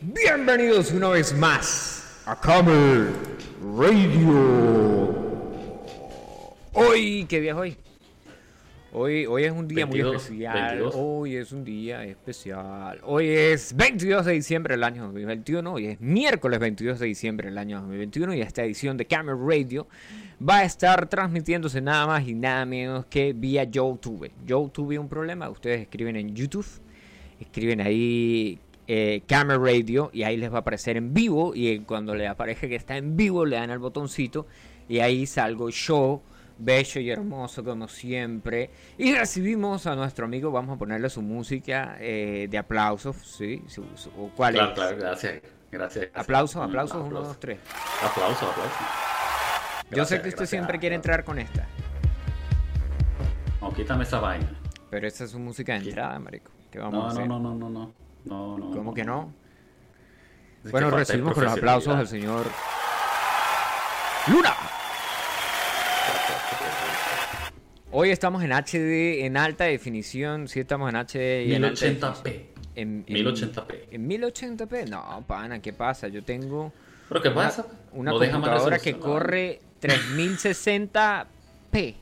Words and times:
Bienvenidos 0.00 0.92
una 0.92 1.08
vez 1.08 1.34
más 1.34 2.22
a 2.24 2.38
Camel 2.40 3.08
Radio. 3.76 5.12
Hoy, 6.72 7.26
¿qué 7.28 7.40
día 7.40 7.50
es 7.50 7.56
hoy? 7.56 7.76
Hoy, 8.92 9.26
hoy 9.26 9.42
es 9.42 9.50
un 9.50 9.66
día 9.66 9.86
muy 9.86 10.00
22, 10.00 10.22
especial. 10.22 10.68
22. 10.68 10.94
Hoy 10.96 11.34
es 11.34 11.50
un 11.50 11.64
día 11.64 12.04
especial. 12.04 13.00
Hoy 13.02 13.28
es 13.28 13.74
22 13.74 14.24
de 14.24 14.32
diciembre 14.34 14.74
del 14.74 14.84
año 14.84 15.02
2021. 15.06 15.72
Hoy 15.72 15.86
es 15.86 16.00
miércoles 16.00 16.60
22 16.60 17.00
de 17.00 17.06
diciembre 17.06 17.48
del 17.48 17.58
año 17.58 17.80
2021. 17.80 18.34
Y 18.34 18.40
esta 18.40 18.62
edición 18.62 18.96
de 18.96 19.04
Camel 19.04 19.34
Radio 19.44 19.88
va 20.40 20.58
a 20.58 20.64
estar 20.64 21.08
transmitiéndose 21.08 21.80
nada 21.80 22.06
más 22.06 22.28
y 22.28 22.34
nada 22.34 22.64
menos 22.66 23.04
que 23.06 23.32
vía 23.32 23.64
YouTube. 23.64 24.30
Yo 24.46 24.70
tuve 24.72 24.96
un 24.96 25.08
problema. 25.08 25.50
Ustedes 25.50 25.80
escriben 25.80 26.14
en 26.14 26.36
YouTube. 26.36 26.66
Escriben 27.40 27.80
ahí 27.80 28.60
eh, 28.88 29.22
Camera 29.28 29.58
Radio 29.58 30.10
y 30.12 30.22
ahí 30.24 30.36
les 30.38 30.50
va 30.50 30.56
a 30.56 30.60
aparecer 30.60 30.96
en 30.96 31.12
vivo 31.14 31.52
y 31.54 31.78
cuando 31.80 32.14
le 32.14 32.26
aparece 32.26 32.68
que 32.68 32.74
está 32.74 32.96
en 32.96 33.16
vivo 33.16 33.44
le 33.44 33.56
dan 33.56 33.70
al 33.70 33.78
botoncito 33.78 34.46
y 34.88 34.98
ahí 35.00 35.26
salgo 35.26 35.68
yo, 35.68 36.22
bello 36.58 37.00
y 37.00 37.10
hermoso 37.10 37.62
como 37.62 37.86
siempre 37.86 38.70
y 38.96 39.14
recibimos 39.14 39.86
a 39.86 39.94
nuestro 39.94 40.24
amigo, 40.24 40.50
vamos 40.50 40.74
a 40.76 40.78
ponerle 40.78 41.10
su 41.10 41.20
música 41.22 41.96
eh, 42.00 42.48
de 42.50 42.58
aplausos, 42.58 43.16
¿sí? 43.18 43.62
Su- 43.68 43.84
su- 43.94 44.10
¿o 44.18 44.30
¿Cuál 44.34 44.54
Claro, 44.54 44.68
es? 44.70 44.74
claro, 44.74 44.96
gracias. 44.96 45.32
Gracias. 45.70 46.04
gracias. 46.06 46.10
Aplausos, 46.14 46.62
Mm, 46.62 46.64
aplausos, 46.70 47.06
uno, 47.06 47.20
dos, 47.20 47.38
tres. 47.38 47.58
Aplauso, 48.02 48.50
aplauso. 48.50 48.74
Yo 49.90 50.04
sé 50.06 50.22
que 50.22 50.30
usted 50.30 50.46
siempre 50.46 50.78
quiere 50.78 50.94
entrar 50.96 51.24
con 51.24 51.38
esta, 51.38 51.66
No, 53.60 53.72
quítame 53.72 54.04
esa 54.04 54.18
vaina. 54.20 54.48
pero 54.90 55.06
esta 55.06 55.24
es 55.24 55.30
su 55.30 55.38
música 55.38 55.74
de 55.78 55.88
entrada, 55.88 56.18
marico. 56.18 56.50
¿Qué 56.70 56.78
vamos 56.78 56.94
a 56.94 56.98
No, 57.02 57.06
hacer? 57.08 57.28
no, 57.28 57.38
no, 57.38 57.54
no, 57.54 57.68
no, 57.68 57.70
no. 57.70 58.07
No, 58.28 58.58
no. 58.58 58.70
¿Cómo 58.70 58.94
que 58.94 59.04
no? 59.04 59.32
Es 60.64 60.70
Bueno, 60.70 60.90
recibimos 60.90 61.34
con 61.34 61.44
los 61.44 61.52
aplausos 61.54 61.94
al 61.94 62.06
señor 62.08 62.46
Luna. 64.28 64.54
Hoy 67.90 68.10
estamos 68.10 68.42
en 68.42 68.52
HD, 68.52 69.24
en 69.24 69.36
alta 69.38 69.64
definición. 69.64 70.46
Sí, 70.46 70.60
estamos 70.60 70.90
en 70.90 70.96
HD 70.96 71.44
y 71.46 71.54
en 71.54 71.64
alta 71.64 71.86
1080p. 71.86 72.22
definición. 72.22 72.58
En, 72.74 73.04
en- 73.08 73.26
1080p. 73.26 73.74
En 73.90 74.08
1080p. 74.08 74.88
No, 74.88 75.24
pana, 75.26 75.60
¿qué 75.60 75.72
pasa? 75.72 76.06
Yo 76.08 76.22
tengo 76.22 76.72
¿Pero 77.08 77.22
qué 77.22 77.28
una, 77.28 77.36
pasa? 77.46 77.66
una 77.92 78.10
No 78.12 78.18
deja 78.18 78.38
más 78.38 78.48
computadora 78.50 78.78
que 78.78 78.98
corre 78.98 79.60
3060p. 79.80 81.94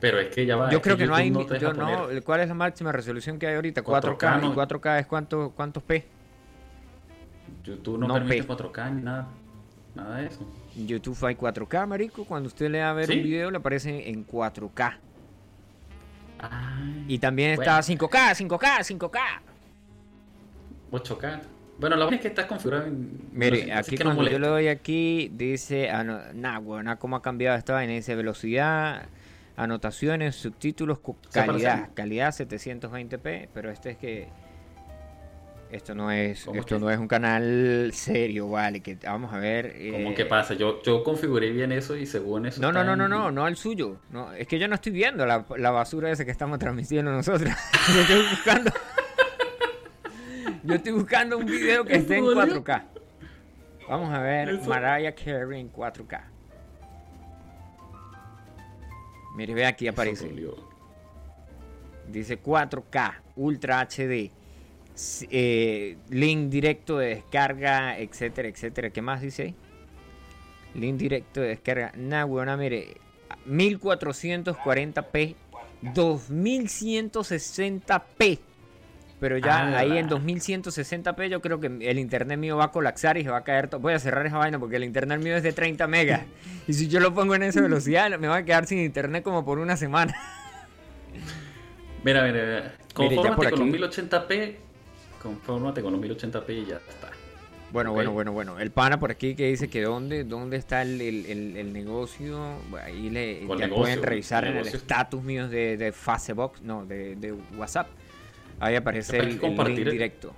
Pero 0.00 0.20
es 0.20 0.34
que 0.34 0.46
ya 0.46 0.56
va. 0.56 0.70
Yo 0.70 0.80
creo 0.80 0.96
que 0.96 1.06
no 1.06 1.14
hay. 1.14 1.30
Te 1.32 1.58
yo 1.58 1.72
no, 1.72 2.06
poner- 2.06 2.22
¿Cuál 2.22 2.40
es 2.40 2.48
la 2.48 2.54
máxima 2.54 2.92
resolución 2.92 3.38
que 3.38 3.46
hay 3.46 3.56
ahorita? 3.56 3.82
4K. 3.82 4.16
4K, 4.18 4.38
¿Y 4.38 4.42
no. 4.42 4.54
4K 4.54 5.00
es 5.00 5.06
cuánto, 5.06 5.52
cuántos 5.54 5.82
P? 5.82 6.06
YouTube 7.64 7.98
no, 7.98 8.06
no, 8.06 8.14
permite 8.14 8.44
P. 8.44 8.48
4K 8.48 8.94
ni 8.94 9.02
nada. 9.02 9.28
Nada 9.94 10.16
de 10.18 10.26
eso. 10.26 10.46
YouTube 10.76 11.18
hay 11.24 11.34
4K, 11.34 11.86
marico. 11.86 12.24
Cuando 12.24 12.46
usted 12.46 12.70
le 12.70 12.78
da 12.78 12.90
a 12.90 12.92
ver 12.92 13.06
¿Sí? 13.06 13.18
un 13.18 13.24
video, 13.24 13.50
le 13.50 13.56
aparece 13.56 14.08
en 14.10 14.24
4K. 14.26 14.98
Ay, 16.40 17.04
Y 17.08 17.18
también 17.18 17.50
está 17.50 17.80
bueno. 17.80 18.08
5K, 18.08 18.34
5K, 18.34 18.84
5K. 18.84 19.20
8K. 20.92 21.40
Bueno, 21.80 21.96
la 21.96 22.04
vaina 22.06 22.16
es 22.16 22.22
que 22.22 22.28
está 22.28 22.46
configurado 22.46 22.86
en. 22.86 23.20
Mire, 23.32 23.66
no 23.66 23.78
aquí 23.78 23.96
que 23.96 24.04
no 24.04 24.14
cuando 24.14 24.30
yo 24.30 24.38
le 24.38 24.48
doy 24.48 24.68
aquí, 24.68 25.30
dice, 25.34 25.90
ah, 25.90 26.02
no, 26.02 26.20
nah, 26.34 26.58
weón, 26.58 26.88
cómo 26.98 27.16
ha 27.16 27.22
cambiado 27.22 27.56
esta 27.56 27.72
vaina. 27.74 27.92
Dice 27.92 28.16
velocidad, 28.16 29.06
anotaciones, 29.58 30.36
subtítulos, 30.36 31.00
calidad. 31.32 31.90
Calidad 31.94 32.32
720p, 32.32 33.48
pero 33.52 33.70
este 33.70 33.90
es 33.90 33.98
que... 33.98 34.28
Esto 35.70 35.94
no 35.94 36.10
es, 36.10 36.46
¿Cómo 36.46 36.60
esto 36.60 36.76
que? 36.76 36.80
no 36.80 36.90
es 36.90 36.98
un 36.98 37.08
canal 37.08 37.90
serio, 37.92 38.48
vale, 38.48 38.80
que 38.80 38.96
vamos 39.04 39.34
a 39.34 39.38
ver. 39.38 39.74
¿Cómo 39.92 40.12
eh, 40.12 40.14
que 40.14 40.24
pasa? 40.24 40.54
Yo, 40.54 40.82
yo 40.82 41.04
configuré 41.04 41.50
bien 41.50 41.72
eso 41.72 41.94
y 41.94 42.06
según 42.06 42.46
eso. 42.46 42.62
No, 42.62 42.72
no, 42.72 42.82
no, 42.82 42.96
no, 42.96 43.06
no, 43.06 43.30
no 43.30 43.46
el 43.46 43.56
suyo. 43.56 43.98
No, 44.10 44.32
es 44.32 44.48
que 44.48 44.58
yo 44.58 44.66
no 44.66 44.76
estoy 44.76 44.92
viendo 44.92 45.26
la, 45.26 45.44
la 45.58 45.70
basura 45.70 46.10
esa 46.10 46.24
que 46.24 46.30
estamos 46.30 46.58
transmitiendo 46.58 47.12
nosotros. 47.12 47.52
yo 47.94 48.00
estoy 48.00 48.22
buscando. 48.30 48.70
yo 50.62 50.74
estoy 50.74 50.92
buscando 50.92 51.36
un 51.36 51.44
video 51.44 51.84
que 51.84 51.96
esté 51.96 52.16
en 52.16 52.24
¿Eso 52.24 52.34
dolió? 52.34 52.64
4K. 52.64 52.84
Vamos 53.90 54.14
a 54.14 54.20
ver 54.20 54.60
Mariah 54.66 55.14
Carey 55.14 55.60
en 55.60 55.70
4K. 55.70 56.37
Mire, 59.38 59.54
ve 59.54 59.64
aquí 59.66 59.86
aparece. 59.86 60.28
Dice 62.08 62.42
4K, 62.42 63.22
Ultra 63.36 63.86
HD, 63.86 64.32
eh, 65.30 65.96
link 66.08 66.50
directo 66.50 66.98
de 66.98 67.14
descarga, 67.14 67.96
etcétera, 68.00 68.48
etcétera. 68.48 68.90
¿Qué 68.90 69.00
más 69.00 69.20
dice 69.20 69.42
ahí? 69.44 69.54
Link 70.74 70.96
directo 70.96 71.40
de 71.40 71.50
descarga. 71.50 71.92
Nah, 71.94 72.24
weona, 72.24 72.56
mire, 72.56 72.96
1440p, 73.46 75.36
2160p. 75.82 78.40
Pero 79.20 79.36
ya 79.38 79.66
Ah, 79.74 79.78
ahí 79.78 79.98
en 79.98 80.08
2160p 80.08 81.28
yo 81.28 81.40
creo 81.40 81.58
que 81.58 81.66
el 81.66 81.98
internet 81.98 82.38
mío 82.38 82.56
va 82.56 82.66
a 82.66 82.70
colapsar 82.70 83.18
y 83.18 83.24
se 83.24 83.30
va 83.30 83.38
a 83.38 83.44
caer 83.44 83.66
todo. 83.68 83.80
Voy 83.80 83.92
a 83.94 83.98
cerrar 83.98 84.24
esa 84.26 84.38
vaina 84.38 84.58
porque 84.60 84.76
el 84.76 84.84
internet 84.84 85.20
mío 85.20 85.36
es 85.36 85.42
de 85.42 85.52
30 85.52 85.86
megas. 85.88 86.22
Y 86.68 86.74
si 86.74 86.86
yo 86.86 87.00
lo 87.00 87.14
pongo 87.14 87.34
en 87.34 87.42
esa 87.44 87.62
velocidad 87.62 88.10
me 88.18 88.28
va 88.28 88.36
a 88.36 88.44
quedar 88.44 88.66
sin 88.66 88.78
internet 88.78 89.24
como 89.24 89.42
por 89.44 89.58
una 89.58 89.76
semana. 89.78 90.14
Mira, 92.04 92.22
mira, 92.24 92.44
mira. 92.44 92.74
Confórmate 92.94 93.50
con 93.50 93.70
los 93.72 93.88
aquí- 93.88 94.02
1080p. 94.08 94.54
Confórmate 95.22 95.82
con 95.82 95.92
los 95.92 96.00
1080p 96.02 96.50
y 96.50 96.66
ya 96.66 96.76
está. 96.76 97.08
Bueno, 97.72 97.92
bueno, 97.92 98.12
bueno, 98.12 98.32
bueno. 98.32 98.58
El 98.58 98.70
pana 98.70 98.98
por 99.00 99.10
aquí 99.10 99.34
que 99.34 99.46
dice 99.48 99.68
que 99.68 99.82
dónde, 99.82 100.24
dónde 100.24 100.56
está 100.56 100.82
el, 100.82 101.00
el- 101.00 101.26
el- 101.26 101.56
el 101.56 101.72
negocio. 101.72 102.38
Ahí 102.84 103.10
le 103.10 103.40
¿Cuál 103.46 103.58
ya 103.58 103.66
negocio? 103.66 103.82
pueden 103.84 104.02
revisar 104.02 104.44
¿Qué 104.44 104.50
en 104.50 104.56
el 104.58 104.68
estatus 104.68 105.22
mío 105.22 105.48
de, 105.48 105.76
de 105.76 105.92
Facebook, 105.92 106.52
no, 106.62 106.86
de, 106.86 107.16
de 107.16 107.32
WhatsApp. 107.56 107.88
Ahí 108.60 108.74
aparece 108.74 109.18
el, 109.18 109.38
link 109.38 109.90
directo. 109.90 110.34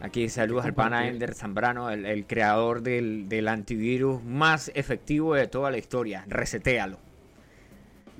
Aquí 0.00 0.28
saludos 0.28 0.64
al 0.64 0.74
pana. 0.74 1.08
Ender 1.08 1.34
Zambrano, 1.34 1.90
el, 1.90 2.06
el 2.06 2.26
creador 2.26 2.82
del, 2.82 3.28
del 3.28 3.48
antivirus 3.48 4.22
más 4.22 4.70
efectivo 4.74 5.34
de 5.34 5.48
toda 5.48 5.70
la 5.70 5.78
historia. 5.78 6.24
Resetéalo. 6.28 6.98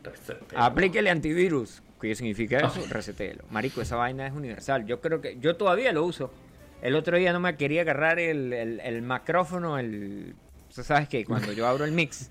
Reseteo. 0.03 0.59
Aplíquele 0.59 1.11
antivirus. 1.11 1.83
¿Qué 2.01 2.15
significa 2.15 2.59
eso? 2.59 2.83
Ah. 2.85 2.89
Resetéelo. 2.91 3.45
Marico, 3.51 3.83
esa 3.83 3.97
vaina 3.97 4.27
es 4.27 4.33
universal. 4.33 4.87
Yo 4.87 5.01
creo 5.01 5.21
que. 5.21 5.39
Yo 5.41 5.57
todavía 5.57 5.93
lo 5.93 6.05
uso. 6.05 6.33
El 6.81 6.95
otro 6.95 7.17
día 7.17 7.33
no 7.33 7.41
me 7.41 7.57
quería 7.57 7.83
agarrar 7.83 8.19
el, 8.19 8.53
el, 8.53 8.81
el 8.81 9.03
macrófono, 9.03 9.79
el. 9.79 10.35
Tú 10.75 10.83
sabes 10.83 11.09
que 11.09 11.25
cuando 11.25 11.53
yo 11.53 11.67
abro 11.67 11.85
el 11.85 11.93
mix, 11.93 12.31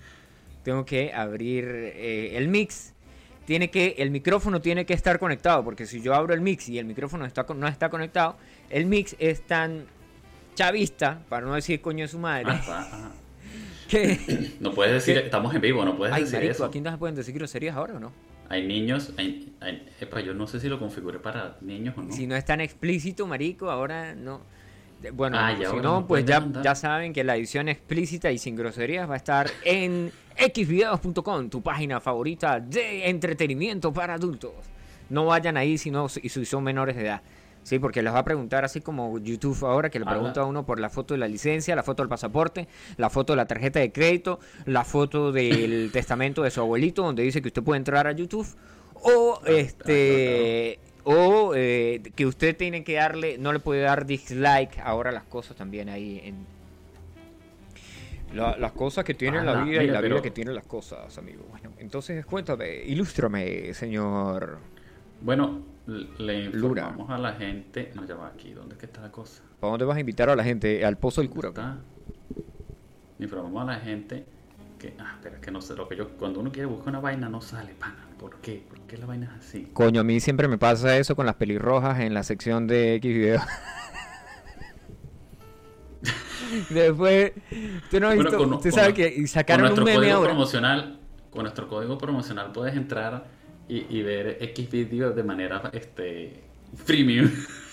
tengo 0.63 0.85
que 0.85 1.13
abrir 1.13 1.65
eh, 1.67 2.37
el 2.37 2.47
mix. 2.47 2.93
Tiene 3.47 3.71
que, 3.71 3.95
el 3.99 4.11
micrófono 4.11 4.59
tiene 4.59 4.85
que 4.85 4.93
estar 4.93 5.17
conectado, 5.19 5.63
porque 5.63 5.85
si 5.85 6.01
yo 6.01 6.13
abro 6.13 6.33
el 6.33 6.41
mix 6.41 6.67
y 6.67 6.79
el 6.79 6.85
micrófono 6.85 7.25
está, 7.25 7.45
no 7.55 7.65
está 7.65 7.89
conectado, 7.89 8.35
el 8.69 8.85
mix 8.87 9.15
es 9.19 9.41
tan 9.47 9.85
chavista, 10.53 11.21
para 11.29 11.45
no 11.45 11.53
decir 11.55 11.79
coño 11.79 12.03
de 12.03 12.09
su 12.09 12.19
madre, 12.19 12.47
Ah, 12.49 12.61
ah. 12.91 13.11
que... 13.87 14.51
No 14.59 14.73
puedes 14.73 14.91
decir, 14.91 15.17
estamos 15.17 15.55
en 15.55 15.61
vivo, 15.61 15.85
no 15.85 15.95
puedes 15.95 16.13
Ay, 16.13 16.23
decir 16.23 16.35
marico, 16.39 16.51
eso. 16.51 16.65
aquí 16.65 16.81
no 16.81 16.91
se 16.91 16.97
pueden 16.97 17.15
decir 17.15 17.33
groserías 17.35 17.77
ahora 17.77 17.95
o 17.95 17.99
no. 18.01 18.11
Hay 18.49 18.67
niños, 18.67 19.13
hay, 19.17 19.53
hay- 19.61 19.87
epa, 20.01 20.19
yo 20.19 20.33
no 20.33 20.45
sé 20.45 20.59
si 20.59 20.67
lo 20.67 20.77
configuré 20.77 21.19
para 21.19 21.55
niños 21.61 21.95
o 21.97 22.01
no. 22.01 22.11
Si 22.13 22.27
no 22.27 22.35
es 22.35 22.43
tan 22.43 22.59
explícito, 22.59 23.27
marico, 23.27 23.71
ahora 23.71 24.13
no. 24.13 24.41
Bueno, 25.13 25.37
Ah, 25.39 25.55
si 25.57 25.77
no, 25.77 26.07
pues 26.07 26.25
ya, 26.25 26.45
ya 26.63 26.73
saben 26.75 27.13
que 27.13 27.23
la 27.23 27.35
edición 27.35 27.69
explícita 27.69 28.31
y 28.31 28.37
sin 28.37 28.55
groserías 28.55 29.09
va 29.09 29.13
a 29.13 29.17
estar 29.17 29.49
en 29.63 30.11
xvideos.com, 30.37 31.49
tu 31.49 31.61
página 31.61 31.99
favorita 31.99 32.59
de 32.59 33.07
entretenimiento 33.09 33.93
para 33.93 34.15
adultos. 34.15 34.53
No 35.09 35.25
vayan 35.25 35.55
ahí 35.55 35.77
si, 35.77 35.91
no, 35.91 36.09
si 36.09 36.27
son 36.45 36.63
menores 36.63 36.95
de 36.95 37.03
edad. 37.03 37.21
Sí, 37.63 37.79
porque 37.79 38.01
les 38.01 38.13
va 38.13 38.19
a 38.19 38.23
preguntar 38.23 38.63
así 38.63 38.79
como 38.81 39.19
YouTube 39.19 39.65
ahora, 39.65 39.89
que 39.89 39.99
le 39.99 40.05
Ah, 40.05 40.09
pregunta 40.11 40.41
a 40.41 40.45
uno 40.45 40.65
por 40.65 40.79
la 40.79 40.89
foto 40.89 41.13
de 41.13 41.17
la 41.19 41.27
licencia, 41.27 41.75
la 41.75 41.83
foto 41.83 42.01
del 42.01 42.09
pasaporte, 42.09 42.67
la 42.95 43.09
foto 43.09 43.33
de 43.33 43.37
la 43.37 43.45
tarjeta 43.45 43.79
de 43.79 43.91
crédito, 43.91 44.39
la 44.65 44.83
foto 44.85 45.31
del 45.33 45.89
testamento 45.93 46.43
de 46.43 46.51
su 46.51 46.61
abuelito, 46.61 47.03
donde 47.03 47.23
dice 47.23 47.41
que 47.41 47.49
usted 47.49 47.61
puede 47.63 47.77
entrar 47.79 48.07
a 48.07 48.13
YouTube, 48.13 48.47
o 48.93 49.39
Ah, 49.43 49.49
este, 49.49 50.79
o 51.09 51.53
eh, 51.55 52.01
que 52.15 52.25
usted 52.25 52.55
tiene 52.57 52.83
que 52.83 52.95
darle, 52.95 53.37
no 53.37 53.53
le 53.53 53.59
puede 53.59 53.81
dar 53.81 54.05
dislike 54.05 54.77
ahora 54.83 55.11
las 55.13 55.23
cosas 55.23 55.55
también 55.55 55.87
ahí 55.87 56.19
en 56.23 56.45
la- 58.35 58.57
las 58.57 58.73
cosas 58.73 59.05
que 59.05 59.13
tiene 59.13 59.37
Ah, 59.39 59.43
la 59.43 59.53
la- 59.53 59.63
vida 59.63 59.83
y 59.83 59.87
la 59.87 60.01
vida 60.01 60.21
que 60.21 60.31
tiene 60.31 60.51
las 60.51 60.65
cosas, 60.65 61.17
amigo. 61.17 61.45
Bueno, 61.49 61.71
entonces 61.77 62.25
cuéntame, 62.25 62.83
ilústrame, 62.83 63.73
señor. 63.73 64.57
Bueno, 65.21 65.61
le 65.87 66.49
Lura. 66.49 66.81
informamos 66.83 67.09
a 67.09 67.17
la 67.17 67.33
gente. 67.33 67.91
No, 67.95 68.05
ya 68.05 68.15
va 68.15 68.27
aquí. 68.27 68.51
¿Dónde 68.51 68.73
es 68.75 68.79
que 68.79 68.85
está 68.87 69.01
la 69.01 69.11
cosa? 69.11 69.41
¿Para 69.61 69.71
dónde 69.71 69.85
vas 69.85 69.95
a 69.95 69.99
invitar 70.01 70.29
a 70.29 70.35
la 70.35 70.43
gente? 70.43 70.83
¿Al 70.85 70.97
Pozo 70.97 71.21
del 71.21 71.29
Cura? 71.29 71.49
Está. 71.49 71.77
Le 73.17 73.23
informamos 73.25 73.63
a 73.63 73.65
la 73.65 73.79
gente 73.79 74.25
que. 74.77 74.93
Ah, 74.99 75.13
espera, 75.15 75.39
que 75.39 75.49
no 75.49 75.61
sé. 75.61 75.73
Lo 75.75 75.87
que 75.87 75.95
yo. 75.95 76.09
Cuando 76.17 76.41
uno 76.41 76.51
quiere 76.51 76.65
buscar 76.67 76.89
una 76.89 76.99
vaina, 76.99 77.29
no 77.29 77.39
sale, 77.41 77.73
pana. 77.75 78.06
¿Por 78.19 78.37
qué? 78.41 78.63
¿Por 78.67 78.79
qué 78.81 78.97
la 78.97 79.05
vaina 79.05 79.25
es 79.39 79.45
así? 79.47 79.67
Coño, 79.73 80.01
a 80.01 80.03
mí 80.03 80.19
siempre 80.19 80.47
me 80.47 80.57
pasa 80.57 80.97
eso 80.97 81.15
con 81.15 81.25
las 81.25 81.35
pelirrojas 81.35 81.99
en 81.99 82.13
la 82.13 82.23
sección 82.23 82.65
de 82.67 82.95
X 82.95 83.13
video. 83.13 83.41
Después, 86.69 87.33
tú 87.91 87.99
no 87.99 88.07
has 88.07 88.15
Bueno, 88.15 88.29
visto, 88.29 88.37
con- 88.37 88.53
usted 88.53 88.69
con 88.71 88.79
sabe 88.79 88.93
que 88.93 89.15
Con 89.15 89.27
sacaron 89.27 89.61
nuestro 89.65 89.83
un 89.85 89.91
meme 89.91 90.11
ahora. 90.11 90.29
promocional, 90.29 90.99
con 91.29 91.43
nuestro 91.43 91.67
código 91.67 91.97
promocional 91.97 92.51
puedes 92.53 92.75
entrar 92.75 93.25
y, 93.67 93.85
y 93.95 94.01
ver 94.01 94.37
X 94.41 94.69
vídeos 94.71 95.15
de 95.15 95.23
manera 95.23 95.69
este 95.73 96.43
freemium. 96.85 97.29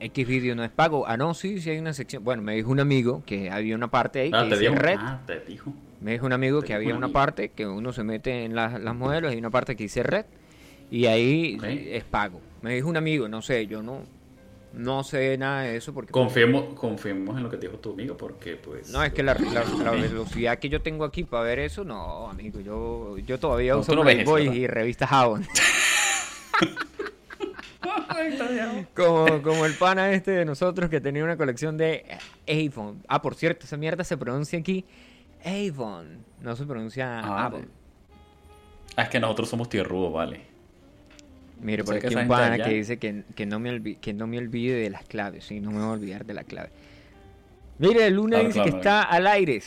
X 0.00 0.26
video 0.26 0.54
no 0.54 0.64
es 0.64 0.70
pago. 0.70 1.06
Ah, 1.06 1.16
no, 1.16 1.34
sí, 1.34 1.60
sí 1.60 1.70
hay 1.70 1.78
una 1.78 1.92
sección. 1.94 2.22
Bueno, 2.24 2.42
me 2.42 2.54
dijo 2.54 2.70
un 2.70 2.80
amigo 2.80 3.22
que 3.26 3.50
había 3.50 3.74
una 3.74 3.88
parte 3.88 4.20
ahí 4.20 4.30
Ah, 4.32 4.44
que 4.44 4.50
te 4.50 4.56
dice 4.58 4.70
dijo. 4.70 4.82
red. 4.82 4.96
Ah, 5.00 5.20
te 5.26 5.40
dijo. 5.40 5.72
Me 6.00 6.12
dijo 6.12 6.26
un 6.26 6.32
amigo 6.32 6.60
Te 6.60 6.66
que 6.68 6.74
había 6.74 6.90
un 6.90 6.96
una 6.98 7.06
amigo. 7.06 7.14
parte 7.18 7.48
que 7.50 7.66
uno 7.66 7.92
se 7.92 8.04
mete 8.04 8.44
en 8.44 8.54
las, 8.54 8.80
las 8.80 8.94
modelos 8.94 9.32
y 9.34 9.36
una 9.38 9.50
parte 9.50 9.74
que 9.76 9.84
dice 9.84 10.02
red. 10.02 10.26
Y 10.90 11.06
ahí 11.06 11.56
Ok. 11.58 11.64
es 11.64 12.04
pago. 12.04 12.40
Me 12.62 12.74
dijo 12.74 12.88
un 12.88 12.96
amigo, 12.96 13.28
no 13.28 13.40
sé, 13.42 13.66
yo 13.66 13.82
no, 13.82 14.02
no 14.74 15.02
sé 15.02 15.36
nada 15.38 15.62
de 15.62 15.76
eso 15.76 15.92
porque... 15.94 16.12
Confiemos, 16.12 16.74
confiemos 16.74 17.36
en 17.36 17.42
lo 17.42 17.50
que 17.50 17.56
te 17.56 17.66
dijo 17.66 17.78
tu 17.78 17.92
amigo 17.92 18.16
porque 18.16 18.56
pues... 18.56 18.90
No, 18.90 19.02
es 19.02 19.12
que 19.12 19.22
la, 19.22 19.34
la- 19.34 19.64
la 19.82 19.90
velocidad 20.00 20.58
que 20.58 20.68
yo 20.68 20.82
tengo 20.82 21.04
aquí 21.04 21.24
para 21.24 21.42
ver 21.44 21.58
eso, 21.60 21.82
no, 21.84 22.28
amigo, 22.28 22.60
yo, 22.60 23.16
yo 23.18 23.38
todavía 23.40 23.72
No, 23.72 23.80
uso 23.80 23.94
no 23.96 24.02
Playboy 24.02 24.46
y 24.48 24.66
revistas 24.66 25.10
Avon. 25.10 25.44
como, 28.94 29.42
como 29.42 29.66
el 29.66 29.74
pana 29.74 30.12
este 30.12 30.30
de 30.32 30.44
nosotros 30.44 30.88
que 30.90 31.00
tenía 31.00 31.24
una 31.24 31.36
colección 31.36 31.76
de 31.76 32.04
Avon. 32.48 33.02
Ah, 33.08 33.20
por 33.22 33.34
cierto, 33.34 33.66
esa 33.66 33.76
mierda 33.76 34.04
se 34.04 34.16
pronuncia 34.16 34.58
aquí 34.58 34.84
Avon, 35.44 36.24
no 36.40 36.56
se 36.56 36.64
pronuncia 36.66 37.20
Ah, 37.20 37.46
Avon. 37.46 37.68
Ah, 38.96 39.02
es 39.02 39.08
que 39.10 39.20
nosotros 39.20 39.48
somos 39.48 39.68
tierrudos, 39.68 40.12
vale. 40.12 40.40
Mire, 41.60 41.84
por 41.84 41.96
aquí 41.96 42.14
un 42.14 42.28
pana 42.28 42.54
allá- 42.54 42.64
que 42.64 42.74
dice 42.74 42.98
que, 42.98 43.22
que 43.34 43.46
no 43.46 43.58
me 43.58 43.96
que 43.96 44.12
no 44.12 44.26
me 44.26 44.38
olvide 44.38 44.74
de 44.74 44.90
las 44.90 45.04
claves, 45.04 45.44
sí, 45.44 45.60
no 45.60 45.70
me 45.70 45.78
voy 45.78 45.86
a 45.86 45.90
olvidar 45.92 46.24
de 46.26 46.34
la 46.34 46.44
clave. 46.44 46.70
Mire, 47.78 48.10
Luna 48.10 48.36
Claro, 48.40 48.46
dice 48.48 48.58
que 48.62 48.64
claro. 48.70 48.76
está 48.78 49.02
al 49.02 49.26
aire. 49.26 49.62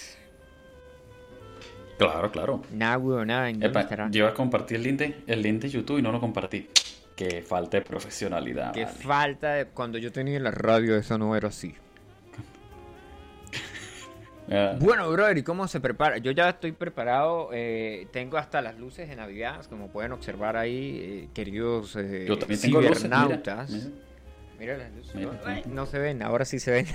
Claro, 1.98 2.32
claro. 2.32 2.62
Nada, 2.74 2.98
weón, 2.98 3.28
nada, 3.28 3.50
¿en 3.50 3.56
dónde 3.60 3.68
Epa, 3.68 3.82
estará? 3.82 4.08
yo 4.10 4.20
iba 4.20 4.30
a 4.30 4.34
compartir 4.34 4.78
el 4.78 4.84
link, 4.84 5.00
de, 5.00 5.16
el 5.28 5.42
link 5.42 5.62
de 5.62 5.70
YouTube 5.70 6.00
y 6.00 6.02
no 6.02 6.12
lo 6.12 6.20
compartí. 6.20 6.70
Que 7.19 7.42
falta 7.42 7.77
de 7.77 7.83
profesionalidad. 7.83 8.71
Qué 8.71 8.86
vale. 8.86 8.98
falta 8.98 9.54
de... 9.56 9.66
Cuando 9.66 9.98
yo 9.98 10.10
tenía 10.12 10.39
la 10.39 10.51
radio 10.51 10.95
eso 10.95 11.18
no 11.18 11.36
era 11.36 11.50
así. 11.50 11.75
Bueno, 14.80 15.12
brother, 15.12 15.38
¿y 15.38 15.44
cómo 15.44 15.68
se 15.68 15.80
prepara? 15.80 16.18
Yo 16.18 16.31
ya 16.31 16.50
estoy 16.50 16.71
preparado, 16.71 17.50
eh, 17.54 18.07
tengo 18.12 18.38
hasta 18.38 18.62
las 18.63 18.80
luces 18.80 19.07
de 19.07 19.16
Navidad, 19.16 19.63
como 19.66 19.89
pueden 19.89 20.12
observar 20.12 20.57
ahí, 20.57 21.00
eh, 21.01 21.27
queridos 21.36 21.95
eh, 21.95 22.25
yo 22.27 22.36
también 22.39 22.60
tengo 22.60 22.81
luces, 22.81 23.04
mira, 23.04 23.18
cibernautas. 23.19 23.69
mira. 23.69 23.86
Mira 24.60 24.77
las 24.77 24.92
luces. 24.94 25.16
Mira, 25.16 25.62
no 25.68 25.86
se 25.86 26.00
ven, 26.00 26.24
ahora 26.24 26.45
sí 26.45 26.60
se 26.60 26.71
ven. 26.71 26.88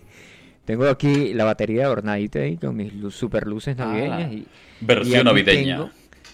tengo 0.64 0.88
aquí 0.88 1.34
la 1.34 1.44
batería 1.44 1.84
adornadita 1.84 2.40
ahí 2.40 2.56
con 2.56 2.74
mis 2.74 2.92
lu- 2.92 3.12
super 3.12 3.46
luces 3.46 3.76
Ah, 3.78 3.86
navideñas. 3.86 4.32
y, 4.32 4.34
y 4.36 4.46
Versión 4.80 5.24
navideña. 5.24 5.76
tengo- 5.76 5.90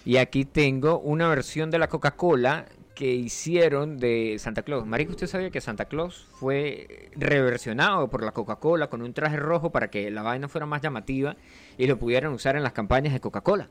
y 0.06 0.16
aquí 0.16 0.46
tengo 0.46 0.98
una 1.00 1.28
versión 1.28 1.70
de 1.70 1.78
la 1.78 1.88
Coca-Cola 1.88 2.64
que 2.94 3.12
hicieron 3.12 3.98
de 3.98 4.36
Santa 4.38 4.62
Claus. 4.62 4.86
Marico, 4.86 5.12
¿usted 5.12 5.26
sabía 5.26 5.50
que 5.50 5.60
Santa 5.60 5.86
Claus 5.86 6.26
fue 6.38 7.10
reversionado 7.16 8.08
por 8.08 8.22
la 8.22 8.30
Coca-Cola 8.32 8.88
con 8.88 9.02
un 9.02 9.12
traje 9.12 9.36
rojo 9.36 9.70
para 9.72 9.88
que 9.90 10.10
la 10.10 10.22
vaina 10.22 10.48
fuera 10.48 10.64
más 10.66 10.80
llamativa 10.80 11.36
y 11.76 11.86
lo 11.86 11.98
pudieran 11.98 12.32
usar 12.32 12.54
en 12.56 12.62
las 12.62 12.72
campañas 12.72 13.12
de 13.12 13.20
Coca-Cola? 13.20 13.68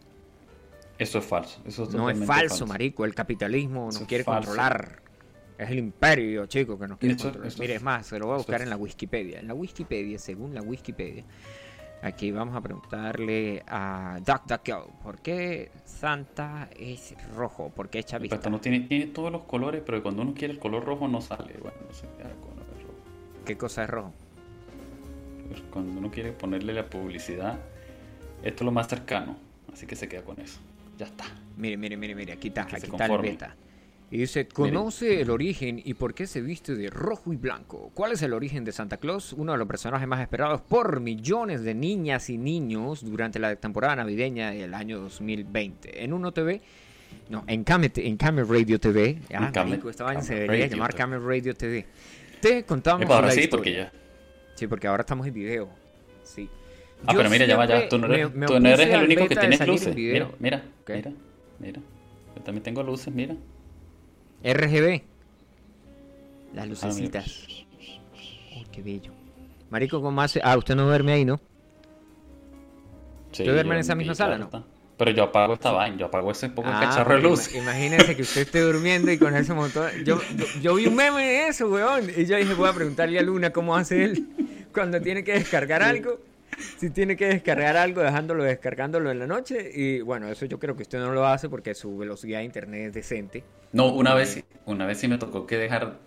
Eso 0.97 1.19
es 1.19 1.25
falso. 1.25 1.61
Eso 1.65 1.83
es 1.83 1.93
No 1.93 2.09
es 2.09 2.23
falso, 2.25 2.67
marico. 2.67 3.05
El 3.05 3.15
capitalismo 3.15 3.85
nos 3.85 3.99
quiere 4.01 4.23
falso. 4.23 4.49
controlar. 4.49 5.01
Es 5.57 5.69
el 5.69 5.79
imperio, 5.79 6.45
chico, 6.47 6.77
que 6.77 6.87
nos 6.87 6.97
quiere 6.97 7.13
Esto- 7.15 7.25
controlar. 7.25 7.47
esto 7.47 7.61
Mire, 7.61 7.75
es- 7.75 7.81
más, 7.81 8.05
se 8.07 8.19
lo 8.19 8.25
voy 8.25 8.33
a 8.33 8.37
buscar 8.37 8.61
en 8.61 8.69
la 8.69 8.75
Wikipedia. 8.75 9.39
En 9.39 9.47
la 9.47 9.53
Wikipedia, 9.53 10.19
según 10.19 10.53
la 10.53 10.61
Wikipedia, 10.61 11.23
aquí 12.03 12.31
vamos 12.31 12.55
a 12.55 12.61
preguntarle 12.61 13.63
a 13.67 14.19
DuckDuckGo, 14.19 14.91
¿por 15.03 15.19
qué 15.19 15.71
Santa 15.85 16.69
es 16.77 17.15
rojo? 17.35 17.69
¿Por 17.69 17.89
qué 17.89 17.99
es 17.99 18.05
chavista? 18.05 18.49
no 18.49 18.59
tiene, 18.59 18.81
tiene 18.81 19.07
todos 19.07 19.31
los 19.31 19.43
colores, 19.43 19.81
pero 19.85 20.03
cuando 20.03 20.21
uno 20.21 20.33
quiere 20.33 20.53
el 20.53 20.59
color 20.59 20.83
rojo 20.85 21.07
no 21.07 21.21
sale. 21.21 21.53
Bueno, 21.61 21.77
no 21.87 21.93
sé 21.93 22.05
el 22.19 22.23
rojo. 22.29 22.53
¿Qué 23.45 23.57
cosa 23.57 23.83
es 23.83 23.89
rojo? 23.89 24.13
Pues 25.49 25.61
Cuando 25.71 25.99
uno 25.99 26.09
quiere 26.11 26.31
ponerle 26.31 26.73
la 26.73 26.85
publicidad, 26.85 27.59
esto 28.43 28.63
es 28.63 28.65
lo 28.65 28.71
más 28.71 28.87
cercano. 28.87 29.35
Así 29.71 29.85
que 29.85 29.95
se 29.95 30.07
queda 30.07 30.21
con 30.23 30.39
eso. 30.39 30.59
Ya 30.97 31.07
está. 31.07 31.25
Mire, 31.57 31.77
mire, 31.77 31.97
mire, 31.97 32.15
mire, 32.15 32.33
aquí 32.33 32.49
está, 32.49 32.65
Que 32.65 32.75
aquí 32.77 32.85
está 32.85 33.05
el 33.05 33.09
conforme. 33.09 33.31
beta. 33.31 33.55
Y 34.13 34.17
dice, 34.17 34.47
conoce 34.47 35.21
el 35.21 35.31
origen 35.31 35.81
y 35.83 35.95
por 35.95 36.13
qué 36.13 36.27
se 36.27 36.39
viste 36.39 36.75
de 36.75 36.91
rojo 36.91 37.33
y 37.33 37.35
blanco. 37.35 37.89
¿Cuál 37.95 38.11
es 38.11 38.21
el 38.21 38.33
origen 38.33 38.63
de 38.63 38.71
Santa 38.71 38.97
Claus? 38.97 39.33
Uno 39.33 39.53
de 39.53 39.57
los 39.57 39.67
personajes 39.67 40.07
más 40.07 40.21
esperados 40.21 40.61
por 40.61 40.99
millones 40.99 41.63
de 41.63 41.73
niñas 41.73 42.29
y 42.29 42.37
niños 42.37 43.03
durante 43.03 43.39
la 43.39 43.55
temporada 43.55 43.95
navideña 43.95 44.51
del 44.51 44.75
año 44.75 44.99
2020. 44.99 46.03
En 46.03 46.13
Uno 46.13 46.31
TV, 46.31 46.61
no, 47.29 47.43
en 47.47 47.63
Camel, 47.63 47.91
en 47.95 48.15
Camel 48.17 48.47
Radio 48.47 48.79
TV. 48.79 49.17
Ah, 49.33 49.51
marico, 49.55 49.89
esta 49.89 50.03
vaina 50.03 50.21
se 50.21 50.35
debería 50.35 50.65
Radio 50.65 50.75
llamar 50.77 50.91
TV. 50.91 50.97
Camel 50.99 51.23
Radio 51.25 51.55
TV. 51.55 51.85
Te 52.39 52.63
contamos 52.65 53.01
Epa, 53.01 53.15
ahora 53.15 53.27
la 53.29 53.33
sí, 53.33 53.39
historia. 53.41 53.57
porque 53.57 53.73
ya. 53.73 53.91
Sí, 54.53 54.67
porque 54.67 54.85
ahora 54.87 55.01
estamos 55.01 55.25
en 55.25 55.33
video. 55.33 55.69
Sí. 56.23 56.47
Ah, 57.07 57.13
Yo 57.13 57.17
pero 57.17 57.29
mira, 57.31 57.47
ya 57.47 57.57
va, 57.57 57.65
ya 57.65 57.73
va. 57.73 57.79
siempre 57.79 57.97
Tú 57.99 58.07
no 58.07 58.13
eres, 58.13 58.29
me- 58.31 58.37
me 58.41 58.45
tú 58.45 58.59
no 58.59 58.69
eres 58.69 58.87
el 58.89 59.03
único 59.05 59.27
que 59.27 59.35
tienes 59.35 59.65
luces. 59.67 59.95
Mira, 59.95 60.29
mira, 60.37 60.63
mira, 60.87 61.11
mira. 61.57 61.81
Yo 62.35 62.41
también 62.43 62.61
tengo 62.63 62.83
luces, 62.83 63.11
mira. 63.11 63.35
RGB. 64.43 65.01
Las 66.53 66.63
Ah, 66.63 66.67
lucecitas. 66.67 67.47
Uy, 68.55 68.65
qué 68.71 68.81
bello. 68.81 69.11
Marico, 69.69 70.01
¿cómo 70.01 70.21
hace? 70.21 70.39
Ah, 70.43 70.57
usted 70.57 70.75
no 70.75 70.85
duerme 70.85 71.13
ahí, 71.13 71.25
¿no? 71.25 71.39
Sí, 73.31 73.43
¿Tú 73.43 73.51
duermes 73.51 73.71
en 73.71 73.77
yo- 73.77 73.81
esa 73.81 73.95
misma 73.95 74.15
sala, 74.15 74.37
no? 74.37 74.49
Pero 74.95 75.09
yo 75.11 75.23
apago 75.23 75.55
esta 75.55 75.71
vaina, 75.71 75.97
yo 75.97 76.05
apago 76.05 76.29
ese 76.31 76.49
poco 76.49 76.69
Ah, 76.71 76.79
cacharro 76.81 77.15
de 77.15 77.21
luz. 77.23 77.51
ima- 77.51 77.63
Imagínese 77.63 78.15
que 78.15 78.21
usted 78.21 78.41
esté 78.41 78.61
durmiendo 78.61 79.11
y 79.11 79.17
con 79.17 79.35
ese 79.35 79.53
montón. 79.53 79.89
Yo, 80.05 80.21
yo, 80.37 80.45
yo 80.61 80.75
vi 80.75 80.85
un 80.85 80.95
meme 80.95 81.25
de 81.25 81.47
eso, 81.47 81.67
weón. 81.67 82.07
Y 82.15 82.25
yo 82.25 82.37
dije, 82.37 82.53
voy 82.53 82.69
a 82.69 82.73
preguntarle 82.73 83.17
a 83.17 83.23
Luna 83.23 83.49
cómo 83.51 83.75
hace 83.75 84.03
él 84.03 84.27
cuando 84.71 85.01
tiene 85.01 85.23
que 85.23 85.33
descargar 85.33 85.81
algo. 85.81 86.19
Si 86.77 86.89
tiene 86.89 87.15
que 87.15 87.27
descargar 87.27 87.77
algo, 87.77 88.01
dejándolo, 88.01 88.43
descargándolo 88.43 89.11
en 89.11 89.19
la 89.19 89.27
noche. 89.27 89.71
Y 89.73 90.01
bueno, 90.01 90.27
eso 90.27 90.45
yo 90.45 90.59
creo 90.59 90.75
que 90.75 90.83
usted 90.83 90.99
no 90.99 91.11
lo 91.13 91.25
hace 91.25 91.49
porque 91.49 91.73
su 91.75 91.97
velocidad 91.97 92.39
de 92.39 92.45
internet 92.45 92.87
es 92.87 92.93
decente. 92.93 93.43
No, 93.71 93.93
una 93.93 94.13
vez, 94.13 94.29
sí- 94.29 94.43
una 94.65 94.85
vez 94.85 94.97
sí 94.99 95.07
me 95.07 95.17
tocó 95.17 95.47
que 95.47 95.57
dejar 95.57 95.99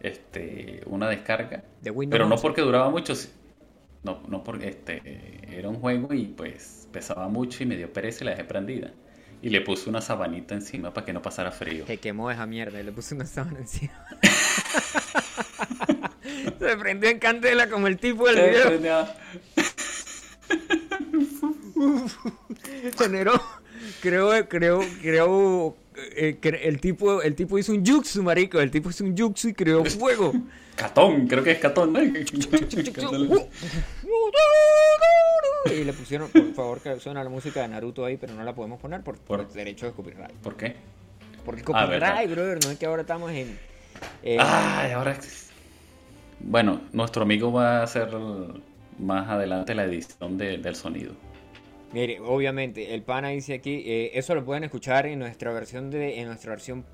este, 0.00 0.82
una 0.86 1.08
descarga. 1.08 1.64
De 1.80 1.90
Windows 1.90 2.14
Pero 2.14 2.26
no 2.28 2.34
11. 2.34 2.42
porque 2.42 2.60
duraba 2.62 2.90
mucho. 2.90 3.14
No, 4.02 4.22
no 4.28 4.44
porque 4.44 4.68
este, 4.68 5.00
era 5.50 5.68
un 5.70 5.76
juego 5.76 6.12
y 6.12 6.26
pues 6.26 6.88
pesaba 6.92 7.28
mucho 7.28 7.62
y 7.62 7.66
me 7.66 7.76
dio 7.76 7.90
pereza 7.92 8.22
y 8.22 8.26
la 8.26 8.30
dejé 8.32 8.44
prendida. 8.44 8.90
Y 9.40 9.48
le 9.50 9.60
puse 9.62 9.88
una 9.90 10.00
sabanita 10.00 10.54
encima 10.54 10.92
para 10.92 11.04
que 11.06 11.12
no 11.12 11.22
pasara 11.22 11.50
frío. 11.50 11.86
Se 11.86 11.98
quemó 11.98 12.30
esa 12.30 12.46
mierda 12.46 12.80
y 12.80 12.82
le 12.82 12.92
puse 12.92 13.14
una 13.14 13.26
sábana 13.26 13.58
encima. 13.60 13.92
Se 16.58 16.76
prendió 16.78 17.10
en 17.10 17.18
candela 17.18 17.68
como 17.68 17.86
el 17.86 17.98
tipo 17.98 18.26
del 18.26 18.78
video. 18.78 19.06
Generó, 22.98 23.32
creo, 24.00 24.48
creo, 24.48 24.80
creo, 25.02 25.76
eh, 26.16 26.38
el 26.62 26.80
tipo, 26.80 27.22
el 27.22 27.34
tipo 27.34 27.58
hizo 27.58 27.72
un 27.72 27.84
jutsu, 27.84 28.22
marico, 28.22 28.60
el 28.60 28.70
tipo 28.70 28.90
hizo 28.90 29.04
un 29.04 29.16
jutsu 29.16 29.48
y 29.48 29.54
creó 29.54 29.84
fuego. 29.84 30.32
Catón, 30.76 31.26
creo 31.28 31.44
que 31.44 31.52
es 31.52 31.58
Catón, 31.58 31.92
¿no? 31.92 32.00
Y 35.72 35.84
le 35.84 35.92
pusieron, 35.92 36.28
por 36.30 36.52
favor, 36.54 36.80
que 36.80 36.98
suena 37.00 37.22
la 37.24 37.30
música 37.30 37.62
de 37.62 37.68
Naruto 37.68 38.04
ahí, 38.04 38.16
pero 38.16 38.34
no 38.34 38.42
la 38.44 38.54
podemos 38.54 38.80
poner 38.80 39.02
por, 39.02 39.16
por 39.18 39.44
Por- 39.44 39.52
derecho 39.52 39.86
de 39.86 39.92
copyright. 39.92 40.32
¿Por 40.32 40.56
qué? 40.56 40.76
Porque 41.44 41.62
Ah, 41.72 41.84
copyright, 41.86 42.30
brother, 42.30 42.58
no 42.64 42.70
es 42.70 42.78
que 42.78 42.86
ahora 42.86 43.02
estamos 43.02 43.30
en... 43.30 43.58
en- 44.22 44.40
Ay, 44.40 44.92
ahora. 44.92 45.16
Bueno, 46.40 46.80
nuestro 46.92 47.22
amigo 47.22 47.52
va 47.52 47.80
a 47.80 47.82
hacer 47.84 48.08
más 48.98 49.28
adelante 49.28 49.74
la 49.74 49.84
edición 49.84 50.38
de- 50.38 50.58
del 50.58 50.74
sonido. 50.74 51.12
Mire, 51.92 52.18
obviamente, 52.20 52.94
el 52.94 53.02
pana 53.02 53.28
dice 53.28 53.54
aquí, 53.54 53.82
eh, 53.86 54.10
eso 54.14 54.34
lo 54.34 54.44
pueden 54.44 54.64
escuchar 54.64 55.06
en 55.06 55.18
nuestra 55.20 55.52
versión 55.52 55.90
de, 55.90 56.18
en 56.20 56.26
nuestra 56.26 56.50
versión 56.50 56.84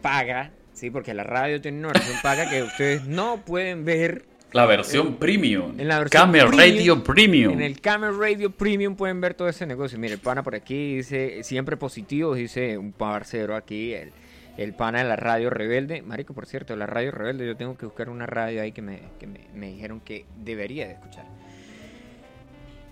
paga, 0.00 0.52
sí, 0.72 0.90
porque 0.90 1.12
la 1.14 1.24
radio 1.24 1.60
tiene 1.60 1.78
una 1.78 1.88
versión 1.88 2.16
paga 2.22 2.48
que 2.48 2.62
ustedes 2.62 3.04
no 3.06 3.42
pueden 3.44 3.84
ver. 3.84 4.26
La 4.52 4.66
versión 4.66 5.16
premium. 5.16 5.80
en 5.80 5.88
la 5.88 5.98
versión 5.98 6.22
Camel 6.26 6.46
premium, 6.46 6.60
Radio 6.78 7.02
Premium. 7.02 7.52
En 7.54 7.62
el 7.62 7.80
Camel 7.80 8.16
Radio 8.16 8.50
Premium 8.50 8.94
pueden 8.94 9.20
ver 9.20 9.34
todo 9.34 9.48
ese 9.48 9.66
negocio. 9.66 9.98
Mire, 9.98 10.14
el 10.14 10.20
pana 10.20 10.44
por 10.44 10.54
aquí 10.54 10.96
dice, 10.98 11.42
siempre 11.42 11.76
positivo, 11.76 12.36
dice 12.36 12.78
un 12.78 12.92
parcero 12.92 13.56
aquí, 13.56 13.92
el, 13.94 14.12
el 14.56 14.72
pana 14.74 14.98
de 14.98 15.08
la 15.08 15.16
radio 15.16 15.50
rebelde. 15.50 16.02
Marico, 16.02 16.34
por 16.34 16.46
cierto, 16.46 16.76
la 16.76 16.86
radio 16.86 17.10
rebelde, 17.10 17.44
yo 17.48 17.56
tengo 17.56 17.76
que 17.76 17.86
buscar 17.86 18.08
una 18.08 18.26
radio 18.26 18.62
ahí 18.62 18.70
que 18.70 18.82
me, 18.82 19.00
que 19.18 19.26
me, 19.26 19.40
me 19.52 19.70
dijeron 19.72 19.98
que 19.98 20.24
debería 20.44 20.86
de 20.86 20.92
escuchar. 20.92 21.24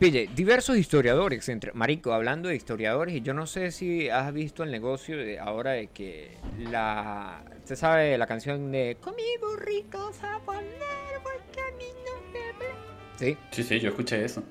Pille, 0.02 0.28
diversos 0.34 0.76
historiadores, 0.78 1.48
entre 1.48 1.72
Marico, 1.74 2.12
hablando 2.12 2.48
de 2.48 2.56
historiadores, 2.56 3.14
y 3.14 3.20
yo 3.20 3.34
no 3.34 3.46
sé 3.46 3.70
si 3.70 4.08
has 4.08 4.32
visto 4.32 4.64
el 4.64 4.72
negocio 4.72 5.16
de 5.16 5.38
ahora 5.38 5.70
de 5.70 5.86
que 5.86 6.38
la. 6.58 7.44
Usted 7.58 7.76
sabe 7.76 8.18
la 8.18 8.26
canción 8.26 8.72
de 8.72 8.96
Con 9.00 9.14
mi 9.14 9.22
burrito 9.40 10.12
sabanero, 10.12 11.22
porque 11.22 11.60
a 11.60 11.76
mí 11.78 11.84
no 12.04 12.32
me 12.32 12.58
ve". 12.58 12.72
Sí. 13.14 13.36
Sí, 13.52 13.62
sí, 13.62 13.78
yo 13.78 13.90
escuché 13.90 14.24
eso. 14.24 14.42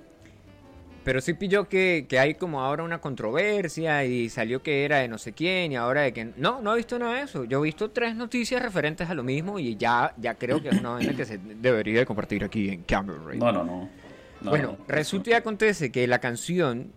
Pero 1.03 1.19
sí 1.19 1.33
pilló 1.33 1.67
que, 1.67 2.05
que 2.07 2.17
hay 2.17 2.35
como 2.35 2.61
ahora 2.61 2.83
una 2.83 3.01
controversia 3.01 4.05
y 4.05 4.29
salió 4.29 4.63
que 4.63 4.85
era 4.85 4.99
de 4.99 5.09
no 5.09 5.17
sé 5.17 5.33
quién 5.33 5.73
y 5.73 5.75
ahora 5.75 6.03
de 6.03 6.13
que... 6.13 6.31
No, 6.37 6.61
no 6.61 6.73
he 6.73 6.77
visto 6.77 6.97
nada 6.97 7.15
de 7.15 7.23
eso. 7.23 7.43
Yo 7.43 7.59
he 7.59 7.63
visto 7.63 7.91
tres 7.91 8.15
noticias 8.15 8.61
referentes 8.61 9.09
a 9.09 9.15
lo 9.15 9.23
mismo 9.23 9.59
y 9.59 9.75
ya, 9.75 10.13
ya 10.17 10.35
creo 10.35 10.61
que 10.61 10.69
es 10.69 10.79
una 10.79 10.91
vaina 10.91 11.13
que 11.13 11.25
se 11.25 11.39
debería 11.39 11.99
de 11.99 12.05
compartir 12.05 12.43
aquí 12.45 12.69
en 12.69 12.83
Cameron 12.83 13.25
Radio. 13.25 13.39
No, 13.39 13.51
no, 13.51 13.63
no. 13.65 14.00
No, 14.41 14.49
bueno, 14.49 14.77
no, 14.77 14.85
resulta 14.87 15.31
y 15.31 15.33
acontece 15.33 15.91
que 15.91 16.07
la 16.07 16.19
canción 16.19 16.91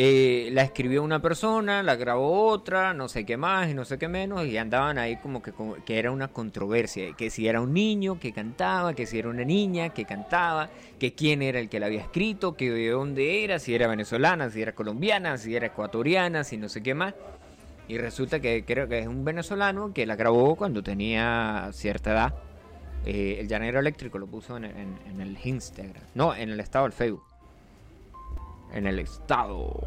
eh, 0.00 0.50
la 0.52 0.62
escribió 0.62 1.02
una 1.02 1.20
persona, 1.20 1.82
la 1.82 1.96
grabó 1.96 2.46
otra, 2.46 2.94
no 2.94 3.08
sé 3.08 3.26
qué 3.26 3.36
más 3.36 3.68
y 3.68 3.74
no 3.74 3.84
sé 3.84 3.98
qué 3.98 4.06
menos, 4.06 4.46
y 4.46 4.56
andaban 4.56 4.96
ahí 4.96 5.16
como 5.16 5.42
que, 5.42 5.50
como 5.50 5.74
que 5.84 5.98
era 5.98 6.12
una 6.12 6.28
controversia, 6.28 7.14
que 7.16 7.30
si 7.30 7.48
era 7.48 7.60
un 7.60 7.72
niño 7.72 8.20
que 8.20 8.32
cantaba, 8.32 8.94
que 8.94 9.06
si 9.06 9.18
era 9.18 9.28
una 9.28 9.42
niña 9.42 9.88
que 9.88 10.04
cantaba, 10.04 10.70
que 11.00 11.14
quién 11.14 11.42
era 11.42 11.58
el 11.58 11.68
que 11.68 11.80
la 11.80 11.86
había 11.86 12.02
escrito, 12.02 12.54
que 12.54 12.70
de 12.70 12.90
dónde 12.90 13.42
era, 13.42 13.58
si 13.58 13.74
era 13.74 13.88
venezolana, 13.88 14.48
si 14.50 14.62
era 14.62 14.72
colombiana, 14.72 15.36
si 15.36 15.56
era 15.56 15.66
ecuatoriana, 15.66 16.44
si 16.44 16.58
no 16.58 16.68
sé 16.68 16.80
qué 16.80 16.94
más. 16.94 17.14
Y 17.88 17.98
resulta 17.98 18.38
que 18.38 18.64
creo 18.64 18.86
que 18.86 19.00
es 19.00 19.08
un 19.08 19.24
venezolano 19.24 19.92
que 19.92 20.06
la 20.06 20.14
grabó 20.14 20.54
cuando 20.54 20.80
tenía 20.80 21.70
cierta 21.72 22.12
edad. 22.12 22.34
Eh, 23.06 23.38
el 23.40 23.48
llanero 23.48 23.78
eléctrico 23.80 24.18
lo 24.18 24.26
puso 24.26 24.56
en, 24.56 24.64
en- 24.64 24.98
en 25.08 25.20
el 25.20 25.38
Instagram. 25.44 26.02
No, 26.14 26.34
en 26.34 26.50
el 26.50 26.60
estado 26.60 26.84
del 26.84 26.92
Facebook. 26.92 27.22
En 28.72 28.86
el 28.86 28.98
estado. 28.98 29.80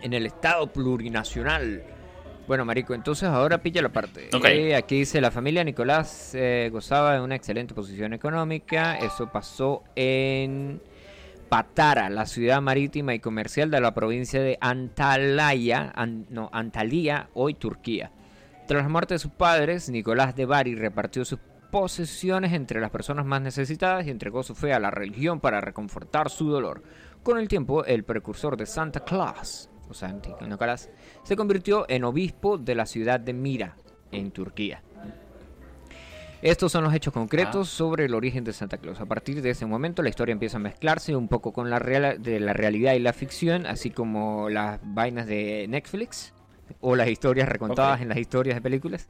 En 0.00 0.12
el 0.12 0.26
estado 0.26 0.72
plurinacional. 0.72 1.82
Bueno, 2.46 2.64
Marico, 2.64 2.92
entonces 2.94 3.28
ahora 3.28 3.58
pilla 3.58 3.82
la 3.82 3.88
parte. 3.90 4.28
Eh, 4.70 4.74
aquí 4.74 4.98
dice, 4.98 5.20
la 5.20 5.30
familia 5.30 5.62
Nicolás 5.64 6.34
eh, 6.34 6.68
gozaba 6.72 7.14
de 7.14 7.20
una 7.20 7.34
excelente 7.36 7.72
posición 7.74 8.12
económica. 8.12 8.96
Eso 8.98 9.30
pasó 9.30 9.84
en 9.94 10.80
Patara, 11.48 12.10
la 12.10 12.26
ciudad 12.26 12.60
marítima 12.60 13.14
y 13.14 13.20
comercial 13.20 13.70
de 13.70 13.80
la 13.80 13.94
provincia 13.94 14.40
de 14.40 14.58
Antalya, 14.60 15.92
An- 15.94 16.26
no, 16.30 16.50
Antalya, 16.52 17.28
hoy 17.34 17.54
Turquía. 17.54 18.10
Tras 18.72 18.84
la 18.84 18.88
muerte 18.88 19.12
de 19.12 19.18
sus 19.18 19.32
padres, 19.32 19.90
Nicolás 19.90 20.34
de 20.34 20.46
Bari 20.46 20.74
repartió 20.74 21.26
sus 21.26 21.38
posesiones 21.70 22.54
entre 22.54 22.80
las 22.80 22.88
personas 22.90 23.26
más 23.26 23.42
necesitadas 23.42 24.06
y 24.06 24.10
entregó 24.10 24.42
su 24.42 24.54
fe 24.54 24.72
a 24.72 24.80
la 24.80 24.90
religión 24.90 25.40
para 25.40 25.60
reconfortar 25.60 26.30
su 26.30 26.48
dolor. 26.48 26.82
Con 27.22 27.36
el 27.36 27.48
tiempo, 27.48 27.84
el 27.84 28.02
precursor 28.02 28.56
de 28.56 28.64
Santa 28.64 29.00
Claus, 29.00 29.68
o 29.90 29.92
sea, 29.92 30.16
Nicolás, 30.48 30.88
se 31.22 31.36
convirtió 31.36 31.84
en 31.86 32.04
obispo 32.04 32.56
de 32.56 32.74
la 32.74 32.86
ciudad 32.86 33.20
de 33.20 33.34
Mira, 33.34 33.76
en 34.10 34.30
Turquía. 34.30 34.82
Estos 36.40 36.72
son 36.72 36.84
los 36.84 36.94
hechos 36.94 37.12
concretos 37.12 37.68
sobre 37.68 38.06
el 38.06 38.14
origen 38.14 38.42
de 38.42 38.54
Santa 38.54 38.78
Claus. 38.78 39.02
A 39.02 39.04
partir 39.04 39.42
de 39.42 39.50
ese 39.50 39.66
momento 39.66 40.02
la 40.02 40.08
historia 40.08 40.32
empieza 40.32 40.56
a 40.56 40.60
mezclarse 40.60 41.14
un 41.14 41.28
poco 41.28 41.52
con 41.52 41.68
la, 41.68 41.78
real- 41.78 42.22
de 42.22 42.40
la 42.40 42.54
realidad 42.54 42.94
y 42.94 43.00
la 43.00 43.12
ficción, 43.12 43.66
así 43.66 43.90
como 43.90 44.48
las 44.48 44.80
vainas 44.82 45.26
de 45.26 45.66
Netflix 45.68 46.32
o 46.80 46.96
las 46.96 47.08
historias 47.08 47.48
recontadas 47.48 48.00
en 48.00 48.08
las 48.08 48.18
historias 48.18 48.56
de 48.56 48.60
películas. 48.60 49.08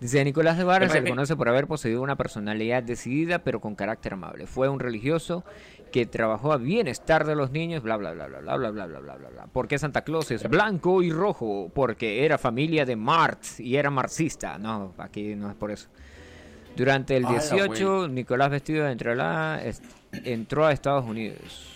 Dice 0.00 0.22
Nicolás 0.24 0.58
de 0.58 0.64
Vara 0.64 0.88
se 0.88 1.00
le 1.00 1.08
conoce 1.10 1.36
por 1.36 1.48
haber 1.48 1.66
poseído 1.66 2.02
una 2.02 2.16
personalidad 2.16 2.82
decidida 2.82 3.38
pero 3.38 3.60
con 3.60 3.74
carácter 3.74 4.14
amable. 4.14 4.46
Fue 4.46 4.68
un 4.68 4.80
religioso 4.80 5.44
que 5.92 6.04
trabajó 6.04 6.52
a 6.52 6.56
bienestar 6.58 7.24
de 7.24 7.36
los 7.36 7.52
niños, 7.52 7.82
bla 7.82 7.96
bla 7.96 8.12
bla 8.12 8.26
bla 8.26 8.40
bla 8.40 8.56
bla 8.56 8.70
bla 8.70 8.86
bla 8.86 8.98
bla 9.00 9.14
bla 9.16 9.28
bla. 9.30 9.46
¿Por 9.46 9.68
qué 9.68 9.78
Santa 9.78 10.02
Claus 10.02 10.30
es 10.32 10.46
blanco 10.48 11.02
y 11.02 11.10
rojo? 11.12 11.70
Porque 11.72 12.24
era 12.24 12.36
familia 12.36 12.84
de 12.84 12.96
Marx 12.96 13.60
y 13.60 13.76
era 13.76 13.88
marxista. 13.90 14.58
No, 14.58 14.92
aquí 14.98 15.36
no 15.36 15.48
es 15.48 15.54
por 15.54 15.70
eso. 15.70 15.88
Durante 16.76 17.16
el 17.16 17.24
Ala, 17.24 17.38
18, 17.38 18.08
Nicolás 18.08 18.50
vestido 18.50 18.84
de 18.84 18.92
entrelá 18.92 19.60
es- 19.64 19.80
entró 20.24 20.66
a 20.66 20.72
Estados 20.72 21.04
Unidos. 21.04 21.73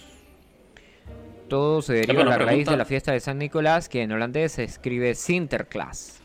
Todo 1.49 1.81
se 1.81 1.95
deriva 1.95 2.25
de 2.25 2.31
la 2.31 2.39
raíz 2.39 2.67
de 2.67 2.77
la 2.77 2.85
fiesta 2.85 3.13
de 3.13 3.21
San 3.21 3.39
Nicolás, 3.39 3.89
que 3.89 4.03
en 4.03 4.13
holandés 4.13 4.53
se 4.53 4.65
escribe 4.65 5.15
Sinterklaas, 5.15 6.21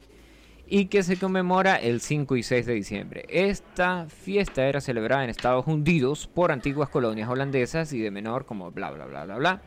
y 0.68 0.88
que 0.88 1.02
se 1.02 1.18
conmemora 1.18 1.78
el 1.78 2.02
5 2.02 2.36
y 2.36 2.44
6 2.44 2.66
de 2.66 2.74
diciembre. 2.74 3.26
Esta 3.30 4.08
fiesta 4.10 4.66
era 4.66 4.82
celebrada 4.82 5.24
en 5.24 5.30
Estados 5.30 5.66
Unidos 5.66 6.28
por 6.28 6.52
antiguas 6.52 6.90
colonias 6.90 7.30
holandesas 7.30 7.94
y 7.94 8.00
de 8.00 8.12
menor 8.12 8.46
como 8.46 8.72
bla 8.72 8.92
bla 8.92 9.06
bla 9.06 9.24
bla 9.24 9.38
bla. 9.38 9.62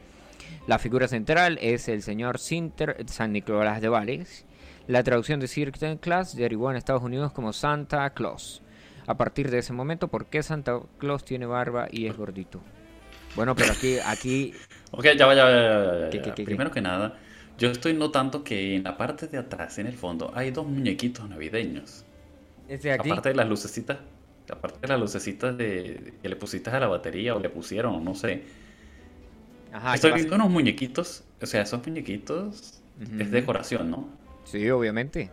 La 0.66 0.78
figura 0.78 1.08
central 1.08 1.58
es 1.62 1.88
el 1.88 2.02
señor 2.02 2.38
Sinter 2.38 3.04
San 3.06 3.32
Nicolás 3.32 3.80
de 3.80 3.88
Vales. 3.88 4.44
La 4.86 5.02
traducción 5.02 5.40
de 5.40 5.48
Sinterklaas 5.48 6.36
derivó 6.36 6.70
en 6.70 6.76
Estados 6.76 7.02
Unidos 7.02 7.32
como 7.32 7.54
Santa 7.54 8.10
Claus. 8.10 8.62
A 9.06 9.16
partir 9.16 9.50
de 9.50 9.58
ese 9.58 9.72
momento, 9.72 10.08
¿por 10.08 10.26
qué 10.26 10.42
Santa 10.42 10.80
Claus 10.98 11.24
tiene 11.24 11.46
barba 11.46 11.88
y 11.90 12.08
es 12.08 12.16
gordito? 12.16 12.60
Bueno, 13.36 13.54
pero 13.54 13.72
aquí, 13.72 13.98
aquí, 14.04 14.54
Ok, 14.92 15.04
ya 15.16 15.26
va, 15.26 15.34
ya 15.34 15.44
va, 15.44 15.50
ya 15.50 15.56
va, 15.56 15.68
ya 15.68 15.78
va, 15.78 15.98
ya 16.00 16.10
¿Qué, 16.10 16.20
va. 16.20 16.34
qué, 16.34 16.34
qué, 16.34 16.44
Primero 16.44 16.70
que 16.70 16.80
nada, 16.80 17.18
yo 17.58 17.70
estoy 17.70 17.94
notando 17.94 18.44
que 18.44 18.76
en 18.76 18.84
la 18.84 18.96
parte 18.96 19.26
de 19.28 19.38
atrás, 19.38 19.78
en 19.78 19.86
el 19.86 19.94
fondo, 19.96 20.30
hay 20.34 20.50
dos 20.50 20.66
muñequitos 20.66 21.28
navideños. 21.28 22.04
este 22.68 22.92
aquí, 22.92 23.10
Aparte 23.10 23.30
de 23.30 23.34
las 23.36 23.48
lucecitas, 23.48 23.98
aparte 24.50 24.78
de 24.82 24.88
las 24.88 25.00
lucecitas 25.00 25.56
de, 25.56 26.14
que 26.22 26.28
le 26.28 26.36
pusiste 26.36 26.70
a 26.70 26.80
la 26.80 26.88
batería 26.88 27.34
o 27.34 27.40
le 27.40 27.50
pusieron, 27.50 28.04
no 28.04 28.14
sé. 28.14 28.44
ajá, 29.72 29.90
¿qué 29.90 29.96
Estoy 29.96 30.12
viendo 30.12 30.36
unos 30.36 30.50
muñequitos, 30.50 31.24
o 31.40 31.46
sea, 31.46 31.62
esos 31.62 31.86
muñequitos 31.86 32.82
es 33.18 33.30
decoración, 33.30 33.90
¿no? 33.90 34.08
Sí, 34.44 34.68
obviamente. 34.70 35.30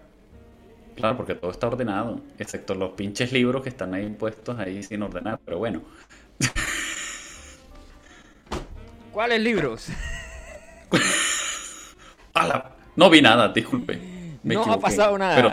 Claro, 0.96 1.18
porque 1.18 1.36
todo 1.36 1.52
está 1.52 1.68
ordenado, 1.68 2.22
excepto 2.38 2.76
los 2.76 2.92
pinches 2.94 3.32
libros 3.32 3.64
que 3.64 3.70
están 3.70 3.94
ahí 3.94 4.10
puestos 4.10 4.60
ahí 4.60 4.84
sin 4.84 5.02
ordenar, 5.04 5.40
pero 5.46 5.58
bueno. 5.60 5.84
¿Cuáles 9.14 9.40
libros? 9.42 9.88
No 12.96 13.10
vi 13.10 13.22
nada, 13.22 13.50
disculpe. 13.50 14.00
Me 14.44 14.56
No 14.56 14.72
ha 14.72 14.80
pasado 14.80 15.18
nada. 15.18 15.36
Pero 15.36 15.52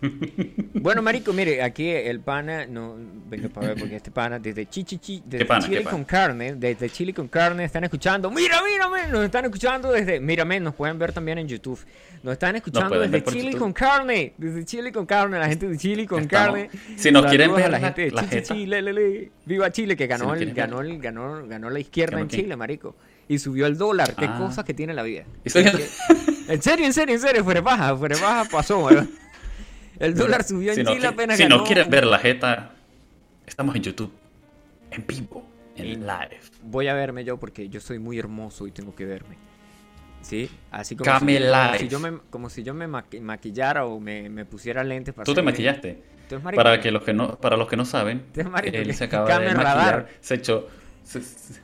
Bueno, 0.74 1.02
marico, 1.02 1.32
mire, 1.32 1.62
aquí 1.62 1.88
el 1.88 2.20
pana, 2.20 2.64
no, 2.66 2.96
venga 3.28 3.48
para 3.48 3.68
ver, 3.68 3.78
porque 3.78 3.96
este 3.96 4.10
pana 4.10 4.38
desde 4.38 4.66
Chichichi, 4.66 5.22
desde 5.26 5.44
pana, 5.44 5.66
Chile 5.66 5.82
con 5.84 6.04
carne, 6.04 6.54
desde 6.54 6.88
Chile 6.88 7.12
con 7.12 7.28
carne 7.28 7.64
están 7.64 7.84
escuchando, 7.84 8.30
mira, 8.30 8.60
mírame, 8.62 9.08
nos 9.12 9.24
están 9.24 9.44
escuchando 9.44 9.92
desde, 9.92 10.18
mírame, 10.20 10.58
nos 10.60 10.74
pueden 10.74 10.98
ver 10.98 11.12
también 11.12 11.36
en 11.38 11.46
YouTube, 11.48 11.78
nos 12.22 12.32
están 12.32 12.56
escuchando 12.56 12.98
desde 12.98 13.10
ver 13.20 13.24
Chile 13.24 13.44
YouTube. 13.46 13.58
con 13.58 13.72
carne, 13.74 14.32
desde 14.38 14.64
Chile 14.64 14.90
con 14.92 15.04
carne, 15.06 15.38
la 15.38 15.48
gente 15.48 15.68
de 15.68 15.76
Chile 15.76 16.06
con 16.06 16.22
Estamos- 16.22 16.58
carne. 16.58 16.70
si 16.96 17.10
nos 17.10 17.26
quieren 17.26 17.50
Saludos 17.50 17.58
a 17.58 17.62
ver 17.62 17.70
la 17.72 17.80
gente 17.86 18.02
de 18.02 18.10
la 18.12 18.22
Chichichi, 18.22 18.54
jeta. 18.54 18.54
le, 18.66 18.82
le, 18.82 18.92
le. 18.92 19.30
viva 19.44 19.70
Chile, 19.70 19.96
que 19.96 20.06
ganó, 20.06 20.32
el, 20.34 20.46
ver. 20.46 20.54
ganó, 20.54 20.80
el, 20.80 20.98
ganó, 20.98 21.46
ganó 21.46 21.68
la 21.68 21.80
izquierda 21.80 22.12
¿Ganó 22.16 22.22
en? 22.22 22.28
Chile, 22.30 22.56
marico, 22.56 22.96
y 23.28 23.38
subió 23.38 23.66
el 23.66 23.76
dólar, 23.76 24.14
qué 24.16 24.24
Ah. 24.24 24.38
cosas 24.38 24.64
que 24.64 24.72
tiene 24.72 24.94
la 24.94 25.02
vida. 25.02 25.24
En 25.44 25.50
serio, 25.52 25.72
en 26.86 26.92
serio, 26.92 27.14
en 27.14 27.20
serio, 27.20 27.44
fuera 27.44 27.60
baja, 27.60 27.94
fuera 27.96 28.16
baja 28.18 28.48
pasó, 28.50 28.78
weón. 28.86 29.10
El 30.00 30.14
dólar 30.14 30.42
subió 30.44 30.70
en 30.72 30.76
si 30.78 30.82
no, 30.82 30.92
Chile 30.94 31.06
apenas 31.06 31.36
si 31.36 31.42
ganó. 31.44 31.58
no 31.58 31.64
quieren 31.64 31.88
ver 31.90 32.06
la 32.06 32.18
jeta, 32.18 32.72
estamos 33.46 33.76
en 33.76 33.82
YouTube, 33.82 34.12
en 34.90 35.06
vivo, 35.06 35.46
en 35.76 36.00
live. 36.06 36.40
Voy 36.62 36.88
a 36.88 36.94
verme 36.94 37.22
yo 37.24 37.36
porque 37.38 37.68
yo 37.68 37.80
soy 37.80 37.98
muy 37.98 38.18
hermoso 38.18 38.66
y 38.66 38.72
tengo 38.72 38.94
que 38.94 39.04
verme. 39.04 39.36
¿Sí? 40.22 40.50
Así 40.70 40.96
como, 40.96 41.04
si, 41.18 41.20
como 41.20 41.78
si 41.78 41.88
yo 41.88 41.98
me, 42.00 42.18
como 42.30 42.50
si 42.50 42.62
yo 42.62 42.74
me 42.74 42.86
maqui- 42.88 43.20
maquillara 43.20 43.86
o 43.86 44.00
me, 44.00 44.28
me 44.28 44.44
pusiera 44.44 44.84
lentes 44.84 45.14
para 45.14 45.24
Tú 45.24 45.34
te 45.34 45.42
maquillaste. 45.42 46.02
Para 46.54 46.80
que 46.80 46.90
los 46.92 47.02
que 47.02 47.12
no, 47.12 47.36
para 47.38 47.56
los 47.56 47.68
que 47.68 47.76
no 47.76 47.84
saben, 47.84 48.24
él 48.64 48.94
se 48.94 49.04
acaba 49.04 49.26
Came 49.26 49.46
de 49.46 49.54
Radar. 49.54 49.76
maquillar, 49.76 50.08
se 50.20 50.34
echó, 50.34 50.68
se- 51.04 51.22
se- 51.22 51.60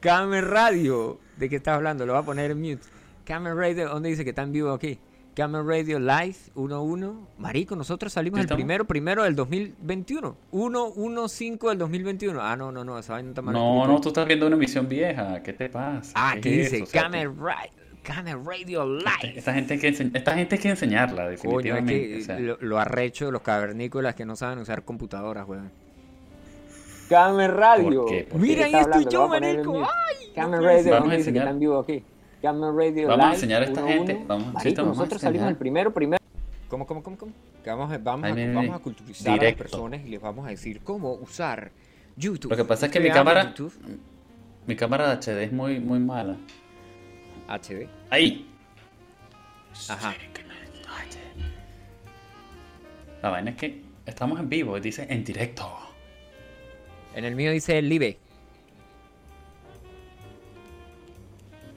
Came 0.00 0.40
Radio. 0.42 1.18
¿De 1.36 1.48
qué 1.48 1.56
estás 1.56 1.74
hablando? 1.76 2.04
Lo 2.06 2.12
voy 2.12 2.22
a 2.22 2.24
poner 2.26 2.50
en 2.50 2.60
mute. 2.60 2.82
Came 3.24 3.52
Radio, 3.54 3.88
¿dónde 3.88 4.10
dice 4.10 4.22
que 4.24 4.30
está 4.30 4.42
en 4.42 4.52
vivo 4.52 4.72
aquí? 4.72 4.98
Came 5.34 5.62
Radio 5.62 5.98
Live 5.98 6.36
11. 6.54 7.08
Marico, 7.38 7.74
nosotros 7.74 8.12
salimos 8.12 8.36
¿Sí 8.38 8.40
el 8.42 8.44
estamos? 8.44 8.58
primero, 8.60 8.84
primero 8.84 9.24
del 9.24 9.34
2021. 9.34 10.36
115 10.52 11.66
del 11.68 11.78
2021. 11.78 12.40
Ah, 12.40 12.56
no, 12.56 12.70
no, 12.70 12.84
no, 12.84 12.98
esa 12.98 13.14
vaina 13.14 13.30
está 13.30 13.42
mal. 13.42 13.52
No, 13.52 13.86
no, 13.86 14.00
tú 14.00 14.08
estás 14.10 14.26
viendo 14.26 14.46
una 14.46 14.54
emisión 14.56 14.88
vieja. 14.88 15.42
¿Qué 15.42 15.52
te 15.52 15.68
pasa? 15.68 16.12
Ah, 16.14 16.32
¿Qué 16.34 16.38
aquí 16.38 16.48
es 16.50 16.56
dice 16.70 16.76
eso? 16.76 16.84
O 16.84 16.86
sea, 16.86 17.02
Came, 17.02 17.24
tú- 17.24 17.34
Ra- 17.44 17.68
Came 18.04 18.34
Radio 18.36 18.84
Live. 18.86 19.34
Esta 19.36 19.54
gente, 19.54 19.74
hay 19.74 19.80
que 19.80 19.88
esta 19.88 20.34
gente 20.34 20.54
hay 20.54 20.60
que 20.60 20.68
enseñarla, 20.70 21.22
Coño, 21.24 21.30
es 21.32 21.42
definitivamente. 21.42 22.08
que 22.08 22.18
o 22.18 22.24
sea, 22.24 22.38
lo, 22.38 22.58
lo 22.60 22.78
arrecho 22.78 23.26
de 23.26 23.32
los 23.32 23.42
cavernícolas 23.42 24.14
que 24.14 24.24
no 24.24 24.36
saben 24.36 24.58
usar 24.60 24.84
computadoras, 24.84 25.48
weón. 25.48 25.70
Came 27.08 27.48
Radio. 27.48 28.02
¿Por 28.02 28.10
qué? 28.10 28.22
¿Por 28.30 28.40
qué? 28.40 28.46
Mira, 28.46 28.64
ahí 28.66 28.74
estoy 28.76 29.06
yo, 29.10 29.26
marico. 29.28 29.78
Ay, 29.78 30.32
Came 30.34 30.56
no 30.58 30.62
Radio, 30.62 30.84
Vamos 30.92 30.96
a 30.96 31.00
¿dónde 31.00 31.16
dice 31.16 31.32
que 31.32 31.38
enseñar. 31.38 31.42
está 31.44 31.50
en 31.50 31.58
vivo 31.60 31.78
aquí? 31.80 32.04
Came 32.44 32.72
Radio 32.72 33.08
Vamos 33.08 33.24
a 33.24 33.28
Live, 33.28 33.34
enseñar 33.36 33.62
a 33.62 33.64
esta 33.64 33.80
1-1. 33.80 33.88
gente, 33.88 34.24
vamos- 34.26 34.48
sí, 34.48 34.52
Marico, 34.52 34.82
a 34.82 34.84
nosotros 34.84 35.20
salimos 35.22 35.48
el 35.48 35.56
primero, 35.56 35.94
primero. 35.94 36.22
¿Cómo, 36.68 36.86
cómo, 36.86 37.02
cómo, 37.02 37.16
cómo? 37.16 37.32
Vamos 37.64 37.90
a, 37.90 37.96
vamos, 37.96 38.24
Ay, 38.26 38.32
a, 38.32 38.34
mire, 38.34 38.52
vamos 38.52 38.76
a 38.76 38.78
culturizar 38.80 39.28
a 39.28 39.30
las 39.36 39.40
Directo. 39.40 39.62
personas 39.62 40.00
y 40.04 40.10
les 40.10 40.20
vamos 40.20 40.46
a 40.46 40.50
decir 40.50 40.80
cómo 40.82 41.14
usar 41.14 41.70
YouTube. 42.18 42.50
Lo 42.50 42.56
que 42.58 42.64
pasa 42.66 42.84
es 42.86 42.92
que 42.92 43.00
mi 43.00 43.08
cámara, 43.08 43.46
YouTube 43.56 43.72
mi 44.66 44.76
cámara 44.76 45.08
de 45.08 45.16
HD 45.22 45.44
es 45.44 45.52
muy, 45.52 45.80
muy 45.80 45.98
mala. 46.00 46.36
HD. 47.48 47.88
Ahí. 48.10 48.46
Ajá. 49.88 50.14
La 53.22 53.30
vaina 53.30 53.50
es 53.52 53.56
que 53.56 53.82
estamos 54.04 54.38
en 54.38 54.50
vivo, 54.50 54.78
dice 54.80 55.06
en 55.08 55.24
directo. 55.24 55.66
En 57.14 57.24
el 57.24 57.34
mío 57.36 57.52
dice 57.52 57.80
Live. 57.80 58.18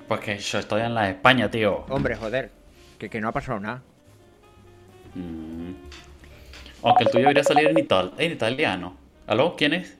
Pues 0.07 0.19
que 0.21 0.37
yo 0.37 0.59
estoy 0.59 0.81
en 0.81 0.93
la 0.93 1.09
España, 1.09 1.49
tío. 1.51 1.85
Hombre, 1.89 2.15
joder. 2.15 2.49
Que, 2.97 3.09
que 3.09 3.19
no 3.21 3.27
ha 3.29 3.31
pasado 3.31 3.59
nada. 3.59 3.81
Mm. 5.15 5.71
Aunque 6.83 7.03
el 7.03 7.09
tuyo 7.09 7.21
debería 7.23 7.43
salir 7.43 7.67
en, 7.67 7.77
ital- 7.77 8.13
en 8.17 8.31
italiano. 8.31 8.95
¿Aló? 9.25 9.55
¿Quién 9.57 9.73
es? 9.73 9.97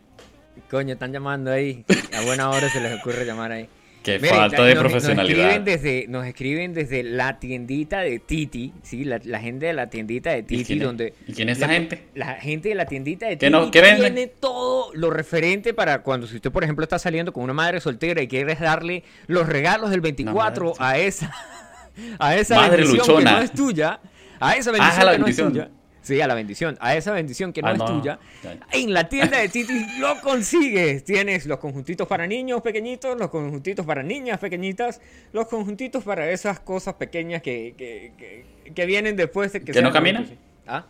Coño, 0.70 0.94
están 0.94 1.12
llamando 1.12 1.52
ahí. 1.52 1.84
A 2.18 2.22
buena 2.22 2.50
hora 2.50 2.70
se 2.70 2.80
les 2.82 3.00
ocurre 3.00 3.26
llamar 3.26 3.52
ahí. 3.52 3.70
Qué 4.14 4.20
Miren, 4.20 4.36
falta 4.36 4.64
de 4.64 4.74
nos- 4.76 4.82
profesionalidad. 4.84 5.38
Nos 5.38 5.46
escriben, 5.48 5.66
desde, 5.66 6.06
nos 6.08 6.26
escriben 6.26 6.74
desde 6.74 7.04
la 7.04 7.40
tiendita 7.40 8.00
de 8.00 8.20
Titi, 8.20 8.74
¿sí? 8.84 9.04
La, 9.04 9.20
la 9.24 9.40
gente 9.40 9.66
de 9.68 9.74
la 9.74 9.90
tiendita 9.90 10.32
de 10.32 10.44
Titi, 10.44 10.66
quién 10.66 10.80
es? 10.80 10.86
donde... 10.86 11.14
¿Y 11.28 11.34
quién 11.34 11.50
es 11.50 11.58
esa 11.58 11.68
la, 11.68 11.74
gente? 11.74 12.04
La 12.16 12.34
gente 12.36 12.70
de 12.70 12.76
la 12.76 12.86
tiendita 12.86 13.26
de 13.28 13.38
¿Qué 13.38 13.48
Titi 13.48 13.52
no- 13.52 13.70
tiene 13.72 14.28
todo 14.28 14.92
lo 14.94 15.10
referente 15.10 15.74
para 15.74 16.02
cuando, 16.04 16.26
si 16.28 16.36
usted, 16.38 16.52
por 16.52 16.64
ejemplo, 16.64 16.84
está 16.84 16.98
saliendo 17.00 17.34
con 17.34 17.44
una 17.44 17.54
madre 17.54 17.80
soltera 17.80 18.22
y 18.22 18.28
quieres 18.28 18.60
darle 18.60 19.04
los 19.28 19.48
regalos 19.48 19.90
del 19.90 20.02
24 20.02 20.76
madre, 20.78 20.78
sí. 20.78 20.84
a 20.84 20.98
esa... 21.08 21.34
A 22.20 22.36
esa 22.36 22.58
Madre 22.58 22.84
bendición 22.84 23.06
que 23.08 23.12
luchona. 23.12 23.32
no 23.32 23.40
es 23.42 23.52
tuya. 23.54 24.00
A 24.40 24.56
esa 24.56 24.72
bendición 24.72 25.02
Ah, 25.02 25.04
la 25.06 25.12
que 25.14 25.18
no 25.18 25.26
es 25.28 25.36
bendición. 25.36 25.52
tuya. 25.52 25.70
Sí, 26.08 26.22
a 26.22 26.28
la 26.28 26.36
bendición. 26.36 26.78
A 26.80 26.96
esa 26.96 27.12
bendición 27.12 27.52
que 27.52 27.62
no 27.62 27.68
Ah, 27.68 27.72
es 27.74 27.78
no. 27.80 27.86
tuya. 28.00 28.18
Ya, 28.44 28.54
ya. 28.54 28.60
En 28.72 28.94
la 28.94 29.10
tienda 29.10 29.40
de 29.40 29.50
Titi 29.50 29.86
lo 30.00 30.22
consigues. 30.22 31.04
Tienes 31.04 31.46
los 31.46 31.60
conjuntitos 31.60 32.08
para 32.08 32.26
niños 32.28 32.62
pequeñitos, 32.62 33.18
los 33.20 33.30
conjuntitos 33.30 33.86
para 33.86 34.04
niñas 34.04 34.40
pequeñitas, 34.40 35.02
los 35.34 35.48
conjuntitos 35.48 36.04
para 36.06 36.32
esas 36.32 36.62
cosas 36.62 36.94
pequeñas 36.94 37.42
que, 37.42 37.74
que, 37.78 38.14
que- 38.18 38.72
que 38.74 38.86
vienen 38.86 39.16
después 39.18 39.52
de 39.52 39.62
que... 39.62 39.72
¿Que 39.74 39.82
no 39.82 39.92
caminan? 39.92 40.28
¿Ah? 40.66 40.86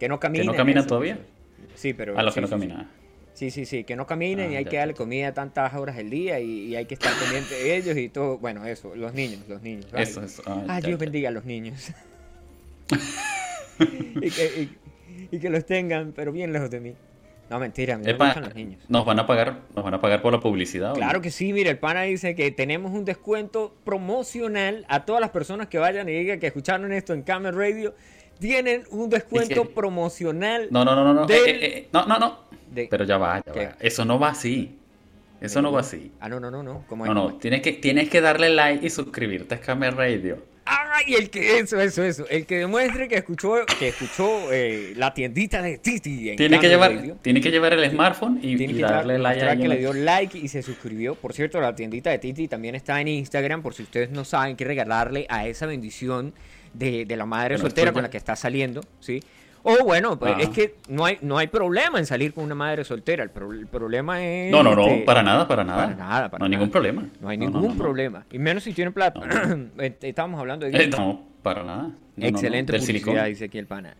Que 0.00 0.08
no 0.08 0.18
caminan. 0.18 0.54
caminan 0.56 0.80
eso, 0.80 0.88
todavía? 0.88 1.18
sí. 1.76 1.92
Pero... 1.94 2.18
A 2.18 2.22
los 2.24 2.34
sí, 2.34 2.38
que 2.38 2.40
no 2.42 2.46
sí, 2.48 2.50
caminan. 2.52 2.90
Sí, 3.34 3.52
sí, 3.52 3.64
sí, 3.66 3.84
que 3.84 3.94
no 3.94 4.04
caminen 4.06 4.50
Ah, 4.50 4.52
y 4.54 4.56
hay 4.56 4.64
ya, 4.64 4.70
que 4.70 4.76
darle 4.78 4.94
comida 4.94 5.32
tantas 5.34 5.72
horas 5.74 5.96
al 5.96 6.10
día 6.10 6.40
y, 6.40 6.66
y 6.66 6.74
hay 6.76 6.86
que 6.86 6.94
estar 6.94 7.12
pendiente 7.14 7.54
de 7.54 7.76
ellos 7.76 7.96
y 7.96 8.08
todo. 8.08 8.38
Bueno, 8.38 8.66
eso, 8.66 8.96
los 8.96 9.14
niños, 9.14 9.42
los 9.48 9.62
niños. 9.62 9.86
ay. 9.92 10.02
Eso, 10.02 10.20
eso. 10.24 10.42
Ah, 10.46 10.64
ya, 10.80 10.88
Dios 10.88 10.98
ya. 10.98 11.04
bendiga 11.04 11.28
a 11.28 11.32
los 11.32 11.44
niños. 11.44 11.92
y, 14.22 14.30
que, 14.30 14.60
y- 14.62 14.78
y 15.36 15.38
que 15.38 15.50
los 15.50 15.64
tengan, 15.66 16.12
pero 16.14 16.32
bien 16.32 16.52
lejos 16.52 16.70
de 16.70 16.80
mí. 16.80 16.94
No, 17.50 17.58
mentira, 17.58 17.94
a 17.94 17.98
mí 17.98 18.04
me 18.04 18.12
gustan 18.12 18.42
los 18.44 18.54
niños. 18.54 18.82
¿Nos 18.88 19.06
van 19.06 19.18
a 19.20 19.26
pagar, 19.26 19.60
nos 19.74 19.82
van 19.82 19.94
a 19.94 20.00
pagar 20.02 20.20
por 20.20 20.32
la 20.34 20.40
publicidad? 20.40 20.92
Claro 20.94 21.22
que 21.22 21.30
sí, 21.30 21.52
mira, 21.54 21.70
el 21.70 21.78
pana 21.78 22.02
dice 22.02 22.34
que 22.34 22.50
tenemos 22.50 22.92
un 22.92 23.06
descuento 23.06 23.74
promocional 23.84 24.84
a 24.88 25.04
todas 25.06 25.20
las 25.20 25.30
personas 25.30 25.68
que 25.68 25.78
vayan 25.78 26.08
y 26.08 26.12
digan 26.12 26.38
que 26.40 26.46
escucharon 26.48 26.92
esto 26.92 27.14
en 27.14 27.22
Camel 27.22 27.54
Radio. 27.56 27.94
Tienen 28.38 28.82
un 28.90 29.08
descuento 29.10 29.62
que- 29.64 29.70
promocional. 29.74 30.68
No, 30.70 30.84
no, 30.84 30.94
no, 30.94 31.04
no, 31.04 31.14
no. 31.14 31.26
Del- 31.26 31.38
Eh, 31.38 31.50
eh, 31.50 31.58
eh, 31.78 31.88
no, 31.92 32.04
no, 32.06 32.18
no. 32.18 32.38
de- 32.70 32.86
Pero 32.90 33.04
ya 33.04 33.16
va, 33.16 33.42
ya 33.44 33.52
¿Qué? 33.52 33.66
va. 33.66 33.76
Eso 33.80 34.04
no 34.04 34.18
va 34.18 34.28
así. 34.30 34.78
Eso 35.40 35.62
no 35.62 35.72
va 35.72 35.80
así. 35.80 36.12
Ah, 36.20 36.28
no, 36.28 36.38
no, 36.40 36.50
no, 36.50 36.62
no. 36.62 36.84
¿Cómo 36.88 37.06
es? 37.06 37.12
No. 37.14 37.34
Tienes 37.36 37.62
que, 37.62 37.72
tienes 37.72 38.10
que 38.10 38.20
darle 38.20 38.50
like 38.50 38.84
y 38.86 38.90
suscribirte 38.90 39.54
a 39.54 39.60
Camel 39.60 39.96
Radio. 39.96 40.42
Ay, 40.70 41.14
el 41.14 41.30
que 41.30 41.58
eso, 41.58 41.80
eso, 41.80 42.02
eso. 42.02 42.26
El 42.28 42.44
que 42.44 42.58
demuestre 42.58 43.08
que 43.08 43.16
escuchó, 43.16 43.54
que 43.78 43.88
escuchó 43.88 44.52
eh, 44.52 44.92
la 44.96 45.14
tiendita 45.14 45.62
de 45.62 45.78
Titi. 45.78 46.30
en 46.30 46.36
Tiene 46.36 46.60
que, 46.60 46.68
llevar, 46.68 46.94
Radio. 46.94 47.16
tiene 47.22 47.40
que 47.40 47.50
llevar 47.50 47.72
el 47.72 47.90
smartphone 47.90 48.38
y, 48.42 48.56
Tiene 48.56 48.72
y 48.74 48.76
que 48.76 48.82
darle 48.82 49.14
dar- 49.18 49.36
like 49.36 49.62
que 49.62 49.68
le 49.68 49.76
dio 49.78 49.92
like 49.94 50.36
y 50.36 50.48
se 50.48 50.62
suscribió. 50.62 51.14
Por 51.14 51.32
cierto, 51.32 51.60
la 51.60 51.74
tiendita 51.74 52.10
de 52.10 52.18
Titi 52.18 52.48
también 52.48 52.74
está 52.74 53.00
en 53.00 53.08
Instagram. 53.08 53.62
Por 53.62 53.72
si 53.74 53.82
ustedes 53.84 54.10
no 54.10 54.24
saben 54.24 54.56
qué 54.56 54.64
regalarle 54.64 55.26
a 55.30 55.46
esa 55.46 55.64
bendición 55.66 56.34
de, 56.74 57.06
de 57.06 57.16
la 57.16 57.24
madre 57.24 57.56
soltera 57.56 57.92
con 57.92 58.02
la 58.02 58.10
que 58.10 58.18
está 58.18 58.36
saliendo, 58.36 58.82
¿sí? 59.00 59.22
O 59.70 59.84
bueno, 59.84 60.18
pues 60.18 60.32
Ajá. 60.32 60.40
es 60.42 60.48
que 60.48 60.76
no 60.88 61.04
hay, 61.04 61.18
no 61.20 61.36
hay 61.36 61.46
problema 61.48 61.98
en 61.98 62.06
salir 62.06 62.32
con 62.32 62.44
una 62.44 62.54
madre 62.54 62.84
soltera. 62.84 63.22
El, 63.22 63.30
pro- 63.30 63.52
el 63.52 63.66
problema 63.66 64.24
es. 64.24 64.50
No, 64.50 64.62
no, 64.62 64.74
no, 64.74 64.86
este, 64.86 65.04
para 65.04 65.22
nada, 65.22 65.46
para 65.46 65.62
nada. 65.64 65.84
para 65.84 65.94
nada, 65.96 66.30
para 66.30 66.38
no 66.38 66.44
hay 66.46 66.50
nada. 66.50 66.58
ningún 66.60 66.70
problema. 66.72 67.06
No 67.20 67.28
hay 67.28 67.36
No, 67.36 67.44
ningún 67.46 67.62
no, 67.62 67.68
no. 67.68 67.74
problema. 67.76 68.24
Y 68.32 68.38
menos 68.38 68.62
si 68.64 68.72
tienen 68.72 68.94
plata. 68.94 69.20
Estábamos 70.02 70.40
hablando 70.40 70.64
de. 70.66 70.76
Eh, 70.84 70.88
no, 70.88 71.22
para 71.42 71.62
nada. 71.64 71.90
Excelente 72.16 72.78
publicidad, 72.78 73.26
dice 73.26 73.44
aquí 73.44 73.58
el 73.58 73.66
pana. 73.66 73.94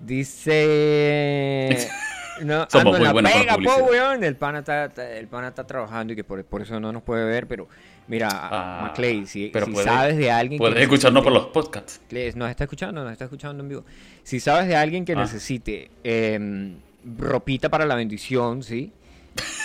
Dice. 0.00 1.88
No, 2.44 2.66
Somos 2.70 2.96
ando 2.96 2.98
muy 2.98 3.12
buenos 3.12 3.32
para 3.32 3.56
pega, 3.56 3.76
po, 3.76 3.84
weón. 3.84 4.24
El 4.24 4.36
pana 4.36 4.60
está, 4.60 4.84
el 5.18 5.26
pana 5.28 5.48
está 5.48 5.66
trabajando 5.66 6.12
y 6.12 6.16
que 6.16 6.24
por, 6.24 6.44
por 6.44 6.62
eso 6.62 6.78
no 6.80 6.92
nos 6.92 7.02
puede 7.02 7.24
ver, 7.24 7.46
pero 7.46 7.68
mira, 8.06 8.28
Ah, 8.30 8.80
Maclay, 8.82 9.26
si, 9.26 9.48
pero 9.48 9.66
si 9.66 9.72
puede- 9.72 9.84
sabes 9.86 10.16
de 10.16 10.30
alguien 10.30 10.58
Puedes 10.58 10.76
que 10.76 10.82
escucharnos 10.82 11.22
por 11.22 11.32
los 11.32 11.46
podcasts. 11.46 12.00
Nos 12.36 12.50
está 12.50 12.64
escuchando, 12.64 13.02
nos 13.02 13.12
está 13.12 13.24
escuchando 13.24 13.62
en 13.62 13.68
vivo. 13.68 13.84
Si 14.22 14.40
sabes 14.40 14.68
de 14.68 14.76
alguien 14.76 15.04
que 15.04 15.12
Ah. 15.12 15.16
necesite 15.16 15.90
em, 16.04 16.76
ropita 17.18 17.68
para 17.68 17.86
la 17.86 17.94
bendición, 17.94 18.62
¿sí? 18.62 18.92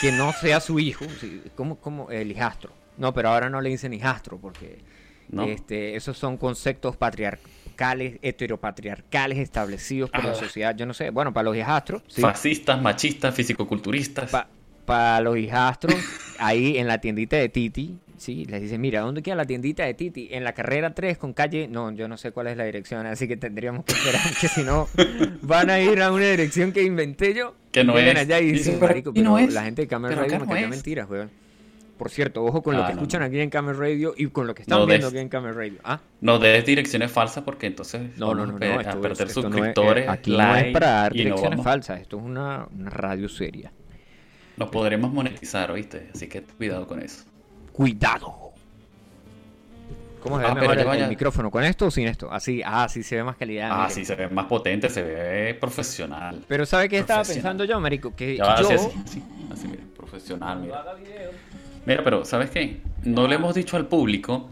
Que 0.02 0.12
no 0.12 0.32
sea 0.34 0.60
su 0.60 0.80
hijo, 0.80 1.06
¿sí? 1.20 1.42
como, 1.56 1.78
como 1.78 2.10
el 2.12 2.32
hijastro. 2.32 2.72
No, 2.98 3.14
pero 3.14 3.30
ahora 3.30 3.50
no 3.50 3.60
le 3.60 3.70
dicen 3.70 3.92
hijastro 3.94 4.38
porque 4.38 4.78
¿No? 5.30 5.46
este, 5.46 5.96
esos 5.96 6.16
son 6.18 6.38
conceptos 6.38 6.96
patriarcales, 7.74 8.20
heteropatriarcales 8.22 9.38
establecidos 9.40 10.10
por 10.10 10.24
la 10.24 10.32
Ah. 10.32 10.36
sociedad. 10.36 10.76
Yo 10.76 10.86
no 10.86 10.94
sé, 10.94 11.10
bueno, 11.10 11.34
para 11.34 11.46
los 11.46 11.58
hijastros, 11.58 12.02
¿sí? 12.08 12.22
Fascistas, 12.22 12.82
machistas, 12.82 13.34
fisicoculturistas. 13.36 14.32
para 14.86 15.22
los 15.22 15.38
hijastros, 15.38 15.96
ahí 16.40 16.78
en 16.78 16.88
la 16.88 17.00
tiendita 17.00 17.38
de 17.38 17.48
Titi, 17.50 17.98
sí, 18.18 18.44
les 18.46 18.62
dice, 18.62 18.78
mira, 18.78 19.00
¿dónde 19.02 19.22
queda 19.22 19.36
la 19.36 19.46
tiendita 19.46 19.86
de 19.86 19.94
Titi? 19.94 20.28
En 20.32 20.44
la 20.44 20.52
carrera 20.54 20.94
3 20.94 21.18
con 21.18 21.32
calle, 21.34 21.68
no, 21.70 21.92
yo 21.94 22.08
no 22.10 22.18
sé 22.18 22.32
cuál 22.32 22.48
es 22.48 22.58
la 22.58 22.66
dirección, 22.66 23.06
así 23.06 23.28
que 23.28 23.38
tendríamos 23.38 23.86
que 23.86 23.94
esperar 23.94 24.22
que 24.42 24.48
si 24.50 24.64
no 24.64 24.88
van 25.42 25.70
a 25.70 25.80
ir 25.80 26.02
a 26.02 26.12
una 26.12 26.26
dirección 26.26 26.74
que 26.74 26.84
inventé 26.84 27.34
yo. 27.34 27.56
Que 27.72 27.84
no 27.86 27.98
es. 27.98 28.16
allá 28.18 28.40
y 28.42 28.52
Dicen, 28.52 28.58
dicen, 28.58 28.74
pero 28.80 28.88
marico, 28.92 29.10
aquí 29.12 29.20
pero 29.22 29.30
no 29.32 29.40
es. 29.40 29.54
la 29.54 29.64
gente 29.64 29.84
de 29.84 29.88
Pero 29.88 30.00
Radio 30.02 30.18
me 30.18 30.28
no 30.40 30.46
canta 30.46 30.60
es. 30.62 30.70
mentiras, 30.70 31.10
weón. 31.10 31.30
Por 31.98 32.10
cierto, 32.10 32.44
ojo 32.44 32.62
con 32.64 32.76
lo 32.76 32.84
Ah, 32.84 32.88
que 32.88 32.94
no, 32.94 33.02
escuchan 33.02 33.22
no. 33.22 33.28
aquí 33.28 33.40
en 33.40 33.50
Camel 33.50 33.78
Radio 33.78 34.14
y 34.18 34.28
con 34.28 34.48
lo 34.48 34.56
que 34.56 34.64
están 34.64 34.80
No 34.80 34.86
viendo 34.86 35.08
des- 35.08 35.14
aquí 35.16 35.22
en 35.22 35.30
Camel 35.30 35.54
Radio. 35.56 35.80
Ah, 35.84 36.00
No 36.22 36.40
des 36.40 36.66
direcciones 36.66 37.12
falsas 37.12 37.44
porque 37.44 37.68
entonces 37.68 38.18
no, 38.18 38.34
no, 38.34 38.42
vamos 38.42 38.48
no, 38.48 38.52
a 38.52 38.54
no, 38.54 38.60
pe- 38.60 38.66
a 38.66 38.82
esto, 38.82 39.02
perder 39.02 39.28
esto 39.28 39.42
no 39.42 39.48
es- 39.50 39.54
suscriptores. 39.54 40.06
no 40.28 40.56
es 40.56 40.74
para 40.74 40.88
dar 40.88 41.14
direcciones 41.14 41.50
vamos- 41.52 41.64
falsas, 41.64 42.02
esto 42.02 42.18
es 42.18 42.24
una, 42.24 42.68
una 42.78 42.90
radio 42.90 43.30
seria. 43.30 43.72
Nos 44.58 44.70
podremos 44.70 45.14
monetizar, 45.14 45.72
¿oíste? 45.72 46.10
Así 46.14 46.28
que 46.28 46.42
cuidado 46.42 46.88
con 46.88 47.00
eso. 47.02 47.24
Cuidado. 47.72 48.52
¿Cómo 50.22 50.38
se 50.38 50.44
ve 50.44 50.50
Ah, 50.52 50.56
mejor 50.56 50.78
el, 50.80 50.86
vaya. 50.86 51.04
el 51.04 51.10
micrófono? 51.10 51.52
¿Con 51.52 51.64
esto 51.64 51.88
o 51.88 51.92
sin 51.92 52.08
esto? 52.08 52.32
Así, 52.32 52.62
ah, 52.66 52.88
sí 52.90 53.04
se 53.04 53.18
ve 53.18 53.24
más 53.24 53.36
calidad. 53.36 53.70
Ah, 53.72 53.90
sí, 53.90 54.06
se 54.06 54.16
ve 54.16 54.30
más 54.30 54.46
potente, 54.46 54.90
se 54.90 55.04
ve 55.04 55.54
profesional. 55.54 56.44
Pero 56.48 56.66
¿sabe 56.66 56.88
qué 56.88 56.98
estaba 57.00 57.24
pensando 57.24 57.66
yo, 57.66 57.80
marico? 57.80 58.16
Que 58.16 58.38
Ya 58.38 58.56
yo... 58.62 58.68
así, 58.70 58.74
así, 58.74 58.90
así, 59.06 59.24
así, 59.52 59.68
mira, 59.68 59.84
profesional, 59.98 60.60
mira. 60.62 60.84
Mira, 61.86 62.02
pero 62.02 62.24
¿sabes 62.24 62.50
qué? 62.50 62.82
No 63.04 63.28
le 63.28 63.36
hemos 63.36 63.54
dicho 63.56 63.76
al 63.76 63.88
público 63.88 64.50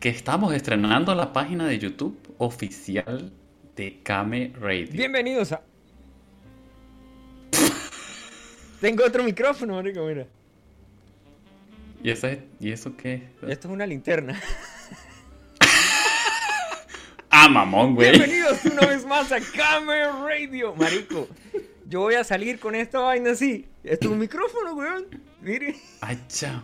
que 0.00 0.08
estamos 0.08 0.54
estrenando 0.54 1.14
la 1.14 1.30
página 1.32 1.66
de 1.66 1.78
YouTube 1.78 2.18
oficial 2.38 3.30
de 3.76 4.00
Kame 4.02 4.54
Radio. 4.58 4.88
Bienvenidos 4.90 5.52
a... 5.52 5.60
Tengo 8.80 9.04
otro 9.04 9.22
micrófono, 9.22 9.74
marico, 9.74 10.06
mira. 10.06 10.26
¿Y, 12.02 12.10
ese, 12.10 12.42
¿Y 12.58 12.72
eso 12.72 12.96
qué? 12.96 13.28
Esto 13.46 13.68
es 13.68 13.74
una 13.74 13.86
linterna. 13.86 14.40
Ah, 17.34 17.48
mamón, 17.48 17.94
güey. 17.94 18.10
Bienvenidos 18.10 18.62
una 18.66 18.86
vez 18.86 19.06
más 19.06 19.32
a 19.32 19.40
Camera 19.40 20.12
Radio, 20.22 20.74
marico. 20.74 21.26
Yo 21.86 22.00
voy 22.00 22.14
a 22.14 22.24
salir 22.24 22.60
con 22.60 22.74
esta 22.74 23.00
vaina 23.00 23.30
así. 23.30 23.66
Esto 23.82 24.08
es 24.08 24.12
un 24.12 24.18
micrófono, 24.18 24.74
weón. 24.74 25.06
Mire. 25.42 25.76
Ay, 26.00 26.18
chao. 26.28 26.62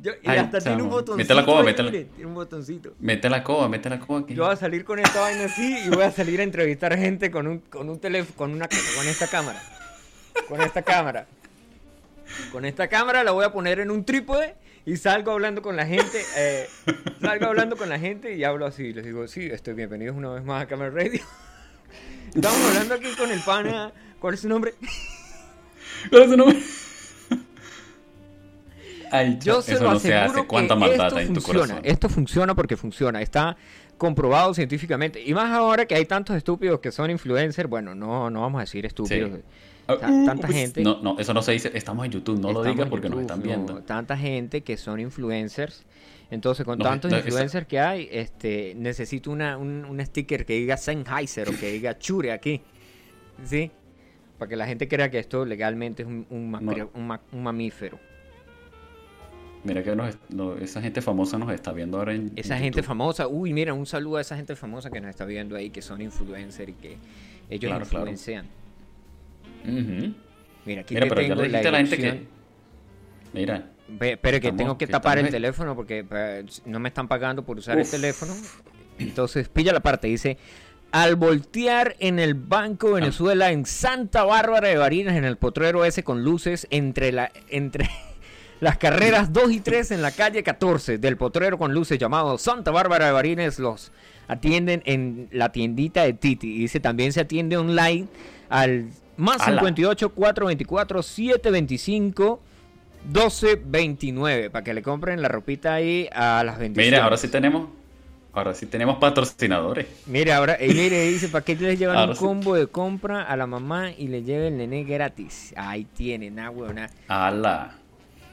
Yo- 0.00 0.12
y 0.22 0.28
Ay, 0.28 0.38
hasta 0.38 0.58
tiene 0.60 0.82
un 0.82 0.90
botoncito. 0.90 1.16
Mete 1.16 1.34
la 1.34 1.44
coba, 1.44 1.62
métela. 1.62 1.90
mire, 1.90 2.04
Tiene 2.06 2.26
un 2.26 2.34
botoncito. 2.34 2.94
Mete 2.98 3.30
la 3.30 3.44
coba, 3.44 3.68
mete 3.68 3.88
la 3.88 4.00
coba 4.00 4.20
aquí. 4.20 4.34
Yo 4.34 4.44
voy 4.44 4.52
a 4.52 4.56
salir 4.56 4.84
con 4.84 4.98
esta 4.98 5.20
vaina 5.20 5.44
así 5.44 5.78
y 5.86 5.88
voy 5.90 6.02
a 6.02 6.10
salir 6.10 6.40
a 6.40 6.42
entrevistar 6.42 6.96
gente 6.98 7.30
con 7.30 7.46
un, 7.46 7.58
con 7.60 7.88
un 7.88 8.00
teléfono, 8.00 8.36
con 8.36 8.52
una 8.52 8.68
con 8.68 9.06
esta 9.06 9.28
cámara. 9.28 9.62
Con 10.48 10.60
esta 10.60 10.82
cámara. 10.82 11.26
Con 12.50 12.64
esta 12.64 12.88
cámara 12.88 13.22
la 13.22 13.30
voy 13.30 13.44
a 13.44 13.52
poner 13.52 13.78
en 13.78 13.90
un 13.92 14.04
trípode 14.04 14.56
y 14.84 14.96
salgo 14.96 15.30
hablando 15.30 15.62
con 15.62 15.76
la 15.76 15.86
gente. 15.86 16.20
eh, 16.36 16.66
salgo 17.20 17.46
hablando 17.46 17.76
con 17.76 17.88
la 17.88 17.98
gente 18.00 18.34
y 18.34 18.42
hablo 18.42 18.66
así. 18.66 18.92
Les 18.92 19.04
digo, 19.04 19.28
sí, 19.28 19.46
estoy 19.46 19.74
bienvenidos 19.74 20.16
una 20.16 20.30
vez 20.30 20.42
más 20.42 20.62
a 20.64 20.66
Camera 20.66 20.90
Radio. 20.90 21.20
Estamos 22.34 22.58
hablando 22.68 22.94
aquí 22.94 23.14
con 23.16 23.30
el 23.30 23.40
pana. 23.40 23.92
¿Cuál 24.18 24.34
es 24.34 24.40
su 24.40 24.48
nombre? 24.48 24.74
Pero 26.10 26.24
eso 26.24 26.36
no 26.36 26.46
me- 26.46 26.56
Ay, 29.12 29.38
Yo 29.42 29.62
se 29.62 29.74
eso 29.74 29.84
lo 29.84 29.92
no 29.92 29.98
se 30.00 30.14
aseguro 30.14 30.40
hace. 30.40 30.48
Cuánta 30.48 30.74
que 30.74 30.80
maldad 30.80 31.06
esto 31.06 31.18
hay 31.18 31.26
en 31.26 31.34
tu 31.34 31.40
funciona. 31.40 31.66
corazón. 31.74 31.82
Esto 31.84 32.08
funciona 32.08 32.54
porque 32.54 32.76
funciona. 32.76 33.22
Está 33.22 33.56
comprobado 33.98 34.52
científicamente. 34.54 35.22
Y 35.24 35.32
más 35.34 35.52
ahora 35.52 35.86
que 35.86 35.94
hay 35.94 36.06
tantos 36.06 36.34
estúpidos 36.36 36.80
que 36.80 36.90
son 36.90 37.10
influencers. 37.10 37.68
Bueno, 37.68 37.94
no, 37.94 38.30
no 38.30 38.40
vamos 38.40 38.58
a 38.58 38.62
decir 38.62 38.84
estúpidos. 38.86 39.30
Sí. 39.36 39.42
Ta- 39.86 39.98
Ah, 40.00 40.22
tanta 40.26 40.48
gente. 40.48 40.82
No, 40.82 41.00
no, 41.02 41.18
eso 41.18 41.34
no 41.34 41.42
se 41.42 41.52
dice. 41.52 41.70
Estamos 41.74 42.06
en 42.06 42.12
YouTube, 42.12 42.38
no 42.40 42.52
lo 42.52 42.62
digas 42.62 42.88
porque 42.88 43.08
nos 43.08 43.20
YouTube, 43.20 43.20
están 43.22 43.38
no, 43.40 43.44
viendo. 43.44 43.82
tanta 43.82 44.16
gente 44.16 44.62
que 44.62 44.76
son 44.76 44.98
influencers. 45.00 45.84
Entonces, 46.30 46.64
con 46.64 46.78
No, 46.78 46.84
tantos 46.84 47.10
no, 47.10 47.16
esa- 47.18 47.26
influencers 47.26 47.66
que 47.66 47.78
hay, 47.80 48.08
este, 48.10 48.74
necesito 48.76 49.30
una, 49.30 49.58
un, 49.58 49.84
un 49.84 50.00
sticker 50.06 50.46
que 50.46 50.54
diga 50.54 50.76
Sennheiser 50.78 51.48
o 51.50 51.52
que 51.58 51.70
diga 51.72 51.98
Chure 51.98 52.32
aquí. 52.32 52.62
¿Sí? 53.44 53.70
para 54.38 54.48
que 54.48 54.56
la 54.56 54.66
gente 54.66 54.88
crea 54.88 55.08
que 55.08 55.20
esto 55.20 55.44
legalmente 55.44 56.02
es 56.02 56.08
un, 56.08 56.26
No. 56.30 56.90
un 57.32 57.42
mamífero. 57.44 58.00
Mira 59.64 59.82
que 59.84 59.94
nos 59.94 60.08
est- 60.08 60.30
no, 60.30 60.56
esa 60.56 60.82
gente 60.82 61.00
famosa 61.02 61.38
nos 61.38 61.52
está 61.52 61.72
viendo 61.72 61.98
ahora 61.98 62.14
en 62.14 62.32
Esa 62.34 62.56
en 62.56 62.64
gente 62.64 62.82
famosa, 62.82 63.28
uy, 63.28 63.52
mira, 63.52 63.72
un 63.74 63.86
saludo 63.86 64.16
a 64.16 64.20
esa 64.20 64.34
gente 64.36 64.56
famosa 64.56 64.90
que 64.90 65.00
nos 65.00 65.10
está 65.10 65.24
viendo 65.24 65.54
ahí, 65.56 65.70
que 65.70 65.82
son 65.82 66.00
influencers 66.02 66.70
y 66.70 66.72
que 66.72 66.96
ellos 67.48 67.68
Claro, 67.70 67.86
claro. 67.86 68.06
influencian. 68.10 68.46
Ujú. 69.64 70.14
Mira, 70.64 70.80
aquí 70.82 70.94
Mira, 70.94 71.06
pero 71.08 71.20
ya 71.20 71.28
tengo 71.28 71.42
le 71.42 71.48
la 71.48 71.70
la 71.70 71.78
gente 71.78 71.96
que... 71.96 72.26
Mira, 73.32 73.68
Pero 73.98 74.18
que 74.20 74.36
Estamos- 74.36 74.56
tengo 74.56 74.78
que 74.78 74.86
que 74.86 74.92
tapar 74.92 75.18
el 75.18 75.26
en- 75.26 75.32
teléfono 75.32 75.74
porque 75.76 76.04
eh, 76.10 76.44
no 76.66 76.80
me 76.80 76.88
están 76.88 77.08
pagando 77.08 77.44
por 77.44 77.58
usar 77.58 77.78
el 77.78 77.88
teléfono. 77.88 78.34
Entonces, 78.98 79.48
pilla 79.48 79.72
la 79.72 79.80
parte, 79.80 80.06
dice, 80.08 80.38
al 80.92 81.16
voltear 81.16 81.96
en 81.98 82.18
el 82.18 82.34
Banco 82.34 82.92
Venezuela 82.92 83.50
en 83.52 83.64
Santa 83.64 84.24
Bárbara 84.24 84.68
de 84.68 84.76
Barinas, 84.76 85.16
en 85.16 85.24
el 85.24 85.36
potrero 85.36 85.84
ese 85.84 86.02
con 86.04 86.22
luces, 86.24 86.66
entre, 86.70 87.12
la, 87.12 87.30
entre 87.48 87.88
las 88.62 88.78
carreras 88.78 89.32
2 89.32 89.50
y 89.50 89.60
3 89.60 89.90
en 89.90 90.02
la 90.02 90.12
calle 90.12 90.44
14 90.44 90.98
del 90.98 91.16
potrero 91.16 91.58
con 91.58 91.74
luces 91.74 91.98
llamado 91.98 92.38
Santa 92.38 92.70
Bárbara 92.70 93.06
de 93.06 93.10
Barinas, 93.12 93.58
los 93.58 93.90
atienden 94.28 94.84
en 94.86 95.28
la 95.32 95.50
tiendita 95.50 96.04
de 96.04 96.12
Titi. 96.12 96.54
Y 96.54 96.58
dice, 96.60 96.78
también 96.78 97.12
se 97.12 97.22
atiende 97.22 97.56
online 97.56 98.06
al 98.48 98.86
más 99.16 99.40
Ala. 99.40 99.58
58 99.58 100.10
424 100.10 101.02
725 101.02 102.40
12.29 103.12 104.50
para 104.50 104.62
que 104.62 104.74
le 104.74 104.82
compren 104.82 105.20
la 105.20 105.26
ropita 105.26 105.74
ahí 105.74 106.08
a 106.14 106.44
las 106.44 106.56
bendiciones. 106.56 106.92
mira, 106.92 107.04
ahora 107.04 107.16
sí 107.16 107.26
tenemos... 107.26 107.68
Ahora 108.32 108.54
sí 108.54 108.64
tenemos 108.64 108.96
patrocinadores. 108.96 109.86
Mire, 110.06 110.32
ahora, 110.32 110.56
y 110.64 110.68
mire, 110.68 111.04
dice, 111.10 111.28
¿para 111.28 111.44
qué 111.44 111.54
les 111.56 111.78
llevan 111.78 111.98
Ahora 111.98 112.12
un 112.12 112.16
sí. 112.16 112.24
combo 112.24 112.54
de 112.54 112.66
compra 112.66 113.24
a 113.24 113.36
la 113.36 113.46
mamá 113.46 113.90
y 113.90 114.06
le 114.06 114.22
lleve 114.22 114.48
el 114.48 114.56
nené 114.56 114.84
gratis? 114.84 115.52
Ahí 115.54 115.84
tienen, 115.84 116.38
ah, 116.38 116.48
huevona. 116.48 116.88
¡Hala! 117.08 117.81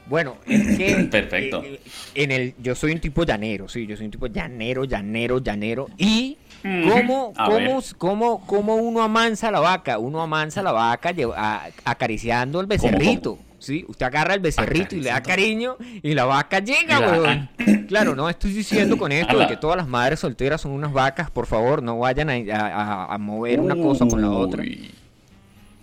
Bueno, 0.10 0.36
es 0.48 0.78
que... 0.78 0.96
Perfecto. 1.12 1.62
eh, 1.64 1.80
en 2.16 2.32
el, 2.32 2.54
yo 2.62 2.76
soy 2.76 2.92
un 2.94 3.00
tipo 3.00 3.24
llanero, 3.24 3.70
sí, 3.70 3.86
yo 3.88 3.96
soy 3.96 4.06
un 4.06 4.12
tipo 4.12 4.28
llanero, 4.28 4.84
llanero, 4.86 5.40
llanero. 5.40 5.88
Y... 5.98 6.38
Mm, 6.62 6.90
¿Cómo, 6.90 7.34
cómo, 7.46 7.82
cómo, 7.98 8.46
cómo 8.46 8.76
uno 8.76 9.02
amansa 9.02 9.50
la 9.50 9.62
vaca? 9.62 9.98
Uno 9.98 10.22
amansa 10.22 10.62
la 10.62 10.74
vaca 10.74 11.12
lleva- 11.14 11.36
a- 11.38 11.70
acariciando 11.86 12.60
el 12.60 12.68
becerrito. 12.68 13.40
¿sí? 13.60 13.86
Usted 13.88 14.06
agarra 14.06 14.34
el 14.34 14.42
becerrito 14.42 14.94
y 14.96 15.00
le 15.00 15.10
da 15.10 15.22
cariño 15.24 15.78
y 16.04 16.14
la 16.14 16.26
vaca 16.26 16.60
llega, 16.60 17.00
weón. 17.00 17.50
Claro, 17.88 18.14
no 18.14 18.30
estoy 18.30 18.52
diciendo 18.52 18.98
con 18.98 19.12
esto 19.14 19.40
de 19.40 19.48
que 19.48 19.56
todas 19.58 19.78
las 19.78 19.88
madres 19.88 20.20
solteras 20.20 20.60
son 20.62 20.72
unas 20.74 20.92
vacas. 20.92 21.32
Por 21.32 21.48
favor, 21.48 21.82
no 21.82 21.98
vayan 22.00 22.30
a, 22.30 22.34
a- 22.34 22.68
a- 23.06 23.14
a 23.14 23.18
mover 23.18 23.60
una 23.62 23.76
cosa 23.78 24.06
con 24.06 24.22
la 24.22 24.30
otra. 24.30 24.62
Uy. 24.62 24.92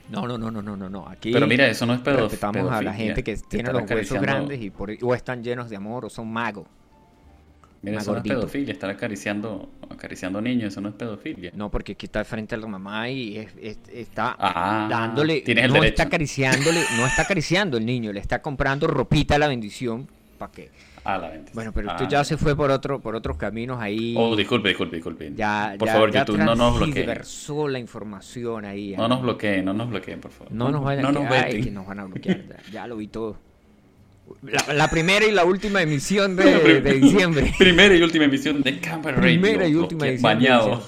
No, 0.08 0.26
no, 0.26 0.38
no, 0.38 0.50
no, 0.50 0.62
no, 0.62 0.76
no, 0.76 0.88
no. 0.88 1.08
Aquí 1.08 1.32
Pero 1.32 1.46
mira, 1.46 1.66
eso 1.66 1.84
no 1.86 1.94
es 1.94 2.00
pedo- 2.00 2.22
respetamos 2.28 2.62
a 2.70 2.82
la 2.82 2.92
pedofilia. 2.92 2.92
gente 2.94 3.24
que 3.24 3.36
tiene 3.36 3.72
los 3.72 3.90
huesos 3.90 4.20
grandes 4.20 4.60
y 4.62 4.70
por, 4.70 4.90
o 5.02 5.14
están 5.14 5.42
llenos 5.42 5.68
de 5.68 5.76
amor 5.76 6.04
o 6.04 6.10
son 6.10 6.32
magos. 6.32 6.66
Mira, 7.82 7.98
eso 8.00 8.12
no 8.12 8.18
es 8.18 8.24
pedofilia, 8.24 8.72
estar 8.72 8.90
acariciando, 8.90 9.68
acariciando 9.90 10.40
niños, 10.40 10.68
eso 10.72 10.80
no 10.80 10.88
es 10.88 10.94
pedofilia. 10.94 11.52
No, 11.54 11.70
porque 11.70 11.92
aquí 11.92 12.06
está 12.06 12.24
frente 12.24 12.54
a 12.54 12.58
la 12.58 12.66
mamá 12.66 13.08
y 13.10 13.36
es- 13.36 13.52
es- 13.60 13.78
está 13.92 14.34
Ah, 14.38 14.88
dándole, 14.90 15.44
el 15.46 15.54
no 15.68 15.74
derecho. 15.74 15.84
está 15.84 16.02
acariciándole, 16.04 16.80
no 16.96 17.06
está 17.06 17.22
acariciando 17.22 17.76
el 17.76 17.86
niño, 17.86 18.12
le 18.12 18.18
está 18.20 18.42
comprando 18.42 18.86
ropita 18.88 19.36
a 19.36 19.38
la 19.38 19.46
bendición 19.48 20.08
para 20.38 20.50
que. 20.52 20.70
Ah, 21.06 21.18
la 21.18 21.28
bendición. 21.28 21.54
Bueno, 21.54 21.72
pero 21.72 21.90
Ah. 21.90 21.94
usted 21.94 22.08
ya 22.08 22.24
se 22.24 22.36
fue 22.36 22.56
por 22.56 22.70
otro, 22.70 23.00
por 23.00 23.14
otros 23.14 23.36
caminos 23.36 23.80
ahí. 23.80 24.14
Oh, 24.18 24.34
disculpe, 24.36 24.68
disculpe, 24.70 24.96
disculpe. 24.96 25.32
ya, 25.36 25.74
por 25.78 25.86
ya- 25.88 25.94
favor, 25.94 26.10
ya 26.10 26.20
YouTube, 26.20 26.38
no 26.38 26.54
nos 26.54 26.76
bloqueen. 26.78 27.72
la 27.72 27.78
información 27.78 28.64
ahí. 28.64 28.94
No 28.96 29.08
nos 29.08 29.22
bloqueen, 29.22 29.64
no 29.64 29.72
nos 29.72 29.88
bloqueen, 29.88 30.20
por 30.20 30.30
favor. 30.30 30.52
No 30.52 30.70
nos 30.70 30.82
vayan 30.82 31.02
no 31.02 31.08
a 31.08 31.12
nos 31.12 31.30
ay, 31.30 31.62
que 31.64 31.70
nos 31.70 31.86
van 31.86 32.00
a 32.00 32.04
bloquear. 32.06 32.42
Ya, 32.48 32.72
ya 32.72 32.86
lo 32.86 32.96
vi 32.96 33.06
todo. 33.08 33.36
La, 34.42 34.64
la 34.74 34.88
primera 34.90 35.24
y 35.24 35.30
la 35.30 35.44
última 35.44 35.80
emisión 35.82 36.34
de, 36.36 36.80
diciembre. 37.00 37.52
Primera 37.58 37.94
y 37.94 38.02
última 38.02 38.24
emisión 38.24 38.62
de 38.62 38.80
Camper 38.80 39.14
Radio. 39.14 39.22
Primera 39.40 39.66
y 39.68 39.74
última 39.76 40.06
de 40.06 40.18
Bañado. 40.18 40.82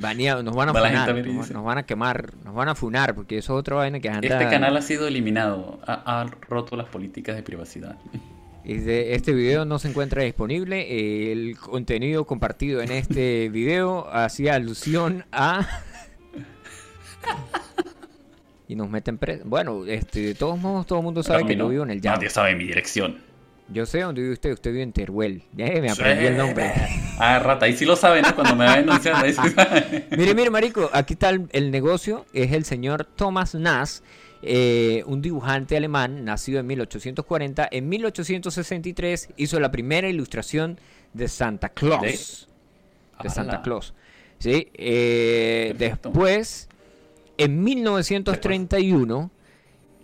Baneado, 0.00 0.42
nos 0.42 0.54
van 0.56 0.70
a 0.70 0.72
funar, 0.72 1.14
nos, 1.52 1.62
van 1.62 1.76
a 1.76 1.82
quemar, 1.82 2.32
nos 2.44 2.54
van 2.54 2.68
a 2.70 2.74
funar, 2.74 3.14
porque 3.14 3.36
eso 3.36 3.52
es 3.54 3.60
otra 3.60 3.76
vaina 3.76 4.00
que 4.00 4.08
anda. 4.08 4.26
Este 4.26 4.48
canal 4.48 4.74
ha 4.74 4.80
sido 4.80 5.06
eliminado. 5.06 5.78
Ha, 5.86 6.20
ha 6.22 6.24
roto 6.48 6.76
las 6.76 6.86
políticas 6.88 7.36
de 7.36 7.42
privacidad. 7.42 7.96
Este, 8.68 9.32
video 9.32 9.64
no 9.64 9.78
se 9.78 9.88
encuentra 9.88 10.22
disponible. 10.22 11.32
El 11.32 11.56
contenido 11.56 12.26
compartido 12.26 12.82
en 12.82 12.92
este 12.92 13.48
video 13.52 14.06
hacía 14.12 14.54
alusión 14.54 15.24
a. 15.32 15.66
y 18.68 18.76
nos 18.76 18.90
meten 18.90 19.16
preso. 19.16 19.44
Bueno, 19.46 19.86
este, 19.86 20.20
de 20.20 20.34
todos 20.34 20.58
modos, 20.58 20.86
todo 20.86 20.98
el 20.98 21.04
mundo 21.04 21.22
sabe 21.22 21.44
que 21.44 21.48
mí 21.48 21.56
yo 21.56 21.64
no. 21.64 21.70
vivo 21.70 21.84
en 21.84 21.90
el 21.92 22.00
llano. 22.02 22.16
Nadie 22.16 22.28
sabe 22.28 22.54
mi 22.54 22.64
dirección. 22.64 23.16
Yo 23.70 23.86
sé 23.86 24.00
dónde 24.00 24.20
vive 24.20 24.34
usted. 24.34 24.52
Usted 24.52 24.70
vive 24.70 24.82
en 24.82 24.92
Teruel. 24.92 25.42
Ya 25.54 25.66
me 25.66 25.90
aprendí 25.90 26.26
el 26.26 26.36
nombre. 26.36 26.72
Ah, 27.20 27.40
rata, 27.40 27.66
ahí 27.66 27.76
sí 27.76 27.84
lo 27.84 27.96
saben, 27.96 28.22
¿no? 28.22 28.32
Cuando 28.32 28.54
me 28.54 28.64
va 28.64 28.76
denunciando, 28.76 29.26
ahí 29.26 29.32
sí 29.32 29.48
saben. 29.48 30.06
Mire, 30.16 30.34
mire, 30.36 30.50
marico, 30.50 30.88
aquí 30.92 31.14
está 31.14 31.30
el, 31.30 31.48
el 31.50 31.72
negocio. 31.72 32.26
Es 32.32 32.52
el 32.52 32.64
señor 32.64 33.06
Thomas 33.06 33.56
Nass, 33.56 34.04
eh, 34.42 35.02
un 35.06 35.20
dibujante 35.20 35.76
alemán, 35.76 36.24
nacido 36.24 36.60
en 36.60 36.66
1840. 36.66 37.68
En 37.70 37.88
1863 37.88 39.30
hizo 39.36 39.60
la 39.60 39.70
primera 39.70 40.08
ilustración 40.08 40.78
de 41.12 41.28
Santa 41.28 41.70
Claus. 41.70 42.48
De, 43.22 43.30
Santa. 43.30 43.62
Claus. 43.62 43.94
¿Sí? 44.38 44.68
Eh, 44.74 45.74
después, 45.76 46.68
en 47.36 47.64
1931, 47.64 49.30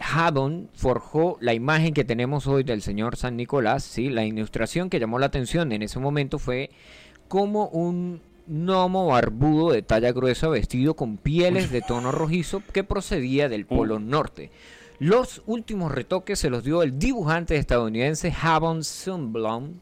Haddon 0.00 0.68
forjó 0.74 1.38
la 1.40 1.54
imagen 1.54 1.94
que 1.94 2.04
tenemos 2.04 2.48
hoy 2.48 2.64
del 2.64 2.82
señor 2.82 3.16
San 3.16 3.36
Nicolás. 3.36 3.84
¿sí? 3.84 4.10
La 4.10 4.24
ilustración 4.24 4.90
que 4.90 4.98
llamó 4.98 5.18
la 5.18 5.26
atención 5.26 5.70
en 5.70 5.82
ese 5.82 6.00
momento 6.00 6.40
fue 6.40 6.70
como 7.28 7.68
un 7.68 8.20
gnomo 8.46 9.06
barbudo 9.06 9.72
de 9.72 9.82
talla 9.82 10.12
gruesa 10.12 10.48
vestido 10.48 10.94
con 10.94 11.16
pieles 11.16 11.70
de 11.70 11.80
tono 11.80 12.12
rojizo 12.12 12.62
que 12.72 12.84
procedía 12.84 13.48
del 13.48 13.66
Polo 13.66 13.98
Norte. 13.98 14.50
Los 14.98 15.42
últimos 15.46 15.92
retoques 15.92 16.38
se 16.38 16.50
los 16.50 16.64
dio 16.64 16.82
el 16.82 16.98
dibujante 16.98 17.56
estadounidense 17.56 18.32
Haddon 18.32 18.84
Sundblom, 18.84 19.80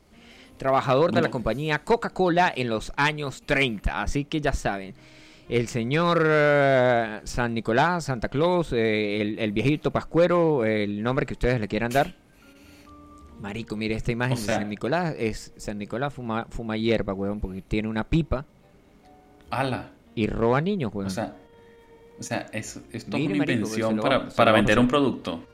trabajador 0.56 1.12
de 1.12 1.22
la 1.22 1.30
compañía 1.30 1.84
Coca-Cola 1.84 2.52
en 2.54 2.68
los 2.68 2.92
años 2.96 3.42
30. 3.44 4.02
Así 4.02 4.24
que 4.24 4.40
ya 4.40 4.52
saben, 4.52 4.94
el 5.48 5.68
señor 5.68 6.24
eh, 6.24 7.20
San 7.24 7.52
Nicolás, 7.52 8.04
Santa 8.04 8.28
Claus, 8.28 8.72
eh, 8.72 9.20
el, 9.20 9.38
el 9.38 9.52
viejito 9.52 9.90
Pascuero, 9.90 10.64
el 10.64 11.02
nombre 11.02 11.26
que 11.26 11.34
ustedes 11.34 11.60
le 11.60 11.68
quieran 11.68 11.90
dar. 11.90 12.21
Marico, 13.40 13.76
mire 13.76 13.94
esta 13.96 14.12
imagen 14.12 14.34
O 14.34 14.36
sea- 14.36 14.54
de 14.54 14.60
San 14.60 14.68
Nicolás. 14.68 15.14
Es, 15.18 15.52
San 15.56 15.78
Nicolás 15.78 16.12
fuma, 16.14 16.46
fuma 16.50 16.76
hierba, 16.76 17.12
weón, 17.12 17.40
porque 17.40 17.62
tiene 17.62 17.88
una 17.88 18.04
pipa 18.04 18.44
Ala. 19.50 19.90
y 20.14 20.26
roba 20.26 20.60
niños, 20.60 20.92
weón. 20.94 21.08
O 21.08 21.10
sea, 21.10 21.34
o 22.18 22.22
sea 22.22 22.46
es, 22.52 22.80
esto 22.92 23.16
es 23.16 23.26
una 23.26 23.36
marico, 23.36 23.52
invención 23.52 23.96
lo 23.96 24.02
para, 24.02 24.18
vamos- 24.18 24.34
para 24.34 24.50
lo 24.52 24.56
vender 24.56 24.78
un 24.78 24.88
producto. 24.88 25.44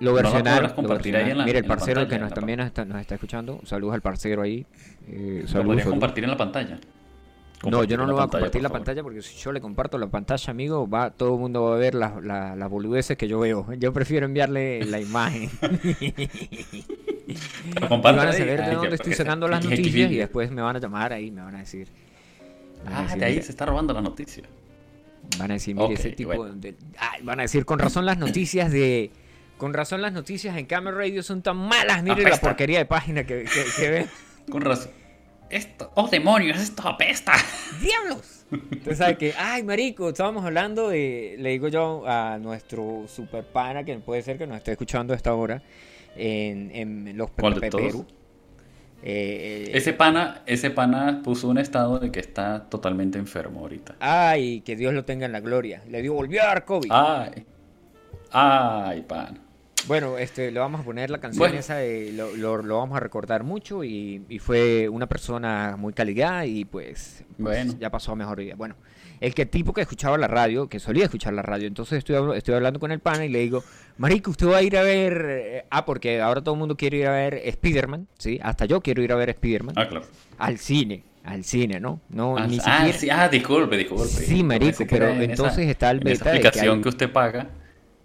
lo 0.00 0.10
no 0.10 0.12
lo 0.12 0.18
ahí 0.18 1.30
en 1.30 1.38
la- 1.38 1.44
versionaron. 1.44 1.44
Mire, 1.46 1.58
el 1.58 1.64
en 1.64 1.68
la 1.70 1.74
parcero 1.76 2.00
pantalla, 2.02 2.18
que 2.18 2.22
nos, 2.24 2.34
también 2.34 2.58
nos 2.58 2.66
está, 2.66 2.84
nos 2.84 3.00
está 3.00 3.14
escuchando. 3.14 3.60
Saludos 3.64 3.94
al 3.94 4.02
parcero 4.02 4.42
ahí. 4.42 4.66
Eh, 5.08 5.38
Lo 5.42 5.48
saludos, 5.48 5.48
podrías 5.48 5.84
saludos. 5.84 5.86
compartir 5.88 6.24
en 6.24 6.30
la 6.30 6.36
pantalla. 6.36 6.78
No, 7.64 7.84
yo 7.84 7.96
no 7.96 8.06
lo 8.06 8.12
voy 8.12 8.22
a 8.22 8.28
compartir 8.28 8.62
la 8.62 8.68
favor. 8.68 8.80
pantalla 8.84 9.02
porque 9.02 9.22
si 9.22 9.36
yo 9.38 9.50
le 9.50 9.60
comparto 9.60 9.96
la 9.98 10.08
pantalla, 10.08 10.50
amigo, 10.50 10.88
va 10.88 11.10
todo 11.10 11.34
el 11.34 11.40
mundo 11.40 11.64
va 11.64 11.74
a 11.74 11.78
ver 11.78 11.94
las 11.94 12.22
la, 12.22 12.54
las 12.54 12.70
boludeces 12.70 13.16
que 13.16 13.26
yo 13.28 13.40
veo. 13.40 13.66
Yo 13.78 13.92
prefiero 13.92 14.26
enviarle 14.26 14.84
la 14.84 15.00
imagen. 15.00 15.50
Lo 17.80 17.86
Y 17.86 17.88
comparto 17.88 18.18
van 18.18 18.28
a 18.28 18.32
saber 18.32 18.64
de 18.64 18.74
dónde 18.74 18.94
estoy 18.96 19.14
sacando 19.14 19.48
las 19.48 19.64
noticias 19.64 20.10
y 20.10 20.16
después 20.16 20.50
me 20.50 20.62
van 20.62 20.76
a 20.76 20.78
llamar 20.78 21.12
ahí, 21.12 21.30
me 21.30 21.42
van 21.42 21.56
a 21.56 21.58
decir. 21.60 21.88
van 22.84 22.92
a 22.94 23.12
Ah, 23.12 23.16
de 23.16 23.24
ahí 23.24 23.42
se 23.42 23.50
está 23.50 23.66
robando 23.66 23.92
la 23.92 24.02
noticia. 24.02 24.44
Van 25.38 25.50
a 25.50 25.54
decir, 25.54 25.74
mire, 25.74 25.94
ese 25.94 26.10
tipo 26.10 26.34
bueno. 26.36 26.54
de... 26.54 26.76
Ay, 26.98 27.22
van 27.22 27.40
a 27.40 27.42
decir, 27.42 27.64
con 27.64 27.78
razón 27.80 28.06
las 28.06 28.16
noticias 28.18 28.70
de... 28.70 29.10
Con 29.58 29.72
razón 29.74 30.02
las 30.02 30.12
noticias 30.12 30.56
en 30.56 30.66
Camera 30.66 30.96
Radio 30.96 31.22
son 31.22 31.42
tan 31.42 31.56
malas. 31.56 32.02
Mire 32.02 32.22
la 32.22 32.36
porquería 32.36 32.78
de 32.78 32.84
página 32.86 33.24
que, 33.24 33.44
que, 33.44 33.64
que 33.76 33.90
ven. 33.90 34.06
Con 34.50 34.60
razón. 34.60 34.90
Esto, 35.50 35.92
oh 35.94 36.08
demonios, 36.08 36.58
esto 36.60 36.88
apesta. 36.88 37.32
¡Diablos! 37.80 38.44
Entonces, 38.50 38.98
¿sabe 38.98 39.16
que 39.16 39.34
Ay, 39.36 39.62
marico, 39.62 40.08
estábamos 40.10 40.44
hablando 40.44 40.88
de... 40.88 41.36
Le 41.38 41.50
digo 41.50 41.68
yo 41.68 42.04
a 42.06 42.38
nuestro 42.38 43.04
super 43.08 43.44
pana, 43.44 43.84
que 43.84 43.96
puede 43.98 44.22
ser 44.22 44.38
que 44.38 44.46
nos 44.46 44.58
esté 44.58 44.72
escuchando 44.72 45.12
a 45.12 45.16
esta 45.16 45.34
hora, 45.34 45.62
en, 46.16 46.70
en 46.72 47.16
los 47.16 47.30
¿Cuál 47.30 47.60
de 47.60 47.70
todos? 47.70 47.84
Perú. 47.84 48.06
Eh, 49.02 49.70
Ese 49.74 49.92
pana, 49.92 50.42
ese 50.46 50.70
pana 50.70 51.20
puso 51.22 51.48
un 51.48 51.58
estado 51.58 51.98
de 51.98 52.10
que 52.10 52.20
está 52.20 52.68
totalmente 52.68 53.18
enfermo 53.18 53.60
ahorita. 53.60 53.96
Ay, 54.00 54.62
que 54.62 54.74
Dios 54.74 54.94
lo 54.94 55.04
tenga 55.04 55.26
en 55.26 55.32
la 55.32 55.40
gloria. 55.40 55.82
Le 55.88 56.02
dio, 56.02 56.14
volvió 56.14 56.42
a 56.42 56.46
dar 56.46 56.64
COVID. 56.64 56.90
Ay. 56.90 57.44
Ay, 58.32 59.02
pana. 59.02 59.40
Bueno, 59.86 60.18
este, 60.18 60.50
le 60.50 60.58
vamos 60.58 60.80
a 60.80 60.84
poner 60.84 61.10
la 61.10 61.18
canción 61.18 61.38
Bueno. 61.38 61.58
esa, 61.58 61.76
de- 61.76 62.12
lo, 62.12 62.34
lo- 62.36 62.62
lo 62.62 62.78
vamos 62.78 62.96
a 62.96 63.00
recordar 63.00 63.44
mucho 63.44 63.84
y, 63.84 64.22
y 64.28 64.38
fue 64.38 64.88
una 64.88 65.06
persona 65.06 65.76
muy 65.78 65.92
calidad 65.92 66.44
y 66.44 66.64
pues, 66.64 67.24
pues, 67.28 67.64
Bueno. 67.66 67.74
ya 67.80 67.90
pasó 67.90 68.12
a 68.12 68.16
mejor 68.16 68.38
vida. 68.38 68.54
Bueno, 68.56 68.74
el 69.20 69.34
que 69.34 69.46
tipo 69.46 69.72
que 69.72 69.82
escuchaba 69.82 70.18
la 70.18 70.26
radio, 70.28 70.68
que 70.68 70.80
solía 70.80 71.04
escuchar 71.04 71.32
la 71.34 71.42
radio. 71.42 71.68
Entonces 71.68 71.98
estoy, 71.98 72.36
estoy 72.36 72.54
hablando 72.54 72.80
con 72.80 72.90
el 72.90 73.00
pana 73.00 73.24
y 73.24 73.28
le 73.28 73.38
digo, 73.38 73.62
Marico, 73.98 74.30
usted 74.30 74.46
va 74.48 74.58
a 74.58 74.62
ir 74.62 74.76
a 74.76 74.82
ver. 74.82 75.26
eh, 75.28 75.64
Ah, 75.70 75.84
porque 75.84 76.20
ahora 76.20 76.42
todo 76.42 76.54
el 76.54 76.58
mundo 76.58 76.76
quiere 76.76 76.98
ir 76.98 77.06
a 77.06 77.12
ver 77.12 77.34
Spider-Man, 77.44 78.08
¿sí? 78.18 78.38
Hasta 78.42 78.64
yo 78.66 78.80
quiero 78.80 79.02
ir 79.02 79.12
a 79.12 79.16
ver 79.16 79.30
Spider-Man. 79.30 79.74
Ah, 79.78 79.88
claro. 79.88 80.04
Al 80.38 80.58
cine, 80.58 81.02
al 81.24 81.44
cine, 81.44 81.80
¿no? 81.80 82.00
No, 82.10 82.36
Ah, 82.36 82.46
ni 82.46 82.58
ah, 82.58 82.78
siquiera. 82.88 82.98
sí, 82.98 83.08
ah, 83.10 83.28
disculpe, 83.28 83.76
disculpe. 83.76 84.06
Sí, 84.06 84.42
marico, 84.42 84.84
pero 84.90 85.08
en 85.08 85.22
entonces 85.22 85.68
está 85.68 85.90
el 85.92 86.00
en 86.02 86.08
esa 86.08 86.24
beta 86.24 86.32
de 86.34 86.40
que 86.40 86.48
aplicación 86.48 86.76
hay- 86.76 86.82
que 86.82 86.88
usted 86.88 87.10
paga. 87.12 87.46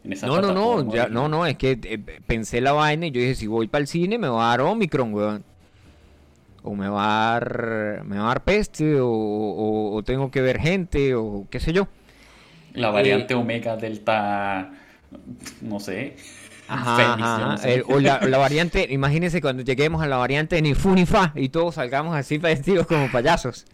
En 0.03 0.13
esa 0.13 0.27
No, 0.27 0.41
no, 0.41 0.51
no, 0.53 0.93
ya, 0.93 1.07
no, 1.07 1.27
no, 1.29 1.45
es 1.45 1.57
que 1.57 1.79
eh, 1.83 1.97
pensé 2.25 2.61
la 2.61 2.71
vaina 2.73 3.07
y 3.07 3.11
yo 3.11 3.21
dije, 3.21 3.35
si 3.35 3.47
voy 3.47 3.67
para 3.67 3.81
el 3.81 3.87
cine 3.87 4.17
me 4.17 4.27
va 4.27 4.45
a 4.45 4.57
dar 4.57 4.61
Omicron, 4.61 5.13
weón. 5.13 5.43
O 6.63 6.75
me 6.75 6.87
va 6.89 7.03
a 7.29 7.39
dar, 7.39 8.03
me 8.05 8.17
va 8.17 8.25
a 8.25 8.27
dar 8.27 8.43
peste, 8.43 8.99
o, 9.01 9.09
o- 9.09 9.95
o 9.95 10.03
tengo 10.03 10.29
que 10.29 10.41
ver 10.41 10.59
gente, 10.59 11.15
o 11.15 11.47
qué 11.49 11.59
sé 11.59 11.73
yo. 11.73 11.87
La 12.73 12.89
Eh, 12.89 12.91
variante 12.91 13.33
Omega 13.33 13.75
Delta, 13.77 14.71
no 15.61 15.79
sé. 15.79 16.15
Ajá, 16.67 16.95
Fénix, 16.95 17.21
ajá, 17.23 17.39
yo 17.39 17.45
no 17.47 17.53
ajá. 17.53 17.57
sé. 17.57 17.73
El- 17.75 17.83
o 17.87 17.99
la, 17.99 18.19
la 18.27 18.37
variante, 18.37 18.87
imagínense 18.91 19.41
cuando 19.41 19.63
lleguemos 19.63 20.01
a 20.03 20.07
la 20.07 20.17
variante 20.17 20.61
ni 20.61 20.73
fu 20.75 20.93
ni 20.93 21.05
fa 21.05 21.33
y 21.35 21.49
todos 21.49 21.75
salgamos 21.75 22.15
así 22.15 22.37
vestidos 22.37 22.85
como 22.87 23.09
payasos. 23.11 23.65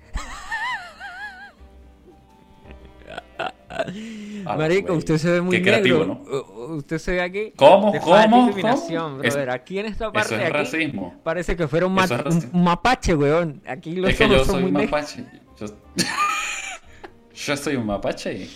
Marico, 4.45 4.93
usted 4.93 5.17
se 5.17 5.31
ve 5.31 5.41
muy 5.41 5.57
Qué 5.57 5.63
creativo, 5.63 5.99
negro. 5.99 6.21
¿no? 6.25 6.75
Usted 6.75 6.97
se 6.99 7.11
ve 7.11 7.21
aquí. 7.21 7.53
¿Cómo? 7.55 7.91
de 7.91 7.99
¿Cómo? 7.99 8.15
¿Cómo? 8.29 8.51
brother. 8.53 9.25
Es- 9.25 9.35
aquí 9.53 9.79
en 9.79 9.85
esta 9.87 10.11
parte 10.11 10.27
Eso 10.27 10.35
de 10.37 10.41
es 10.43 10.49
aquí 10.49 10.57
racismo. 10.57 11.15
parece 11.23 11.55
que 11.55 11.67
fuera 11.67 11.85
un, 11.85 11.93
ma- 11.93 12.05
Eso 12.05 12.15
es 12.27 12.47
un- 12.51 12.63
mapache, 12.63 13.13
weón. 13.15 13.61
Aquí 13.67 13.95
los 13.95 14.11
Es 14.11 14.17
que 14.17 14.29
yo 14.29 14.37
son 14.45 14.45
soy 14.45 14.61
muy 14.63 14.71
un 14.71 14.85
mapache. 14.89 15.25
Yo, 15.59 15.65
yo 17.35 17.57
soy 17.57 17.75
un 17.75 17.85
mapache. 17.85 18.47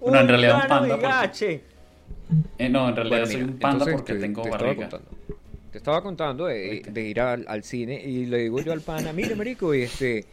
Bueno, 0.00 0.20
en 0.20 0.28
realidad 0.28 0.60
un 0.62 0.68
panda. 0.68 0.98
porque- 0.98 1.62
eh, 2.58 2.68
no, 2.68 2.88
en 2.88 2.96
realidad 2.96 3.18
Bueno, 3.18 3.32
soy 3.32 3.42
un 3.42 3.58
panda 3.58 3.86
porque 3.90 4.12
te- 4.14 4.18
tengo 4.20 4.42
te 4.42 4.48
estaba 4.50 4.64
barriga. 4.68 4.88
contando. 4.88 5.16
Te 5.72 5.78
estaba 5.78 6.02
contando 6.02 6.46
de, 6.46 6.82
de 6.90 7.02
ir 7.02 7.20
al, 7.20 7.44
al 7.46 7.62
cine 7.62 8.00
y 8.00 8.26
le 8.26 8.38
digo 8.38 8.60
yo 8.60 8.72
al 8.72 8.80
pana, 8.80 9.12
mire 9.12 9.36
marico, 9.36 9.72
este, 9.72 10.24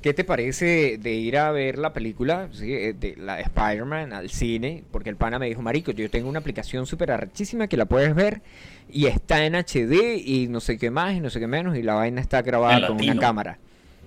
¿qué 0.00 0.14
te 0.14 0.24
parece 0.24 0.98
de 0.98 1.12
ir 1.12 1.36
a 1.36 1.50
ver 1.50 1.78
la 1.78 1.92
película 1.92 2.48
sí, 2.52 2.72
eh, 2.72 2.94
de 2.98 3.16
la 3.16 3.36
de 3.36 3.42
Spider-Man 3.42 4.12
al 4.12 4.30
cine? 4.30 4.84
Porque 4.90 5.10
el 5.10 5.16
pana 5.16 5.38
me 5.38 5.46
dijo, 5.46 5.62
marico, 5.62 5.92
yo 5.92 6.08
tengo 6.10 6.28
una 6.28 6.38
aplicación 6.38 6.86
súper 6.86 7.10
arrechísima 7.10 7.66
que 7.66 7.76
la 7.76 7.86
puedes 7.86 8.14
ver 8.14 8.42
y 8.90 9.06
está 9.06 9.44
en 9.44 9.54
HD 9.54 10.16
y 10.24 10.48
no 10.48 10.60
sé 10.60 10.78
qué 10.78 10.90
más 10.90 11.14
y 11.14 11.20
no 11.20 11.30
sé 11.30 11.40
qué 11.40 11.46
menos 11.46 11.76
y 11.76 11.82
la 11.82 11.94
vaina 11.94 12.20
está 12.20 12.42
grabada 12.42 12.86
con 12.86 13.00
una 13.00 13.18
cámara. 13.18 13.58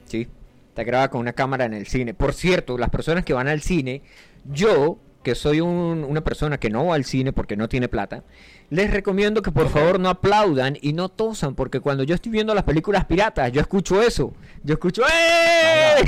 Sí, 0.06 0.28
está 0.70 0.84
grabada 0.84 1.10
con 1.10 1.22
una 1.22 1.34
cámara 1.34 1.66
en 1.66 1.74
el 1.74 1.88
cine. 1.88 2.14
Por 2.14 2.34
cierto, 2.34 2.78
las 2.78 2.90
personas 2.90 3.26
que 3.26 3.34
van 3.34 3.48
al 3.48 3.62
cine, 3.62 4.02
yo, 4.46 4.98
que 5.24 5.36
soy 5.36 5.62
un- 5.62 6.04
una 6.08 6.22
persona 6.22 6.58
que 6.58 6.70
no 6.70 6.86
va 6.88 6.96
al 6.96 7.06
cine 7.06 7.32
porque 7.34 7.56
no 7.56 7.70
tiene 7.70 7.88
plata, 7.88 8.24
les 8.70 8.90
recomiendo 8.92 9.42
que 9.42 9.52
por 9.52 9.70
favor 9.70 10.00
no 10.00 10.10
aplaudan 10.10 10.78
y 10.82 10.94
no 10.94 11.10
tosan, 11.10 11.56
porque 11.56 11.80
cuando 11.80 12.04
yo 12.04 12.16
estoy 12.16 12.32
viendo 12.32 12.56
las 12.56 12.64
películas 12.64 13.06
piratas, 13.06 13.52
yo 13.52 13.62
escucho 13.62 14.02
eso. 14.02 14.34
Yo 14.64 14.74
escucho 14.74 15.04
¡Eh! 15.04 16.04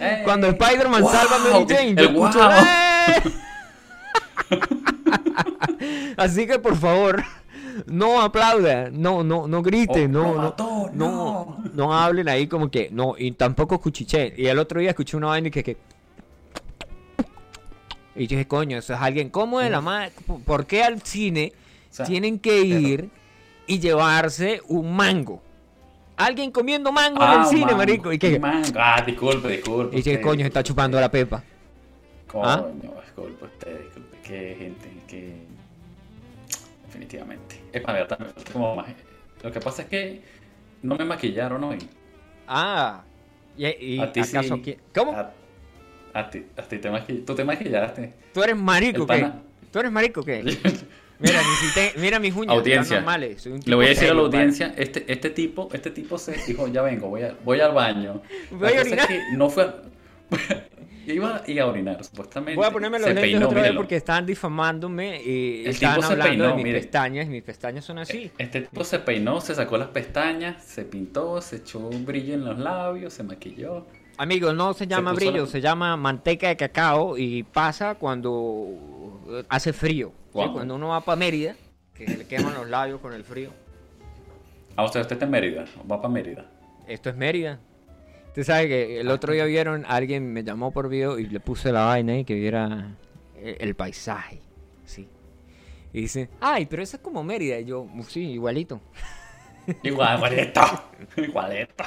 ¡Eh! 0.00 0.20
Cuando 0.24 0.46
Spider-Man 0.48 1.02
¡Wow! 1.02 1.10
salva 1.10 1.36
a 1.36 1.38
Mary 1.38 1.66
Jane, 1.68 1.94
yo 1.94 2.02
escucho 2.04 2.38
wow. 2.38 2.50
¡Eh! 2.50 3.32
Así 6.16 6.46
que 6.46 6.58
por 6.58 6.76
favor, 6.76 7.22
no 7.86 8.20
aplaudan, 8.22 9.00
no, 9.00 9.22
no, 9.24 9.46
no 9.48 9.62
griten, 9.62 10.14
Oh, 10.16 10.22
no, 10.22 10.34
no, 10.34 10.42
mató, 10.42 10.90
no, 10.92 11.58
no. 11.62 11.64
no 11.74 11.94
hablen 11.94 12.28
ahí 12.28 12.46
como 12.46 12.70
que, 12.70 12.88
no, 12.92 13.14
y 13.18 13.32
tampoco 13.32 13.80
cuchiché. 13.80 14.34
Y 14.36 14.46
el 14.46 14.58
otro 14.58 14.80
día 14.80 14.90
escuché 14.90 15.16
una 15.16 15.28
vaina 15.28 15.50
que, 15.50 15.62
que 15.62 15.76
y 18.16 18.26
yo 18.26 18.36
dije, 18.36 18.48
coño, 18.48 18.78
eso 18.78 18.94
es 18.94 19.00
alguien, 19.00 19.28
¿cómo 19.28 19.60
de 19.60 19.70
la 19.70 19.80
madre? 19.80 20.12
¿Por 20.44 20.66
qué 20.66 20.82
al 20.82 21.02
cine 21.02 21.52
O 21.90 21.94
sea, 21.94 22.06
tienen 22.06 22.38
que 22.38 22.62
ir 22.62 23.10
y 23.66 23.78
llevarse 23.78 24.62
un 24.68 24.94
mango? 24.94 25.42
Alguien 26.16 26.50
comiendo 26.50 26.90
mango 26.92 27.22
en 27.22 27.28
Ah, 27.28 27.42
el 27.42 27.46
cine, 27.48 27.66
mango, 27.66 27.76
marico. 27.76 28.12
Y 28.12 28.38
mango. 28.38 28.68
Ah, 28.76 29.02
disculpe, 29.04 29.48
disculpe. 29.48 29.96
y 29.96 29.98
usted, 29.98 30.20
coño, 30.22 30.40
se 30.40 30.46
está 30.46 30.62
chupando 30.62 30.98
la 30.98 31.10
pepa. 31.10 31.44
¿Ah? 32.42 32.64
Coño, 32.64 32.94
disculpe 33.04 33.44
usted, 33.44 33.80
disculpe. 33.82 34.16
Qué 34.22 34.56
gente, 34.58 34.90
que. 35.06 35.34
Definitivamente. 36.86 37.60
Es 37.72 37.82
para 37.82 38.08
también 38.08 38.32
como 38.50 38.76
más. 38.76 38.86
Lo 39.42 39.52
que 39.52 39.60
pasa 39.60 39.82
es 39.82 39.88
que 39.88 40.22
no 40.82 40.96
me 40.96 41.04
maquillaron 41.04 41.62
hoy. 41.64 41.78
Ah, 42.48 43.02
y, 43.58 44.00
acaso 44.00 44.60
sí. 44.64 44.78
¿Cómo? 44.94 45.12
A, 45.12 45.32
a 46.18 46.30
ti, 46.30 46.44
a 46.56 46.62
ti 46.62 46.78
te 46.78 46.90
maquillaste. 46.90 47.26
Tú 47.26 47.34
te 47.34 47.44
maquillaste. 47.44 48.12
¿Tú 48.32 48.42
eres 48.42 48.56
marico 48.56 49.06
qué? 49.06 49.30
¿Tú 49.72 49.78
eres 49.80 49.92
marico 49.92 50.22
qué? 50.22 50.42
Mira, 51.18 51.40
si 51.60 51.74
te- 51.74 51.98
mira 51.98 52.18
mis 52.18 52.34
uñas, 52.34 52.54
Audiencia. 52.56 52.96
normales. 52.96 53.40
soy 53.42 53.52
un 53.52 53.58
Le 53.58 53.64
tipo 53.64 53.76
voy 53.76 53.86
a 53.86 53.88
decir 53.88 54.04
a 54.04 54.06
la 54.08 54.20
serio, 54.20 54.24
audiencia, 54.26 54.74
este, 54.76 55.10
este 55.10 55.30
tipo, 55.30 55.68
este 55.72 55.90
tipo 55.90 56.18
se 56.18 56.32
dijo, 56.46 56.68
ya 56.68 56.82
vengo, 56.82 57.08
voy, 57.08 57.22
a, 57.22 57.34
voy 57.42 57.58
al 57.60 57.72
baño. 57.72 58.20
Voy 58.50 58.68
a 58.68 58.70
cosa 58.70 58.80
es 58.80 58.86
orinar. 58.88 59.08
que 59.08 59.20
no 59.34 59.48
fue. 59.48 59.64
a- 59.64 59.74
Iba 61.06 61.36
a 61.36 61.48
ir 61.50 61.60
a 61.60 61.66
orinar, 61.66 62.02
supuestamente. 62.02 62.56
Voy 62.56 62.66
a 62.66 62.70
ponerme 62.72 62.98
los 62.98 63.06
Se 63.06 63.14
lentes 63.14 63.30
peinó, 63.30 63.46
otra 63.46 63.62
vez 63.62 63.72
porque 63.76 63.94
están 63.94 64.26
difamándome 64.26 65.22
y 65.24 65.60
El 65.60 65.66
están 65.70 65.94
tipo 65.94 66.06
se 66.06 66.12
hablando 66.14 66.32
de 66.32 66.38
peinó, 66.40 66.56
mis 66.56 66.64
mire. 66.64 66.80
pestañas 66.80 67.26
y 67.26 67.30
mis 67.30 67.42
pestañas 67.44 67.84
son 67.84 67.98
así. 68.00 68.30
Este 68.36 68.62
tipo 68.62 68.82
se 68.82 68.98
peinó, 68.98 69.40
se 69.40 69.54
sacó 69.54 69.78
las 69.78 69.88
pestañas, 69.88 70.64
se 70.64 70.82
pintó, 70.84 71.40
se 71.40 71.56
echó 71.58 71.78
un 71.78 72.04
brillo 72.04 72.34
en 72.34 72.44
los 72.44 72.58
labios, 72.58 73.12
se 73.14 73.22
maquilló. 73.22 73.86
Amigo, 74.18 74.52
no 74.52 74.72
se 74.74 74.86
llama 74.86 75.12
brillo, 75.12 75.44
la- 75.44 75.46
se 75.46 75.60
llama 75.60 75.96
manteca 75.96 76.48
de 76.48 76.56
cacao 76.56 77.18
y 77.18 77.42
pasa 77.42 77.96
cuando 77.96 79.20
eh, 79.28 79.44
hace 79.48 79.72
frío. 79.72 80.12
Cuando 80.32 80.74
uno 80.74 80.88
va 80.88 81.00
para 81.00 81.16
Mérida, 81.16 81.54
que 81.94 82.06
se 82.06 82.16
le 82.18 82.26
queman 82.26 82.54
los 82.54 82.68
labios 82.68 83.00
con 83.00 83.12
el 83.14 83.24
frío. 83.24 83.50
Ah, 84.76 84.86
sea, 84.88 85.00
usted 85.00 85.14
está 85.16 85.24
en 85.24 85.30
Mérida, 85.30 85.64
va 85.90 86.00
para 86.00 86.12
Mérida. 86.12 86.44
Esto 86.86 87.08
es 87.10 87.16
Mérida. 87.16 87.58
Usted 88.28 88.44
sabe 88.44 88.68
que 88.68 89.00
el 89.00 89.08
otro 89.10 89.32
día 89.32 89.46
vieron, 89.46 89.84
alguien 89.88 90.30
me 90.32 90.44
llamó 90.44 90.70
por 90.72 90.90
video 90.90 91.18
y 91.18 91.26
le 91.26 91.40
puse 91.40 91.72
la 91.72 91.86
vaina 91.86 92.12
ahí 92.12 92.24
que 92.24 92.34
viera 92.34 92.94
el, 93.40 93.56
el 93.60 93.74
paisaje. 93.74 94.40
Sí. 94.84 95.08
Y 95.94 96.02
dice, 96.02 96.28
ay, 96.40 96.66
pero 96.66 96.82
eso 96.82 96.98
es 96.98 97.02
como 97.02 97.24
Mérida. 97.24 97.58
Y 97.58 97.64
yo, 97.64 97.86
sí, 98.08 98.20
igualito. 98.32 98.80
Igual, 99.82 100.16
igualito. 100.18 100.60
Igualito. 101.16 101.84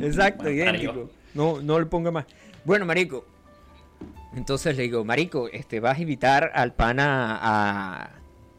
Exacto, 0.00 0.48
idéntico. 0.48 1.10
No, 1.36 1.60
no 1.62 1.78
le 1.78 1.86
ponga 1.86 2.10
más. 2.10 2.24
Bueno, 2.64 2.84
marico. 2.86 3.24
Entonces 4.34 4.76
le 4.76 4.82
digo, 4.84 5.04
marico, 5.04 5.48
este, 5.48 5.80
vas 5.80 5.96
a 5.98 6.00
invitar 6.00 6.50
al 6.54 6.74
pana 6.74 7.38
a, 7.40 8.10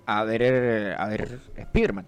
a 0.05 0.23
ver, 0.23 0.95
a 0.97 1.07
ver 1.07 1.39
Spiderman. 1.61 2.07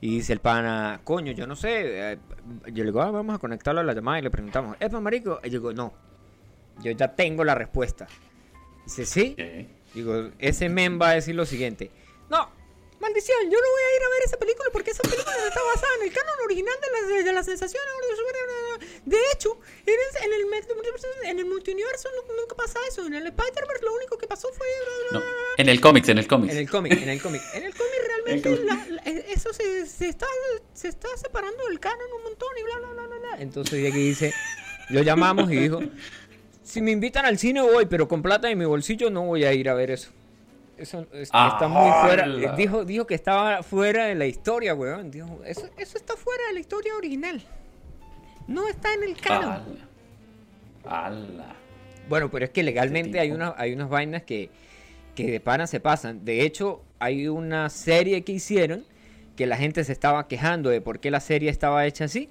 Y 0.00 0.16
dice 0.16 0.32
el 0.34 0.40
pana, 0.40 1.00
coño, 1.04 1.32
yo 1.32 1.46
no 1.46 1.56
sé. 1.56 2.12
eh, 2.12 2.18
Yo 2.66 2.84
le 2.84 2.90
digo, 2.90 3.00
ah, 3.00 3.10
vamos 3.10 3.36
a 3.36 3.38
conectarlo 3.38 3.80
a 3.80 3.84
la 3.84 3.94
llamada 3.94 4.18
y 4.18 4.22
le 4.22 4.30
preguntamos, 4.30 4.76
¿es 4.80 4.92
marico? 4.92 5.40
Y 5.44 5.48
yo 5.48 5.60
digo, 5.60 5.72
no. 5.72 5.94
Yo 6.82 6.90
ya 6.90 7.14
tengo 7.14 7.44
la 7.44 7.54
respuesta. 7.54 8.06
Dice, 8.84 9.06
¿sí? 9.06 9.36
Digo, 9.94 10.30
ese 10.38 10.68
men 10.68 10.98
va 11.00 11.10
a 11.10 11.14
decir 11.14 11.34
lo 11.34 11.46
siguiente. 11.46 11.90
No, 12.28 12.50
maldición, 13.00 13.44
yo 13.44 13.56
no 13.58 13.70
voy 13.70 13.82
a 13.82 13.96
ir 13.96 14.02
a 14.02 14.08
ver 14.10 14.22
esa 14.26 14.36
película 14.36 14.68
porque 14.72 14.90
esa 14.90 15.02
película 15.02 15.36
está 15.48 15.60
basada 15.72 15.92
en 16.00 16.08
el 16.08 16.12
canon 16.12 16.34
original 16.44 16.74
de 16.82 17.16
la, 17.16 17.24
de 17.24 17.32
la 17.32 17.42
sensación. 17.42 17.82
De 19.06 19.16
hecho, 19.34 19.58
en 19.84 19.94
el, 19.94 20.24
en 20.24 20.32
el, 20.32 21.30
en 21.30 21.38
el 21.40 21.44
multiuniverso 21.46 22.08
nu- 22.16 22.34
nunca 22.40 22.54
pasa 22.56 22.78
eso. 22.88 23.06
En 23.06 23.12
el 23.14 23.26
Spider-Verse 23.26 23.84
lo 23.84 23.94
único 23.94 24.16
que 24.16 24.26
pasó 24.26 24.48
fue... 24.52 24.66
No, 25.12 25.22
en 25.58 25.68
el 25.68 25.80
cómics, 25.80 26.08
en 26.08 26.18
el 26.18 26.26
cómics. 26.26 26.52
En 26.54 26.58
el 26.60 26.70
cómic, 26.70 26.92
en 26.92 27.08
el 27.10 27.20
cómic. 27.20 27.42
En 27.54 27.64
el 27.64 27.74
cómic 27.74 27.92
realmente 28.06 28.48
El 28.48 28.66
la- 28.66 28.86
la- 28.88 29.02
eso 29.02 29.52
se, 29.52 29.84
se 29.86 30.08
está, 30.08 30.26
se 30.72 30.88
está 30.88 31.08
separando 31.16 31.66
del 31.68 31.78
canon 31.80 32.06
un 32.16 32.22
montón 32.24 32.48
y 32.58 32.62
bla, 32.62 32.78
bla, 32.78 32.88
bla, 32.92 33.06
bla, 33.06 33.18
bla. 33.18 33.42
Entonces 33.42 33.78
y 33.80 33.86
aquí 33.86 33.98
dice, 34.08 34.32
lo 34.88 35.02
llamamos 35.02 35.50
y 35.52 35.56
dijo, 35.56 35.80
si 36.62 36.80
me 36.80 36.90
invitan 36.90 37.26
al 37.26 37.38
cine 37.38 37.60
voy, 37.60 37.84
pero 37.86 38.08
con 38.08 38.22
plata 38.22 38.50
en 38.50 38.58
mi 38.58 38.64
bolsillo 38.64 39.10
no 39.10 39.24
voy 39.26 39.44
a 39.44 39.52
ir 39.52 39.68
a 39.68 39.74
ver 39.74 39.90
eso. 39.90 40.10
Eso 40.78 41.06
es- 41.12 41.28
está 41.28 41.68
muy 41.68 41.90
fuera. 42.00 42.54
Dijo, 42.56 42.84
dijo 42.86 43.06
que 43.06 43.14
estaba 43.14 43.62
fuera 43.62 44.06
de 44.06 44.14
la 44.14 44.26
historia, 44.26 44.74
weón. 44.74 45.10
Dijo, 45.10 45.40
eso, 45.44 45.68
eso 45.76 45.98
está 45.98 46.16
fuera 46.16 46.46
de 46.48 46.54
la 46.54 46.60
historia 46.60 46.96
original. 46.96 47.42
No 48.46 48.68
está 48.68 48.92
en 48.94 49.02
el 49.04 49.16
canon. 49.16 49.62
Ala. 50.84 51.06
Ala. 51.06 51.56
Bueno, 52.08 52.30
pero 52.30 52.44
es 52.44 52.50
que 52.50 52.62
legalmente 52.62 53.18
hay, 53.18 53.30
unas 53.32 53.54
hay 53.56 53.72
unas 53.72 53.88
vainas 53.88 54.22
que, 54.22 54.50
que 55.14 55.30
de 55.30 55.40
pana 55.40 55.66
se 55.66 55.80
pasan. 55.80 56.24
De 56.24 56.42
hecho, 56.42 56.82
hay 56.98 57.28
una 57.28 57.70
serie 57.70 58.22
que 58.24 58.32
hicieron 58.32 58.84
que 59.36 59.46
la 59.46 59.56
gente 59.56 59.82
se 59.84 59.92
estaba 59.92 60.28
quejando 60.28 60.68
de 60.70 60.80
por 60.80 61.00
qué 61.00 61.10
la 61.10 61.20
serie 61.20 61.50
estaba 61.50 61.86
hecha 61.86 62.04
así. 62.04 62.28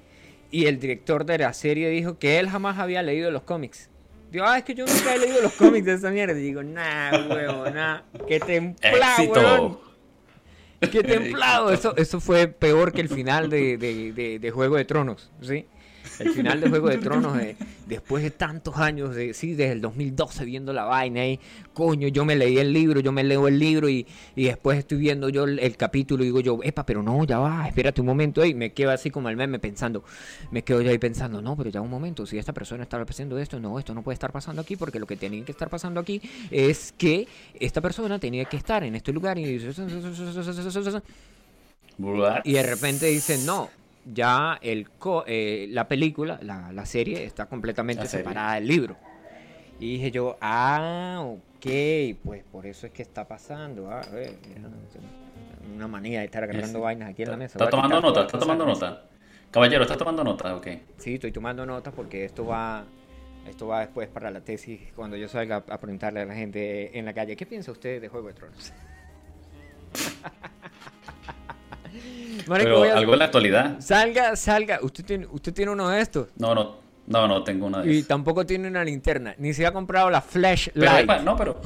Y 0.52 0.68
el 0.68 0.80
director 0.80 1.26
de 1.26 1.40
la 1.40 1.52
serie 1.54 1.90
dijo 1.90 2.20
que 2.20 2.40
él 2.40 2.48
jamás 2.48 2.78
había 2.78 3.02
leído 3.02 3.32
los 3.32 3.42
cómics. 3.42 3.90
Digo, 4.32 4.46
ah, 4.48 4.58
es 4.60 4.64
que 4.64 4.76
yo 4.76 4.86
nunca 4.86 5.16
he 5.16 5.20
leído 5.20 5.42
los 5.42 5.54
cómics 5.54 5.86
de 5.86 5.94
esa 5.94 6.12
mierda. 6.12 6.38
Y 6.38 6.42
digo, 6.44 6.62
nah, 6.64 7.12
huevo, 7.28 7.70
nah. 7.72 8.02
Qué 8.28 8.40
templado, 8.40 9.24
weón. 9.32 9.80
Qué 10.92 11.02
templado. 11.04 11.72
Eso, 11.72 11.96
eso 11.98 12.20
fue 12.20 12.48
peor 12.48 12.92
que 12.94 13.02
el 13.02 13.10
final 13.10 13.50
de, 13.50 13.78
de- 13.78 14.12
de- 14.14 14.38
de 14.40 14.52
Juego 14.52 14.76
de 14.76 14.86
Tronos, 14.86 15.32
¿sí? 15.42 15.66
El 16.20 16.30
final 16.32 16.62
de 16.62 16.70
Juego 16.70 16.90
de 16.90 16.98
Tronos, 16.98 17.38
eh, 17.40 17.56
después 17.88 18.24
de 18.24 18.32
tantos 18.32 18.78
años, 18.78 19.16
de, 19.16 19.34
sí, 19.34 19.54
desde 19.54 19.74
el 19.74 19.82
2012 19.82 20.46
viendo 20.46 20.74
la 20.74 20.86
vaina 20.86 21.26
y, 21.28 21.40
coño, 21.74 22.08
yo 22.08 22.26
me 22.26 22.36
leí 22.36 22.58
el 22.58 22.72
libro, 22.74 23.00
yo 23.00 23.12
me 23.12 23.24
leo 23.24 23.48
el 23.48 23.60
libro 23.60 23.90
y, 23.90 24.06
y 24.36 24.46
después 24.46 24.78
estoy 24.80 24.98
viendo 24.98 25.30
yo 25.30 25.44
el, 25.44 25.60
el 25.60 25.78
capítulo 25.78 26.24
y 26.24 26.28
digo 26.28 26.40
yo, 26.40 26.60
epa, 26.64 26.86
pero 26.86 27.04
no, 27.04 27.24
ya 27.26 27.40
va, 27.40 27.68
espérate 27.68 28.02
un 28.02 28.08
momento, 28.08 28.46
y 28.46 28.54
me 28.54 28.74
quedo 28.74 28.92
así 28.92 29.10
como 29.10 29.30
el 29.30 29.38
meme 29.38 29.60
pensando, 29.60 30.04
me 30.52 30.64
quedo 30.64 30.82
yo 30.82 30.90
ahí 30.90 30.98
pensando, 30.98 31.42
no, 31.42 31.56
pero 31.56 31.70
ya 31.70 31.82
un 31.82 31.90
momento, 31.90 32.26
si 32.26 32.38
esta 32.38 32.54
persona 32.54 32.84
está 32.84 33.02
haciendo 33.02 33.38
esto, 33.38 33.60
no, 33.60 33.78
esto 33.80 33.94
no 33.94 34.04
puede 34.04 34.14
estar 34.14 34.32
pasando 34.32 34.62
aquí 34.62 34.76
porque 34.76 35.00
lo 35.00 35.06
que 35.06 35.18
tenía 35.18 35.44
que 35.44 35.52
estar 35.52 35.70
pasando 35.70 36.00
aquí 36.00 36.22
es 36.52 36.94
que 36.98 37.28
esta 37.60 37.82
persona 37.82 38.20
tenía 38.20 38.46
que 38.46 38.58
estar 38.58 38.84
en 38.84 38.96
este 38.96 39.12
lugar 39.12 39.38
y... 39.38 39.60
Y 42.44 42.54
de 42.54 42.64
repente 42.64 43.06
dicen, 43.08 43.46
no, 43.46 43.70
ya 44.06 44.60
el 44.62 44.90
co- 44.92 45.24
eh, 45.28 45.68
la 45.70 45.88
película, 45.88 46.40
la, 46.42 46.72
la 46.72 46.86
serie 46.86 47.24
está 47.26 47.46
completamente 47.48 48.06
serie. 48.08 48.24
separada 48.24 48.56
del 48.56 48.68
libro. 48.68 48.98
Y 49.80 49.94
dije 49.94 50.12
yo, 50.12 50.38
ah, 50.42 51.22
ok, 51.24 51.66
pues 52.24 52.44
por 52.44 52.66
eso 52.66 52.86
es 52.88 52.94
que 52.94 53.02
está 53.02 53.28
pasando. 53.28 53.90
Ah, 53.92 54.02
eh, 54.14 54.38
una 55.76 55.88
manía 55.88 56.20
de 56.20 56.26
estar 56.26 56.44
agarrando 56.44 56.80
Sí. 56.80 56.84
vainas 56.84 57.10
aquí 57.10 57.24
en 57.24 57.32
la 57.32 57.38
mesa. 57.38 57.58
Está 57.58 57.70
tomando 57.70 58.02
nota, 58.02 58.22
está 58.22 58.40
tomando 58.40 58.66
nota. 58.66 59.06
Caballero, 59.52 59.84
está 59.84 59.98
tomando 59.98 60.24
nota, 60.24 60.56
ok. 60.56 60.68
Sí, 60.98 61.16
estoy 61.16 61.32
tomando 61.32 61.66
notas 61.66 61.94
porque 61.94 62.26
esto 62.26 62.46
va, 62.46 62.86
esto 63.48 63.68
va 63.68 63.82
después 63.82 64.08
para 64.10 64.32
la 64.32 64.42
tesis 64.42 64.80
cuando 64.96 65.16
yo 65.16 65.28
salga 65.28 65.58
a 65.58 65.80
preguntarle 65.80 66.22
a 66.22 66.26
la 66.26 66.34
gente 66.34 66.98
en 66.98 67.06
la 67.06 67.14
calle, 67.14 67.36
¿qué 67.36 67.46
piensa 67.46 67.72
usted 67.72 68.02
de 68.02 68.08
Juego 68.08 68.28
de 68.30 68.34
Tronos? 68.34 68.74
Marico, 72.48 72.66
Pero 72.68 72.80
voy 72.80 72.90
a- 72.90 72.98
algo 72.98 73.12
de 73.14 73.18
la 73.18 73.26
actualidad. 73.26 73.80
Salga, 73.80 74.36
salga. 74.36 74.80
Usted 74.82 75.06
tiene, 75.06 75.28
usted 75.32 75.54
tiene 75.54 75.72
uno 75.72 75.90
de 75.90 76.02
estos. 76.02 76.28
No, 76.38 76.54
no, 76.56 76.78
no, 77.08 77.28
no 77.28 77.44
tengo 77.44 77.66
una 77.68 77.82
de 77.82 77.94
Y 77.94 77.98
esas. 77.98 78.08
tampoco 78.08 78.46
tiene 78.46 78.68
una 78.68 78.84
linterna. 78.84 79.36
Ni 79.38 79.54
se 79.54 79.66
ha 79.66 79.72
comprado 79.72 80.10
la 80.10 80.22
Pero, 80.22 80.32
flashlight. 80.32 81.22
no, 81.24 81.36
pero 81.38 81.62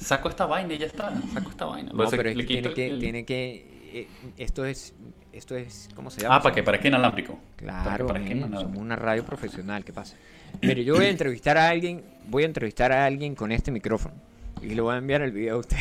saco 0.00 0.28
esta 0.28 0.46
vaina 0.46 0.74
y 0.74 0.78
ya 0.78 0.86
está. 0.86 1.12
Saco 1.32 1.50
esta 1.50 1.64
vaina. 1.66 1.92
No, 1.94 2.08
se- 2.08 2.16
pero 2.16 2.28
es 2.30 2.36
que 2.36 2.44
tiene 2.44 2.72
que, 2.74 2.86
el- 2.90 2.98
tiene 3.00 3.24
que. 3.24 3.66
eh, 3.92 4.08
esto 4.38 4.64
es. 4.64 4.94
Esto 5.32 5.56
es. 5.56 5.88
¿Cómo 5.94 6.10
se 6.10 6.20
llama? 6.20 6.36
Ah, 6.36 6.42
para 6.42 6.78
que 6.78 6.88
inalámbrico. 6.88 7.38
Claro, 7.56 7.82
para 7.84 7.96
que 7.96 8.04
parezca 8.04 8.28
men, 8.28 8.36
inalámbrico. 8.38 8.62
somos 8.70 8.78
una 8.78 8.96
radio 8.96 9.24
profesional. 9.24 9.82
¿Qué 9.84 9.92
pasa? 9.92 10.14
Mire, 10.60 10.84
yo 10.84 10.94
voy 10.94 11.06
a 11.06 11.08
entrevistar 11.08 11.56
a 11.56 11.68
alguien. 11.70 12.04
Voy 12.28 12.42
a 12.42 12.46
entrevistar 12.46 12.92
a 12.92 13.06
alguien 13.06 13.34
con 13.34 13.50
este 13.50 13.70
micrófono. 13.70 14.14
Y 14.60 14.74
le 14.74 14.82
voy 14.82 14.94
a 14.94 14.98
enviar 14.98 15.22
el 15.22 15.32
video 15.32 15.56
a 15.56 15.58
usted. 15.60 15.78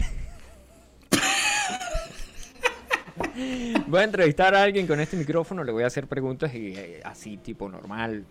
Voy 3.88 4.00
a 4.00 4.04
entrevistar 4.04 4.54
a 4.56 4.64
alguien 4.64 4.88
con 4.88 5.00
este 5.00 5.18
micrófono. 5.18 5.64
Le 5.64 5.72
voy 5.72 5.84
a 5.84 5.88
hacer 5.88 6.08
preguntas 6.08 6.54
y 6.54 6.74
eh, 6.76 7.02
así, 7.04 7.38
tipo 7.38 7.70
normal, 7.70 8.26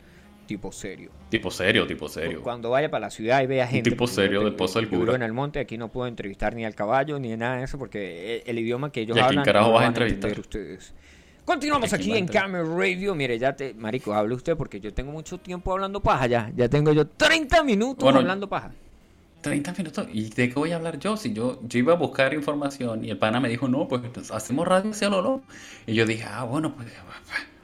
tipo 0.47 0.73
serio. 0.73 1.11
Tipo 1.29 1.51
serio, 1.51 1.87
tipo 1.87 2.09
serio. 2.09 2.43
Cuando 2.43 2.71
vaya 2.71 2.91
para 2.91 3.07
la 3.07 3.11
ciudad 3.11 3.43
y 3.43 3.47
vea 3.47 3.67
gente. 3.67 3.91
tipo 3.91 4.07
serio 4.07 4.45
te- 4.45 4.53
Pozo 4.53 4.79
del 4.81 4.89
Cura. 4.89 5.15
en 5.15 5.23
el 5.23 5.33
monte, 5.33 5.61
aquí 5.61 5.79
no 5.79 5.89
puedo 5.89 6.07
entrevistar 6.09 6.55
ni 6.55 6.65
al 6.65 6.75
caballo 6.75 7.19
ni 7.19 7.37
nada 7.37 7.57
de 7.59 7.65
eso 7.65 7.79
porque 7.79 8.37
e- 8.37 8.43
el, 8.47 8.59
idioma 8.59 8.91
que 8.93 9.03
ellos 9.03 9.17
¿Y 9.17 9.21
a 9.21 9.27
hablan. 9.27 9.45
carajo 9.45 9.69
no 9.69 9.75
vas 9.75 9.85
a 9.85 9.89
entrevistar? 9.89 10.39
ustedes. 10.39 10.95
Continuamos 11.45 11.93
¿A 11.93 11.99
quién 11.99 12.11
aquí 12.11 12.19
en? 12.19 12.27
Camel 12.29 12.67
Radio. 12.77 13.15
Mire, 13.15 13.37
ya 13.39 13.57
te. 13.57 13.75
Marico, 13.75 14.13
hable 14.15 14.35
usted 14.35 14.57
porque 14.57 14.79
yo 14.79 14.93
tengo 14.95 15.11
mucho 15.11 15.39
tiempo 15.39 15.73
hablando 15.73 16.01
paja 16.01 16.27
ya. 16.27 16.53
Ya 16.55 16.69
tengo 16.69 16.93
yo 16.93 17.07
30 17.09 17.65
minutos 17.65 18.05
Bueno, 18.05 18.19
hablando 18.21 18.49
paja. 18.49 18.71
30 19.41 19.73
minutos. 19.73 20.07
¿Y 20.13 20.31
de 20.31 20.49
qué 20.49 20.55
voy 20.55 20.73
a 20.73 20.77
hablar 20.77 20.99
yo? 20.99 21.17
Si 21.17 21.33
yo, 21.33 21.61
yo 21.67 21.79
iba 21.79 21.93
a 21.93 21.97
buscar 21.97 22.35
información 22.35 23.05
y 23.05 23.11
el 23.11 23.19
pana 23.19 23.41
me 23.41 23.49
dijo, 23.49 23.69
no, 23.69 23.89
pues 23.89 24.03
hacemos 24.31 24.67
radio 24.69 24.91
hacia 24.91 25.09
lo 25.09 25.23
loco. 25.23 25.43
Y 25.87 25.95
yo 25.95 26.05
dije, 26.07 26.25
ah, 26.29 26.45
bueno, 26.45 26.75
pues 26.75 26.89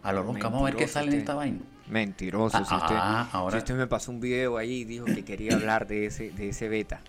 a 0.02 0.12
lo 0.12 0.22
loco, 0.22 0.38
vamos 0.42 0.62
a 0.62 0.64
ver 0.66 0.76
qué 0.76 0.86
sale 0.88 1.06
en 1.06 1.08
usted. 1.10 1.18
esta 1.20 1.34
vaina. 1.34 1.58
Mentiroso. 1.88 2.56
si, 2.58 2.64
Ah, 2.68 2.76
usted, 2.82 2.94
ah, 2.98 3.28
ahora- 3.32 3.52
si 3.52 3.58
usted 3.58 3.74
me 3.76 3.86
pasó 3.86 4.10
un 4.10 4.20
video 4.20 4.56
ahí 4.56 4.78
y 4.80 4.84
dijo 4.84 5.04
que 5.04 5.24
quería 5.24 5.54
hablar 5.54 5.86
de 5.86 6.06
ese, 6.06 6.30
de 6.30 6.48
ese 6.48 6.68
beta. 6.68 7.00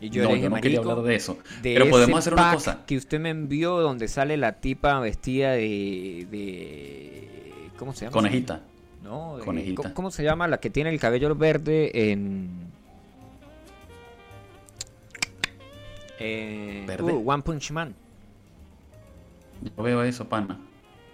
Y 0.00 0.10
yo 0.10 0.22
no, 0.24 0.28
le 0.28 0.34
dije, 0.34 0.44
yo 0.44 0.50
no 0.50 0.56
quería 0.56 0.78
"Marico, 0.80 0.90
hablar 0.92 1.06
de 1.06 1.14
eso. 1.16 1.38
de 1.62 1.72
Pero 1.74 1.88
podemos 1.90 2.18
hacer 2.18 2.34
una 2.34 2.52
cosa. 2.52 2.84
que 2.86 2.96
usted 2.98 3.18
me 3.18 3.30
envió 3.30 3.80
donde 3.80 4.08
sale 4.08 4.36
la 4.36 4.52
tipa 4.60 5.00
vestida 5.00 5.52
de, 5.52 6.26
de 6.30 7.52
¿cómo 7.78 7.92
se 7.94 8.04
llama? 8.04 8.12
Conejita. 8.12 8.60
No, 9.02 9.38
de- 9.38 9.44
Conejita. 9.44 9.82
¿cómo, 9.82 9.94
cómo 9.94 10.10
se 10.10 10.22
llama 10.22 10.48
la 10.48 10.58
que 10.58 10.68
tiene 10.70 10.90
el 10.90 11.00
cabello 11.00 11.34
verde 11.34 12.12
en 12.12 12.65
eh, 16.18 16.84
¿Verde? 16.86 17.12
uh, 17.12 17.30
One 17.30 17.42
Punch 17.42 17.70
Man? 17.70 17.94
Yo 19.76 19.82
veo 19.82 20.02
eso, 20.02 20.28
pana. 20.28 20.58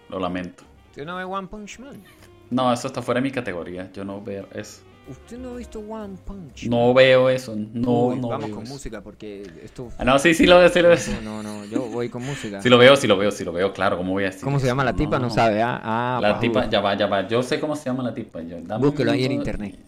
Lo 0.09 0.19
lamento. 0.19 0.65
¿Usted 0.91 1.07
no 1.07 1.17
ve 1.17 1.25
One 1.25 1.49
Punch 1.49 1.79
Man? 1.79 2.03
No, 2.51 2.73
eso 2.73 2.87
está 2.87 3.01
fuera 3.03 3.21
de 3.21 3.23
mi 3.23 3.31
categoría. 3.31 3.91
Yo 3.93 4.05
no 4.05 4.21
veo 4.23 4.47
eso. 4.55 4.83
¿Usted 5.09 5.37
no 5.39 5.51
ha 5.51 5.57
visto 5.57 5.81
One 5.81 6.17
Punch 6.25 6.69
Man? 6.69 6.71
No 6.71 6.95
veo 6.95 7.29
eso. 7.31 7.57
No, 7.57 8.07
Uy, 8.09 8.21
no 8.21 8.29
vamos 8.29 8.47
veo 8.47 8.55
con 8.57 8.65
eso. 8.65 8.73
música 8.73 9.01
porque 9.01 9.43
esto 9.63 9.89
Ah, 9.99 10.05
no, 10.05 10.19
sí, 10.19 10.35
sí 10.35 10.47
lo 10.47 10.59
veo, 10.59 10.69
sí 10.69 10.81
lo 10.83 10.89
veo. 10.91 10.99
no, 11.25 11.43
no, 11.43 11.65
yo 11.65 11.83
voy 11.89 12.09
con 12.09 12.25
música. 12.25 12.61
Sí 12.61 12.69
lo 12.69 12.79
veo, 12.79 12.95
sí 12.97 13.07
lo 13.07 13.17
veo, 13.17 13.31
sí 13.31 13.45
lo 13.45 13.53
veo, 13.53 13.73
claro. 13.73 13.97
¿Cómo 13.97 14.13
voy 14.13 14.25
a 14.25 14.27
decir 14.27 14.43
¿Cómo 14.45 14.61
se 14.61 14.67
llama 14.67 14.85
la 14.85 14.93
tipa? 14.95 15.19
No, 15.19 15.31
sabe, 15.31 15.63
ah, 15.63 15.81
ah, 15.83 16.19
La 16.21 16.39
tipa, 16.39 16.69
ya 16.69 16.81
va, 16.81 16.95
ya 16.97 17.07
va. 17.07 17.27
Yo 17.27 17.43
sé 17.43 17.59
cómo 17.59 17.75
se 17.75 17.87
llama 17.87 18.03
la 18.03 18.13
tipa. 18.15 18.43
Yo, 18.43 18.61
dame 18.61 18.85
un 18.85 18.91
Búsquelo 18.91 19.13
ahí 19.13 19.25
en 19.25 19.33
internet. 19.33 19.79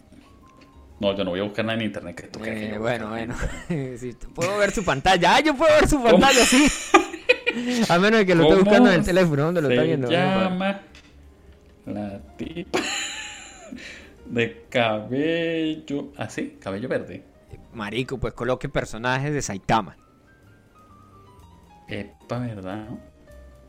No, 0.99 1.15
yo 1.15 1.23
no 1.25 1.31
voy 1.31 1.41
a 1.41 1.43
buscar 1.43 1.65
nada 1.65 1.77
en 1.77 1.85
internet. 1.85 2.15
Que 2.15 2.27
tú 2.27 2.39
que 2.39 2.73
Eh, 2.73 2.77
bueno, 2.77 3.09
bueno. 3.09 3.35
Sí, 3.97 4.15
puedo 4.33 4.57
ver 4.57 4.71
su 4.71 4.83
pantalla. 4.85 5.35
Ah, 5.35 5.39
yo 5.41 5.55
puedo 5.55 5.73
ver 5.73 5.87
su 5.89 6.01
pantalla, 6.01 6.45
sí. 6.45 6.67
A 7.89 7.99
menos 7.99 8.19
de 8.19 8.25
que 8.25 8.35
lo 8.35 8.43
esté 8.43 8.53
¿Cómo 8.55 8.65
buscando 8.65 8.89
en 8.89 8.95
el 8.99 9.05
teléfono. 9.05 9.43
¿Dónde 9.43 9.61
lo 9.61 9.69
está 9.69 9.81
se 9.81 9.87
viendo? 9.87 10.09
llama 10.09 10.81
la 11.85 12.19
tipa 12.37 12.79
de 14.25 14.65
cabello. 14.69 16.11
¿Ah, 16.17 16.29
sí? 16.29 16.57
Cabello 16.61 16.89
verde. 16.89 17.23
Marico, 17.73 18.17
pues 18.17 18.33
coloque 18.33 18.67
personajes 18.69 19.33
de 19.33 19.41
Saitama. 19.41 19.95
Epa, 21.87 22.39
¿verdad? 22.39 22.85
no? 22.89 22.99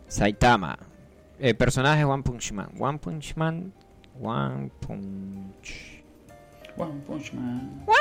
Saitama. 0.09 0.79
Eh, 1.39 1.55
personaje 1.55 2.05
One 2.05 2.23
Punch 2.23 2.53
Man. 2.53 2.71
One 2.79 2.99
Punch 2.99 3.37
Man. 3.37 3.73
One 4.21 4.71
Punch. 4.81 5.96
One 6.77 7.01
Punch 7.07 7.33
Man. 7.33 7.83
One 7.87 7.97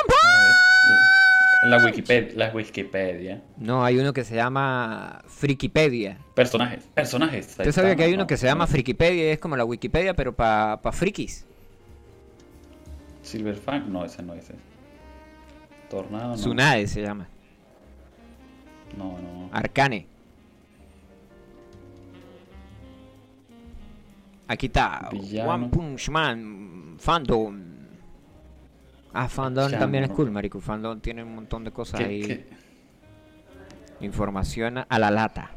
La 1.63 1.83
Wikipedia, 1.83 2.33
la 2.35 2.51
Wikipedia. 2.53 3.41
No, 3.57 3.83
hay 3.83 3.97
uno 3.97 4.13
que 4.13 4.23
se 4.23 4.35
llama 4.35 5.23
Frikipedia. 5.27 6.19
Personajes, 6.35 6.83
personajes. 6.93 7.47
¿Usted 7.47 7.71
sabía 7.71 7.95
que 7.95 8.03
hay 8.03 8.13
uno 8.13 8.23
No, 8.23 8.27
que 8.27 8.38
se 8.38 8.45
llama 8.45 8.65
no. 8.65 8.71
Frikipedia 8.71 9.31
es 9.31 9.39
como 9.39 9.55
la 9.57 9.65
Wikipedia, 9.65 10.13
pero 10.13 10.35
para 10.35 10.81
pa 10.81 10.91
frikis? 10.91 11.45
Silverfang, 13.23 13.91
no, 13.91 14.05
ese 14.05 14.21
no 14.21 14.33
es 14.33 14.43
ese. 14.43 14.55
Tornado, 15.89 16.29
no. 16.29 16.35
Tsunade 16.35 16.88
se 16.88 17.01
llama. 17.01 17.27
No, 18.95 19.17
no. 19.19 19.49
Arcane. 19.51 20.07
Aquí 24.47 24.67
está. 24.67 25.09
Villano. 25.11 25.51
One 25.51 25.69
Punch 25.69 26.09
Man. 26.09 26.95
Fandom. 26.99 27.74
Ah, 29.15 29.30
Fandom 29.30 29.71
también 29.71 30.04
es 30.04 30.10
cool, 30.12 30.30
marico. 30.30 30.60
Fandom 30.60 30.99
tiene 30.99 31.23
un 31.23 31.34
montón 31.36 31.63
de 31.63 31.71
cosas 31.71 31.99
¿Qué- 32.01 32.06
ahí. 32.06 32.21
qué? 32.21 32.45
Información 34.01 34.86
a 34.88 34.99
la 34.99 35.10
lata. 35.10 35.51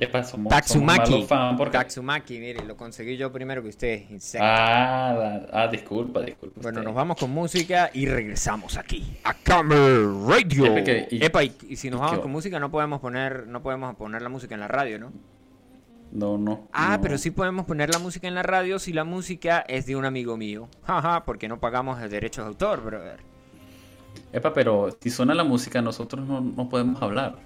Epa, 0.00 0.22
somos, 0.22 0.48
Tatsumaki. 0.50 1.26
porque... 1.56 1.72
Tatsumaki, 1.76 2.38
mire, 2.38 2.64
lo 2.64 2.76
conseguí 2.76 3.16
yo 3.16 3.32
primero 3.32 3.62
que 3.62 3.68
usted. 3.70 4.02
Ah, 4.40 5.40
ah, 5.52 5.66
disculpa, 5.66 6.20
disculpa. 6.22 6.60
Bueno, 6.62 6.78
usted. 6.78 6.86
nos 6.86 6.94
vamos 6.94 7.16
con 7.16 7.30
música 7.30 7.90
y 7.92 8.06
regresamos 8.06 8.76
aquí 8.76 9.18
a 9.24 9.34
Camel 9.34 10.24
Radio. 10.26 10.76
Epa, 10.76 11.42
y- 11.42 11.52
y, 11.68 11.74
si 11.76 11.90
nos 11.90 12.00
vamos 12.00 12.20
con 12.20 12.30
música 12.30 12.60
no 12.60 12.70
podemos 12.70 13.00
poner 13.00 13.48
no 13.48 13.60
podemos 13.60 13.96
poner 13.96 14.22
la 14.22 14.28
música 14.28 14.54
en 14.54 14.60
la 14.60 14.68
radio, 14.68 15.00
¿no? 15.00 15.12
No, 16.10 16.38
no. 16.38 16.68
Ah, 16.72 16.96
no. 16.96 17.02
pero 17.02 17.18
sí 17.18 17.30
podemos 17.30 17.66
poner 17.66 17.90
la 17.92 17.98
música 17.98 18.26
en 18.28 18.34
la 18.34 18.42
radio 18.42 18.78
si 18.78 18.92
la 18.92 19.04
música 19.04 19.60
es 19.60 19.86
de 19.86 19.96
un 19.96 20.04
amigo 20.04 20.36
mío. 20.36 20.68
Jaja, 20.84 21.24
porque 21.24 21.48
no 21.48 21.60
pagamos 21.60 22.00
el 22.00 22.10
derechos 22.10 22.44
de 22.44 22.48
autor, 22.48 22.82
brother. 22.82 23.20
Epa, 24.32 24.52
pero 24.52 24.96
si 25.00 25.10
suena 25.10 25.34
la 25.34 25.44
música, 25.44 25.80
nosotros 25.82 26.26
no, 26.26 26.40
no 26.40 26.68
podemos 26.68 27.00
hablar. 27.02 27.36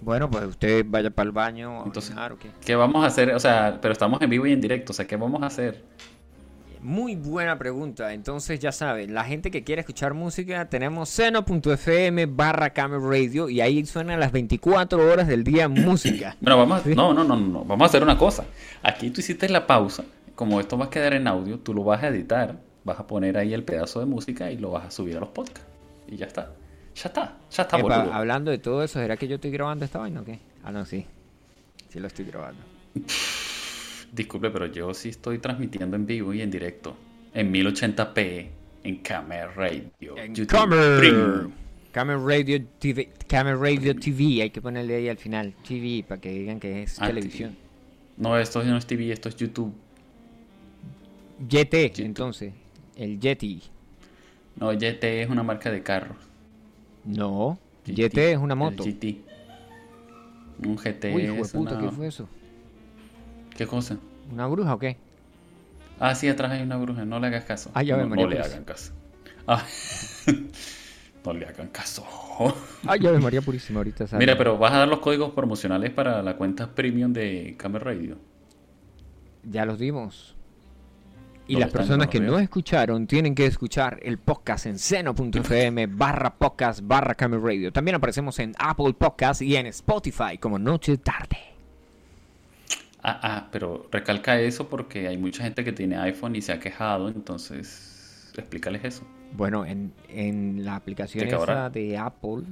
Bueno, 0.00 0.30
pues 0.30 0.44
usted 0.44 0.84
vaya 0.86 1.10
para 1.10 1.26
el 1.26 1.32
baño 1.32 1.80
a 1.80 1.84
Entonces- 1.86 2.10
orinar, 2.10 2.32
¿o 2.32 2.38
qué? 2.38 2.50
¿Qué 2.64 2.74
vamos 2.74 3.02
a 3.04 3.06
hacer? 3.06 3.30
O 3.34 3.40
sea, 3.40 3.78
pero 3.80 3.92
estamos 3.92 4.20
en 4.20 4.28
vivo 4.30 4.46
y 4.46 4.52
en 4.52 4.60
directo. 4.60 4.92
O 4.92 4.94
sea, 4.94 5.06
¿qué 5.06 5.16
vamos 5.16 5.42
a 5.42 5.46
hacer? 5.46 5.82
Muy 6.84 7.16
buena 7.16 7.58
pregunta. 7.58 8.12
Entonces, 8.12 8.60
ya 8.60 8.70
saben, 8.70 9.14
la 9.14 9.24
gente 9.24 9.50
que 9.50 9.64
quiere 9.64 9.80
escuchar 9.80 10.12
música, 10.12 10.68
tenemos 10.68 11.08
seno.fm 11.08 12.26
barra 12.26 12.74
Camel 12.74 13.00
Radio 13.02 13.48
y 13.48 13.62
ahí 13.62 13.86
suena 13.86 14.18
las 14.18 14.32
24 14.32 15.10
horas 15.10 15.26
del 15.26 15.44
día 15.44 15.66
música. 15.66 16.36
Bueno, 16.42 16.58
vamos 16.58 16.84
a... 16.84 16.88
No, 16.90 17.14
no, 17.14 17.24
no, 17.24 17.36
no. 17.36 17.64
Vamos 17.64 17.84
a 17.84 17.88
hacer 17.88 18.02
una 18.02 18.18
cosa. 18.18 18.44
Aquí 18.82 19.08
tú 19.08 19.20
hiciste 19.20 19.48
la 19.48 19.66
pausa. 19.66 20.04
Como 20.34 20.60
esto 20.60 20.76
va 20.76 20.84
a 20.84 20.90
quedar 20.90 21.14
en 21.14 21.26
audio, 21.26 21.58
tú 21.58 21.72
lo 21.72 21.84
vas 21.84 22.02
a 22.02 22.08
editar. 22.08 22.56
Vas 22.84 23.00
a 23.00 23.06
poner 23.06 23.38
ahí 23.38 23.54
el 23.54 23.64
pedazo 23.64 24.00
de 24.00 24.06
música 24.06 24.50
y 24.50 24.58
lo 24.58 24.70
vas 24.72 24.84
a 24.84 24.90
subir 24.90 25.16
a 25.16 25.20
los 25.20 25.30
podcasts. 25.30 25.66
Y 26.06 26.16
ya 26.16 26.26
está. 26.26 26.52
Ya 26.96 27.08
está. 27.08 27.38
Ya 27.50 27.62
está, 27.62 27.78
Epa, 27.78 27.98
boludo. 27.98 28.12
hablando 28.12 28.50
de 28.50 28.58
todo 28.58 28.82
eso, 28.84 28.98
¿será 28.98 29.16
que 29.16 29.26
yo 29.26 29.36
estoy 29.36 29.52
grabando 29.52 29.86
esta 29.86 30.00
vaina 30.00 30.20
o 30.20 30.24
qué? 30.26 30.38
Ah, 30.62 30.70
no, 30.70 30.84
sí. 30.84 31.06
Sí 31.88 31.98
lo 31.98 32.08
estoy 32.08 32.26
grabando. 32.26 32.60
Disculpe, 34.14 34.50
pero 34.50 34.66
yo 34.66 34.94
sí 34.94 35.08
estoy 35.08 35.38
transmitiendo 35.38 35.96
en 35.96 36.06
vivo 36.06 36.32
y 36.32 36.40
en 36.40 36.50
directo. 36.50 36.96
En 37.32 37.52
1080p. 37.52 38.48
En 38.84 38.96
Camera 38.98 39.50
Radio. 39.50 40.16
En 40.18 40.34
YouTube 40.34 41.50
Radio 42.26 42.64
TV, 42.78 43.08
Camera 43.26 43.56
Radio 43.56 43.94
TV, 43.96 44.42
hay 44.42 44.50
que 44.50 44.60
ponerle 44.60 44.96
ahí 44.96 45.08
al 45.08 45.16
final, 45.16 45.54
TV, 45.66 46.04
para 46.06 46.20
que 46.20 46.30
digan 46.30 46.60
que 46.60 46.82
es 46.82 47.00
Ah, 47.00 47.06
televisión. 47.06 47.56
No, 48.16 48.38
esto 48.38 48.62
no 48.62 48.76
es 48.76 48.84
TV, 48.86 49.10
esto 49.10 49.28
es 49.28 49.36
YouTube. 49.36 49.72
YT, 51.48 51.98
entonces, 52.00 52.52
el 52.96 53.18
Yeti. 53.20 53.62
No, 54.56 54.72
YT 54.72 55.02
es 55.22 55.28
una 55.30 55.42
marca 55.42 55.70
de 55.70 55.82
carros. 55.82 56.16
No, 57.04 57.58
GT, 57.86 57.98
YT 58.02 58.18
es 58.32 58.38
una 58.38 58.54
el 58.54 58.58
moto. 58.58 58.84
GT. 58.84 59.20
Un 60.66 60.76
GT 60.76 61.14
Uy, 61.14 61.22
hijo 61.22 61.34
de 61.34 61.40
es 61.40 61.52
puta, 61.52 61.72
una- 61.78 61.80
¿qué 61.88 61.90
fue 61.94 62.06
eso? 62.08 62.28
¿Qué 63.56 63.66
cosa? 63.66 63.98
¿Una 64.32 64.46
bruja 64.46 64.74
o 64.74 64.78
qué? 64.78 64.96
Ah, 66.00 66.14
sí, 66.14 66.28
atrás 66.28 66.52
hay 66.52 66.62
una 66.62 66.76
bruja, 66.76 67.04
no 67.04 67.20
le 67.20 67.28
hagas 67.28 67.44
caso. 67.44 67.70
Ah, 67.74 67.82
ya 67.82 67.96
no, 67.96 68.02
ve, 68.02 68.08
María 68.08 68.24
no 68.26 68.30
le 68.30 68.40
hagan 68.40 68.64
caso. 68.64 68.92
Ah, 69.46 69.62
no 71.22 71.34
le 71.34 71.44
hagan 71.44 71.68
caso. 71.68 72.02
Ay, 72.86 73.00
ya 73.00 73.12
de 73.12 73.18
María 73.18 73.42
Purísima, 73.42 73.80
ahorita 73.80 74.06
sale. 74.06 74.18
Mira, 74.18 74.38
pero 74.38 74.56
vas 74.56 74.72
a 74.72 74.78
dar 74.78 74.88
los 74.88 75.00
códigos 75.00 75.32
promocionales 75.32 75.90
para 75.90 76.22
la 76.22 76.36
cuenta 76.36 76.74
premium 76.74 77.12
de 77.12 77.54
Camera 77.58 77.84
Radio. 77.84 78.16
Ya 79.42 79.66
los 79.66 79.78
dimos. 79.78 80.34
Y 81.46 81.52
¿Dónde 81.52 81.66
las 81.66 81.72
personas 81.74 82.06
que 82.08 82.20
no 82.20 82.38
escucharon 82.38 83.06
tienen 83.06 83.34
que 83.34 83.44
escuchar 83.44 84.00
el 84.02 84.16
podcast 84.16 84.64
en 84.64 84.78
seno.fm 84.78 85.88
barra 85.88 86.34
podcast 86.36 86.80
barra 86.82 87.14
Radio. 87.18 87.70
También 87.70 87.96
aparecemos 87.96 88.38
en 88.38 88.54
Apple 88.58 88.94
Podcast 88.94 89.42
y 89.42 89.56
en 89.56 89.66
Spotify 89.66 90.38
como 90.40 90.58
Noche 90.58 90.96
Tarde. 90.96 91.53
Ah, 93.06 93.20
ah, 93.22 93.48
pero 93.52 93.86
recalca 93.92 94.40
eso 94.40 94.66
porque 94.70 95.08
hay 95.08 95.18
mucha 95.18 95.44
gente 95.44 95.62
que 95.62 95.72
tiene 95.72 95.96
iPhone 95.98 96.34
y 96.36 96.40
se 96.40 96.52
ha 96.52 96.58
quejado, 96.58 97.08
entonces 97.08 98.32
explícales 98.34 98.82
eso. 98.82 99.04
Bueno, 99.32 99.66
en, 99.66 99.92
en 100.08 100.64
la 100.64 100.74
aplicación 100.76 101.28
esa 101.28 101.68
de 101.68 101.98
Apple 101.98 102.44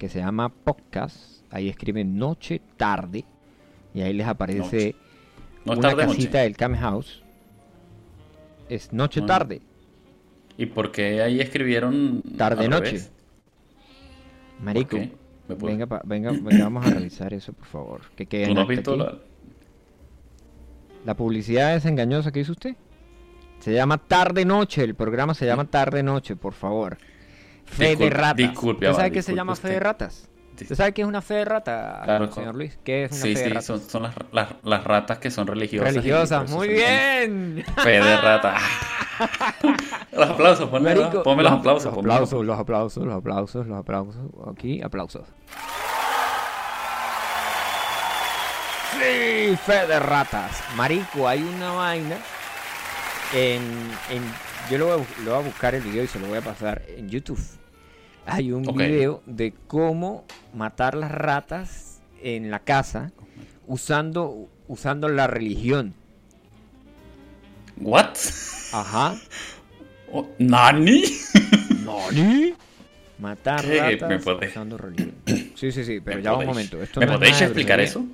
que 0.00 0.08
se 0.08 0.18
llama 0.18 0.48
Podcast, 0.48 1.44
ahí 1.50 1.68
escriben 1.68 2.18
Noche 2.18 2.60
Tarde 2.76 3.24
y 3.94 4.00
ahí 4.00 4.12
les 4.12 4.26
aparece. 4.26 4.96
No 5.64 5.74
una 5.74 5.82
tarde 5.90 6.06
casita 6.06 6.38
noche. 6.38 6.38
del 6.42 6.56
Came 6.56 6.76
House. 6.78 7.22
Es 8.68 8.92
Noche 8.92 9.20
Ah. 9.22 9.26
Tarde. 9.26 9.62
¿Y 10.58 10.66
por 10.66 10.90
qué 10.90 11.22
ahí 11.22 11.40
escribieron 11.40 12.20
Tarde 12.36 12.68
noche. 12.68 12.86
revés? 12.86 13.12
Marico, 14.60 14.96
venga, 15.48 15.86
venga, 16.04 16.32
venga, 16.32 16.64
vamos 16.64 16.84
a 16.86 16.90
revisar 16.90 17.32
eso, 17.32 17.52
por 17.52 17.66
favor. 17.66 18.00
Que 18.16 18.26
quede 18.26 18.48
¿Tú 18.48 18.54
no 18.54 18.62
has 18.62 18.68
visto 18.68 18.96
la... 18.96 19.18
La 21.04 21.14
publicidad 21.14 21.74
es 21.76 21.84
engañosa 21.84 22.32
que 22.32 22.40
hizo 22.40 22.52
usted. 22.52 22.76
Se 23.60 23.72
llama 23.72 23.98
Tarde 23.98 24.44
Noche, 24.44 24.82
el 24.84 24.94
programa 24.94 25.34
se 25.34 25.46
llama 25.46 25.64
Tarde 25.64 26.02
Noche, 26.02 26.36
por 26.36 26.52
favor. 26.54 26.98
Fe 27.64 27.96
de 27.96 28.10
ratas. 28.10 28.36
disculpe, 28.36 28.86
¿Usted 28.86 28.96
sabe 28.98 29.10
qué 29.12 29.22
se 29.22 29.34
llama 29.34 29.54
fe 29.56 29.68
de 29.68 29.74
usted. 29.74 29.82
ratas? 29.84 30.28
¿Usted 30.60 30.76
sabe 30.76 30.92
qué 30.92 31.02
es 31.02 31.08
una 31.08 31.20
fe 31.20 31.34
de 31.34 31.44
rata, 31.46 32.00
Claro, 32.04 32.30
señor 32.30 32.54
Luis? 32.54 32.78
¿Qué 32.84 33.04
es 33.04 33.12
una 33.12 33.20
Sí, 33.22 33.34
fe 33.34 33.38
de 33.40 33.44
sí, 33.46 33.48
ratas? 33.50 33.64
son, 33.64 33.80
son 33.80 34.02
las, 34.04 34.14
las, 34.32 34.48
las 34.62 34.84
ratas 34.84 35.18
que 35.18 35.30
son 35.30 35.46
religiosas. 35.48 35.94
Religiosas, 35.94 36.38
por 36.42 36.46
eso 36.48 36.56
muy 36.56 36.68
bien. 36.68 37.64
Fe 37.82 37.90
de 38.00 38.16
rata. 38.18 38.54
los 40.12 40.30
aplausos, 40.30 40.68
ponme, 40.68 40.94
Marico, 40.94 41.22
ponme 41.22 41.42
los 41.42 41.52
los- 41.52 41.60
aplausos. 41.60 41.84
Los 41.86 41.94
ponme 41.94 42.08
los- 42.08 42.14
aplausos, 42.16 42.44
los 42.46 42.58
aplausos, 42.58 43.04
los 43.04 43.14
aplausos, 43.16 43.66
los 43.66 43.78
aplausos. 43.78 44.16
Aquí, 44.52 44.80
aplausos. 44.82 45.26
Sí, 48.98 49.56
fe 49.56 49.86
de 49.86 49.98
ratas. 50.00 50.62
Marico, 50.76 51.28
hay 51.28 51.42
una 51.42 51.72
vaina 51.72 52.16
en, 53.34 53.62
en- 54.10 54.32
yo 54.70 54.78
lo 54.78 54.86
voy, 54.86 54.94
a, 54.94 55.22
lo 55.24 55.30
voy 55.32 55.40
a 55.40 55.44
buscar 55.46 55.74
el 55.74 55.82
video 55.82 56.04
y 56.04 56.06
se 56.06 56.18
lo 56.18 56.26
voy 56.28 56.38
a 56.38 56.42
pasar 56.42 56.82
en 56.88 57.08
YouTube. 57.08 57.40
Hay 58.26 58.52
un 58.52 58.66
Ok. 58.68 58.76
video 58.78 59.22
de 59.26 59.52
cómo 59.66 60.24
matar 60.54 60.94
las 60.94 61.10
ratas 61.10 62.00
en 62.22 62.50
la 62.50 62.60
casa 62.60 63.12
usando 63.66 64.48
usando 64.66 65.08
la 65.08 65.26
religión. 65.26 65.92
¿What? 67.76 68.14
Ajá. 68.72 69.16
Oh, 70.12 70.26
¿Nani? 70.38 71.04
¿Nani? 71.84 72.54
Matar 73.18 73.62
¿Qué? 73.62 73.80
ratas 73.80 74.08
¿Me 74.08 74.18
podés- 74.20 74.48
usando 74.50 74.78
religión. 74.78 75.14
Sí, 75.54 75.70
sí, 75.72 75.84
sí, 75.84 76.00
pero 76.00 76.16
¿Me 76.18 76.22
ya 76.22 76.30
va 76.32 76.38
un 76.38 76.44
podéis- 76.44 76.48
momento. 76.48 76.82
Esto 76.82 77.00
¿Me 77.00 77.06
no 77.06 77.14
podéis 77.14 77.40
explicar 77.42 77.80
eso? 77.80 78.04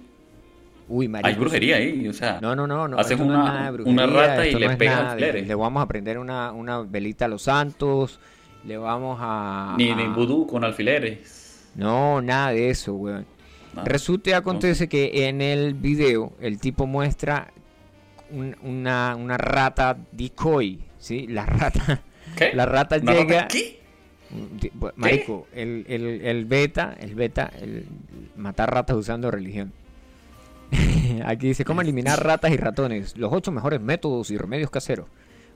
Uy, 0.92 1.06
marico. 1.08 1.28
Hay 1.28 1.34
brujería 1.34 1.76
ahí, 1.76 2.08
o 2.08 2.12
sea. 2.12 2.40
No, 2.42 2.56
no, 2.56 2.66
no, 2.66 2.88
no. 2.88 2.98
Haces 2.98 3.16
no 3.18 3.26
una- 3.26 3.72
una 3.84 4.06
rata 4.06 4.46
y 4.46 4.54
le 4.54 4.76
pegas 4.76 4.98
de- 4.98 5.08
alfileres. 5.10 5.46
Le 5.46 5.54
vamos 5.54 5.82
a 5.82 5.86
prender 5.86 6.18
una, 6.18 6.50
una 6.52 6.80
velita 6.80 7.26
a 7.26 7.28
los 7.28 7.42
santos. 7.42 8.18
Le 8.64 8.76
vamos 8.76 9.18
a. 9.20 9.74
Ni, 9.78 9.94
ni 9.94 10.04
vudú 10.08 10.46
con 10.48 10.64
alfileres. 10.64 11.70
No, 11.76 12.20
nada 12.20 12.50
de 12.50 12.70
eso, 12.70 12.94
weón. 12.94 13.24
Nada. 13.74 13.86
Resulta 13.88 14.30
y 14.30 14.32
acontece 14.32 14.88
que 14.88 15.28
en 15.28 15.40
el 15.40 15.74
video 15.74 16.32
el 16.40 16.58
tipo 16.58 16.86
muestra 16.86 17.52
un- 18.32 18.56
una, 18.62 19.14
una 19.16 19.38
rata 19.38 19.96
decoy, 20.10 20.80
¿sí? 20.98 21.28
La 21.28 21.46
rata, 21.46 22.02
¿Qué? 22.36 22.50
la 22.52 22.66
rata 22.66 22.96
¿Una 23.00 23.12
rata 23.12 23.22
llega... 23.22 23.48
bu- 24.74 24.92
Marico, 24.96 25.46
el, 25.54 25.84
el, 25.88 26.20
el 26.22 26.44
beta, 26.46 26.96
el 27.00 27.14
beta, 27.14 27.50
el 27.60 27.86
matar 28.36 28.72
ratas 28.74 28.96
usando 28.96 29.30
religión. 29.30 29.72
Aquí 31.24 31.48
dice, 31.48 31.64
¿cómo 31.64 31.80
eliminar 31.80 32.24
ratas 32.24 32.50
y 32.52 32.56
ratones? 32.56 33.16
Los 33.16 33.32
ocho 33.32 33.52
mejores 33.52 33.80
métodos 33.80 34.30
y 34.30 34.38
remedios 34.38 34.70
caseros. 34.70 35.06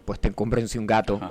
Pues 0.04 0.20
te 0.20 0.32
cómprense 0.32 0.78
un 0.78 0.86
gato. 0.86 1.18
Ajá. 1.22 1.30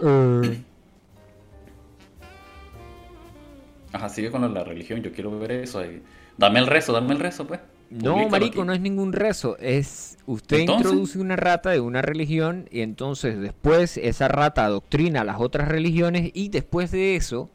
Ajá, 3.93 4.09
sigue 4.09 4.31
con 4.31 4.41
la, 4.41 4.47
la 4.47 4.63
religión, 4.63 5.01
yo 5.01 5.11
quiero 5.11 5.37
ver 5.37 5.51
eso 5.51 5.79
ahí. 5.79 6.01
Dame 6.37 6.59
el 6.59 6.67
rezo, 6.67 6.93
dame 6.93 7.13
el 7.13 7.19
rezo, 7.19 7.45
pues. 7.45 7.59
No, 7.91 8.27
marico, 8.27 8.61
aquí. 8.61 8.67
no 8.67 8.73
es 8.73 8.81
ningún 8.81 9.13
rezo. 9.13 9.55
Es 9.59 10.17
usted 10.25 10.61
¿Entonces? 10.61 10.85
introduce 10.85 11.19
una 11.19 11.35
rata 11.35 11.69
de 11.69 11.79
una 11.79 12.01
religión 12.01 12.67
y 12.71 12.81
entonces 12.81 13.39
después 13.39 13.97
esa 13.97 14.27
rata 14.27 14.65
adoctrina 14.65 15.21
a 15.21 15.23
las 15.23 15.39
otras 15.39 15.67
religiones 15.67 16.31
y 16.33 16.49
después 16.49 16.89
de 16.89 17.15
eso 17.15 17.51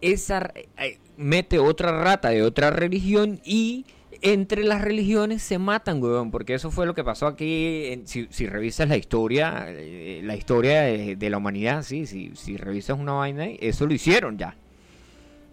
esa 0.00 0.52
eh, 0.76 0.98
mete 1.16 1.60
otra 1.60 1.92
rata 2.02 2.30
de 2.30 2.42
otra 2.42 2.70
religión 2.70 3.40
y 3.44 3.86
entre 4.24 4.64
las 4.64 4.80
religiones 4.80 5.42
se 5.42 5.58
matan, 5.58 6.02
weón, 6.02 6.30
porque 6.30 6.54
eso 6.54 6.70
fue 6.70 6.86
lo 6.86 6.94
que 6.94 7.04
pasó 7.04 7.26
aquí. 7.26 8.02
si, 8.04 8.26
si 8.30 8.46
revisas 8.46 8.88
la 8.88 8.96
historia, 8.96 9.66
eh, 9.68 10.20
la 10.24 10.34
historia 10.34 10.80
de, 10.82 11.14
de 11.16 11.30
la 11.30 11.36
humanidad, 11.38 11.82
sí, 11.82 12.06
si, 12.06 12.32
si 12.34 12.56
revisas 12.56 12.98
una 12.98 13.12
vaina, 13.12 13.44
ahí, 13.44 13.56
eso 13.60 13.86
lo 13.86 13.94
hicieron 13.94 14.36
ya. 14.38 14.56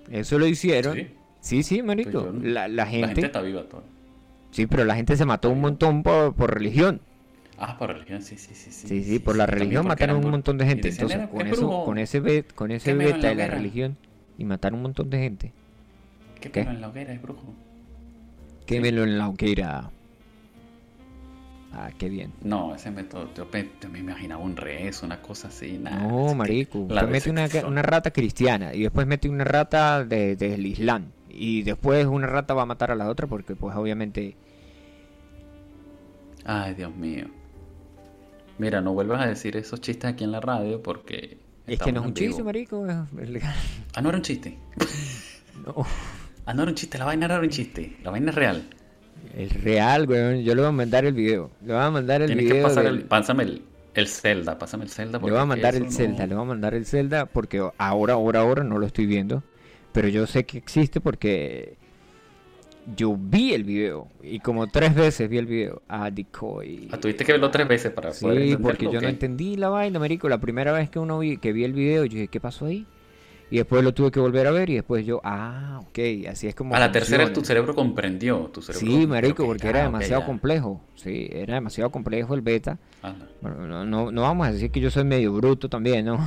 Eso 0.10 0.40
lo 0.40 0.48
hicieron. 0.48 0.96
Sí. 0.96 1.08
Sí, 1.42 1.64
sí, 1.64 1.82
marico. 1.82 2.24
Pues 2.26 2.44
yo 2.44 2.50
la, 2.50 2.68
la 2.68 2.86
La 2.86 2.86
gente 2.88 3.08
gente 3.08 3.26
está 3.26 3.42
viva 3.42 3.64
toda. 3.64 3.84
Sí, 4.52 4.68
pero 4.68 4.84
la 4.86 4.96
gente 4.96 5.16
se 5.16 5.26
mató 5.26 5.50
un 5.50 5.62
montón 5.62 6.04
por, 6.04 6.34
por 6.36 6.54
religión. 6.54 7.02
Ah, 7.58 7.78
por 7.78 7.92
religión, 7.94 8.22
sí, 8.22 8.38
sí, 8.38 8.54
sí. 8.56 8.72
Sí, 8.72 9.04
sí, 9.04 9.20
por 9.20 9.36
la 9.36 9.46
religión 9.46 9.86
mataron 9.88 10.24
un 10.24 10.32
montón 10.32 10.58
de 10.58 10.66
gente. 10.66 10.90
Entonces, 10.90 11.18
"Era- 11.18 11.30
con 11.30 11.46
es 11.48 11.54
eso, 11.54 11.62
brujo". 11.68 11.86
con 11.86 11.98
ese 12.00 12.20
bet, 12.20 12.54
con 12.54 12.72
ese 12.72 12.94
beta 12.94 13.28
de 13.30 13.36
la 13.36 13.48
religión 13.48 13.98
y 14.38 14.46
mataron 14.46 14.78
un 14.78 14.84
montón 14.84 15.10
de 15.10 15.18
gente. 15.20 15.54
¿Qué 16.40 16.50
¿Qué? 16.52 16.62
en 16.62 16.82
la 16.82 16.90
hoguera 16.90 17.14
es 17.14 17.22
brujo? 17.22 17.54
Quémelo 18.76 19.04
en 19.04 19.18
la 19.18 19.30
hoguera. 19.30 19.90
Ah, 21.74 21.90
qué 21.98 22.10
bien. 22.10 22.34
No, 22.44 22.76
ese 22.76 22.92
método, 22.92 23.30
yo, 23.34 23.48
yo 23.82 23.90
me 23.90 24.00
imaginaba 24.00 24.44
un 24.44 24.58
rezo, 24.58 25.06
una 25.06 25.22
cosa 25.22 25.48
así, 25.48 25.78
nada. 25.78 26.04
No, 26.04 26.36
marico. 26.36 26.80
Usted 26.80 27.08
mete 27.08 27.30
una, 27.30 27.48
una 27.66 27.82
rata 27.82 28.12
cristiana 28.12 28.74
y 28.74 28.82
después 28.84 29.08
mete 29.08 29.30
una 29.30 29.46
rata 29.46 30.04
de- 30.04 30.36
del 30.36 30.66
Islam. 30.66 31.12
Y 31.30 31.64
después 31.64 32.06
una 32.08 32.28
rata 32.28 32.54
va 32.54 32.64
a 32.64 32.66
matar 32.66 32.92
a 32.92 32.96
la 32.96 33.08
otra 33.10 33.26
porque 33.28 33.56
pues 33.56 33.74
obviamente... 33.76 34.36
Ay, 36.44 36.74
Dios 36.74 36.94
mío. 36.96 37.28
Mira, 38.58 38.82
no 38.82 38.94
vuelvas 38.94 39.22
a 39.22 39.28
decir 39.28 39.56
esos 39.56 39.80
chistes 39.80 40.12
aquí 40.12 40.24
en 40.26 40.32
la 40.32 40.42
radio 40.42 40.82
porque... 40.84 41.38
Es 41.68 41.80
que 41.80 41.92
no 41.94 42.02
es 42.02 42.08
un 42.08 42.14
chiste, 42.14 42.44
marico. 42.44 42.86
es 42.88 43.30
legal. 43.30 43.56
Ah, 43.96 44.02
no 44.02 44.10
era 44.10 44.18
un 44.18 44.24
chiste. 44.24 44.58
No. 45.66 45.86
Ah, 46.46 46.54
no 46.54 46.64
era 46.64 46.72
un 46.72 46.76
chiste, 46.76 46.98
la 46.98 47.06
vaina 47.06 47.26
era 47.26 47.40
un 47.40 47.50
chiste. 47.50 47.98
La 48.04 48.12
vaina 48.12 48.30
es 48.32 48.36
real. 48.36 48.64
Es 49.38 49.64
real, 49.64 50.08
weón. 50.08 50.42
Yo 50.44 50.56
le 50.56 50.62
voy 50.62 50.70
a 50.70 50.72
mandar 50.72 51.06
el 51.06 51.14
video. 51.14 51.52
Le 51.66 51.74
voy 51.74 51.82
a 51.82 51.90
mandar 51.92 52.22
el 52.22 52.28
Tienes 52.28 52.46
que 52.48 52.54
video 52.54 52.68
pasar 52.68 52.84
del- 52.84 52.96
el... 52.96 53.04
Pásame 53.04 53.44
el, 53.44 53.62
el 53.94 54.08
Zelda, 54.08 54.58
pásame 54.58 54.84
el 54.86 54.90
Zelda. 54.90 55.20
Le 55.20 55.32
voy 55.32 55.40
a 55.40 55.46
mandar 55.46 55.76
el 55.76 55.84
no- 55.84 55.92
Zelda, 55.92 56.26
le 56.28 56.36
voy 56.36 56.44
a 56.44 56.48
mandar 56.48 56.74
el 56.74 56.86
Zelda 56.86 57.26
porque 57.28 57.60
ahora, 57.78 58.14
ahora, 58.14 58.40
ahora 58.42 58.64
no 58.64 58.78
lo 58.80 58.86
estoy 58.88 59.06
viendo. 59.06 59.44
Pero 59.94 60.08
yo 60.08 60.26
sé 60.26 60.46
que 60.46 60.58
existe 60.58 61.00
porque 61.02 61.76
yo 62.98 63.16
vi 63.18 63.54
el 63.54 63.64
video 63.64 64.08
y 64.24 64.40
como 64.40 64.68
tres 64.68 64.96
veces 64.96 65.30
vi 65.30 65.38
el 65.38 65.46
video. 65.46 65.82
Ah, 65.88 66.10
Decoy. 66.10 66.88
Ah, 66.92 66.98
tuviste 66.98 67.24
que 67.24 67.34
verlo 67.34 67.52
tres 67.52 67.68
veces 67.68 67.92
para 67.92 68.12
poder 68.12 68.48
Sí, 68.48 68.58
porque 68.58 68.86
yo 68.92 68.98
¿o 69.00 69.02
no 69.02 69.08
entendí 69.10 69.56
la 69.56 69.70
vaina, 69.70 70.00
marico. 70.00 70.28
La 70.28 70.40
primera 70.40 70.72
vez 70.72 70.90
que 70.90 70.98
uno 70.98 71.20
vi, 71.20 71.38
que 71.38 71.54
vi 71.54 71.64
el 71.64 71.74
video, 71.74 72.06
yo 72.06 72.16
dije, 72.16 72.28
¿qué 72.28 72.40
pasó 72.40 72.66
ahí? 72.66 72.86
Y 73.52 73.58
después 73.58 73.84
lo 73.84 73.94
tuve 73.94 74.12
que 74.12 74.20
volver 74.22 74.48
a 74.48 74.52
ver 74.52 74.70
y 74.70 74.76
después 74.76 75.06
yo, 75.06 75.20
ah, 75.26 75.82
ok, 75.84 76.00
así 76.30 76.48
es 76.48 76.56
como... 76.56 76.74
A 76.74 76.80
la 76.80 76.90
tercera 76.90 77.32
tu 77.34 77.44
cerebro 77.44 77.76
comprendió. 77.76 78.50
Tu 78.54 78.62
cerebro 78.62 78.88
Sí, 78.88 79.06
marico, 79.06 79.44
que, 79.44 79.48
porque 79.48 79.68
era 79.68 79.84
demasiado 79.84 80.26
complejo. 80.26 80.80
Sí, 80.96 81.28
era 81.30 81.56
demasiado 81.56 81.92
complejo 81.92 82.34
el 82.34 82.40
beta. 82.40 82.78
Bueno, 83.42 83.68
no, 83.68 83.86
no, 83.86 84.10
no 84.10 84.22
vamos 84.22 84.48
a 84.48 84.54
decir 84.54 84.72
que 84.72 84.80
yo 84.80 84.90
soy 84.90 85.04
medio 85.04 85.34
bruto 85.34 85.68
también, 85.68 86.06
¿no? 86.06 86.16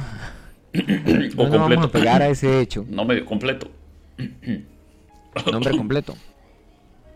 O 1.37 1.45
No 1.45 1.49
nos 1.49 1.61
vamos 1.71 1.87
a 1.87 1.89
pegar 1.89 2.21
a 2.21 2.29
ese 2.29 2.61
hecho. 2.61 2.85
No 2.91 3.07
medio 3.07 3.25
completo. 3.25 3.71
Nombre 5.51 5.71
completo. 5.79 6.15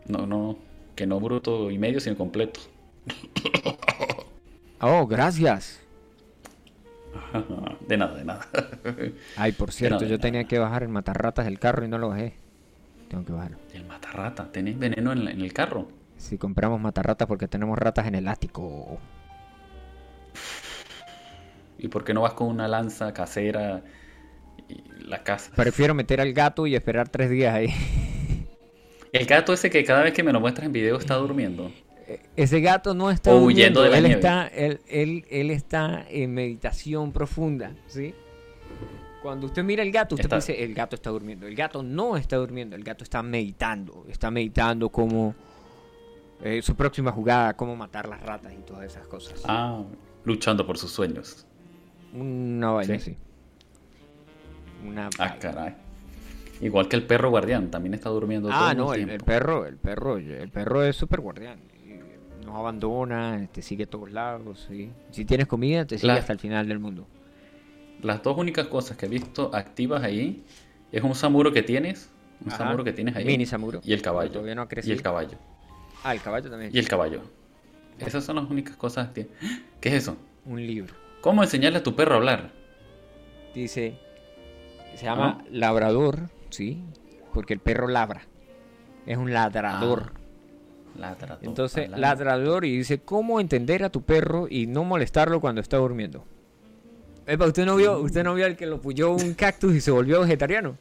No, 0.07 0.27
no, 0.27 0.57
que 0.97 1.07
no 1.07 1.21
bruto 1.21 1.71
y 1.71 1.77
medio, 1.77 2.01
sino 2.01 2.17
completo. 2.17 2.61
Oh, 4.81 5.09
gracias. 5.09 5.81
De 7.89 7.97
nada, 7.97 8.15
de 8.17 8.25
nada. 8.25 8.47
Ay, 9.37 9.53
por 9.53 9.73
cierto, 9.73 10.01
yo 10.01 10.11
nada. 10.11 10.19
tenía 10.19 10.45
que 10.45 10.59
bajar 10.59 10.83
el 10.83 10.89
matarratas 10.89 11.45
del 11.45 11.59
carro 11.59 11.85
y 11.85 11.89
no 11.89 11.99
lo 11.99 12.09
bajé. 12.09 12.35
Tengo 13.09 13.25
que 13.25 13.33
bajarlo. 13.33 13.59
El 13.73 13.85
matarrata, 13.87 14.51
¿tenés 14.53 14.79
veneno 14.79 15.13
en, 15.13 15.25
la- 15.25 15.31
en 15.31 15.41
el 15.41 15.53
carro? 15.53 15.89
Si 16.17 16.37
compramos 16.37 16.81
matarratas 16.81 17.27
porque 17.29 17.49
tenemos 17.49 17.79
ratas 17.79 18.07
en 18.07 18.15
el 18.17 18.29
ático. 18.29 18.99
¿Y 21.79 21.89
por 21.89 22.05
qué 22.05 22.13
no 22.13 22.23
vas 22.23 22.33
con 22.35 22.49
una 22.49 22.67
lanza 22.67 23.13
casera 23.15 23.83
y 24.69 24.83
la 25.05 25.23
casa? 25.23 25.53
Prefiero 25.55 25.95
meter 25.95 26.21
al 26.21 26.33
gato 26.33 26.67
y 26.67 26.75
esperar 26.75 27.09
tres 27.09 27.31
días 27.31 27.55
ahí. 27.55 27.69
El 29.13 29.27
gato 29.27 29.53
ese 29.53 29.71
que 29.71 29.85
cada 29.85 30.03
vez 30.03 30.13
que 30.13 30.23
me 30.23 30.33
lo 30.33 30.41
muestras 30.41 30.67
en 30.67 30.73
video 30.73 30.99
está 30.99 31.15
durmiendo. 31.15 31.71
Ese 32.37 32.61
gato 32.61 32.95
no 32.95 33.11
está 33.11 33.33
O 33.35 33.41
huyendo 33.43 33.83
de 33.83 33.91
la 33.91 33.99
él 33.99 34.05
nieve. 34.05 34.19
está, 34.21 34.47
él, 34.49 34.81
él, 34.89 35.25
él 35.31 35.51
está 35.51 36.07
en 36.09 36.33
meditación 36.33 37.13
profunda, 37.13 37.73
¿sí? 37.87 38.15
Cuando 39.23 39.47
usted 39.47 39.63
mira 39.65 39.83
el 39.83 39.91
gato, 39.93 40.15
usted 40.15 40.27
Está- 40.27 40.37
dice, 40.37 40.63
el 40.65 40.73
gato 40.75 40.95
está 40.97 41.11
durmiendo. 41.11 41.47
El 41.47 41.55
gato 41.55 41.83
no 41.83 42.17
está 42.17 42.37
durmiendo, 42.37 42.77
el 42.77 42.85
gato 42.85 43.05
está 43.05 43.23
meditando. 43.23 44.07
Está 44.09 44.31
meditando 44.31 44.89
cómo 44.89 45.35
eh, 46.43 46.63
su 46.63 46.77
próxima 46.77 47.11
jugada, 47.13 47.55
cómo 47.57 47.75
matar 47.77 48.09
las 48.09 48.23
ratas 48.23 48.53
y 48.55 48.63
todas 48.63 48.85
esas 48.87 49.07
cosas. 49.09 49.43
Ah, 49.45 49.83
luchando 50.25 50.65
por 50.67 50.79
sus 50.79 50.93
sueños. 50.93 51.47
Una 52.15 52.71
vaina 52.71 52.99
Sí. 53.01 53.17
Una 54.87 55.11
Ah, 55.19 55.37
caray. 55.39 55.75
Igual 56.61 56.89
que 56.89 56.97
el 56.97 57.05
perro 57.07 57.31
guardián, 57.31 57.71
también 57.71 57.95
está 57.95 58.09
durmiendo 58.09 58.49
todo 58.49 58.59
Ah, 58.59 58.71
el 58.73 58.79
no, 58.79 58.95
el 58.95 59.19
perro, 59.19 59.67
el 59.67 59.77
perro, 59.77 60.17
el 60.17 60.49
perro 60.51 60.85
es 60.85 60.97
súper 60.97 61.21
guardián. 61.21 61.59
No 62.49 62.57
abandona, 62.57 63.47
te 63.53 63.61
sigue 63.61 63.85
a 63.85 63.87
todos 63.87 64.11
lados, 64.11 64.67
¿sí? 64.69 64.91
Si 65.11 65.27
tienes 65.27 65.47
comida, 65.47 65.85
te 65.85 65.99
sigue 65.99 66.13
hasta 66.13 66.33
el 66.33 66.39
final 66.39 66.67
del 66.67 66.79
mundo. 66.79 67.07
Las 68.03 68.23
dos 68.23 68.39
únicas 68.39 68.69
cosas 68.69 68.97
que 68.97 69.05
he 69.05 69.09
visto 69.09 69.51
activas 69.55 70.03
ahí 70.03 70.45
es 70.91 71.03
un 71.03 71.15
samuro 71.15 71.53
que 71.53 71.63
tienes, 71.63 72.11
un 72.43 72.49
Ajá. 72.49 72.59
samuro 72.65 72.85
que 72.85 72.95
tienes 72.95 73.15
ahí. 73.17 73.27
Mini 73.27 73.45
samuro. 73.45 73.83
Y 73.85 73.93
el 73.93 74.01
caballo. 74.01 74.43
No 74.55 74.63
ha 74.63 74.69
y 74.83 74.91
el 74.91 75.03
caballo. 75.03 75.37
Ah, 76.03 76.15
el 76.15 76.23
caballo 76.23 76.49
también. 76.49 76.71
Y 76.75 76.79
el 76.79 76.89
caballo. 76.89 77.21
Esas 77.99 78.25
son 78.25 78.37
las 78.37 78.49
únicas 78.49 78.77
cosas 78.77 79.11
que... 79.11 79.29
¿Qué 79.81 79.91
es 79.91 79.95
eso? 79.97 80.17
Un 80.47 80.67
libro. 80.67 80.95
¿Cómo 81.21 81.43
enseñarle 81.43 81.81
a 81.81 81.83
tu 81.83 81.95
perro 81.95 82.15
a 82.15 82.17
hablar? 82.17 82.53
Dice, 83.55 83.99
se 84.95 85.05
llama 85.05 85.45
labrador, 85.51 86.31
¿sí? 86.49 86.83
Porque 87.35 87.53
el 87.53 87.61
perro 87.61 87.89
labra. 87.89 88.23
Es 89.05 89.19
un 89.19 89.35
ladrador. 89.35 90.13
Ladrador. 90.99 91.45
Entonces, 91.45 91.89
ladrador 91.91 92.65
y 92.65 92.77
dice, 92.79 92.99
¿cómo 92.99 93.41
entender 93.41 93.85
a 93.85 93.91
tu 93.91 94.03
perro 94.03 94.47
y 94.51 94.67
no 94.67 94.85
molestarlo 94.85 95.41
cuando 95.41 95.61
está 95.61 95.77
durmiendo? 95.77 96.25
Epa, 97.27 97.47
¿usted 97.47 97.67
no 97.67 97.77
vio, 97.77 97.99
usted 97.99 98.25
no 98.25 98.35
vio 98.35 98.47
el 98.47 98.57
que 98.57 98.67
lo 98.67 98.81
puyó 98.81 99.13
un 99.13 99.35
cactus 99.35 99.75
y 99.75 99.81
se 99.81 99.91
volvió 99.91 100.21
vegetariano? 100.21 100.77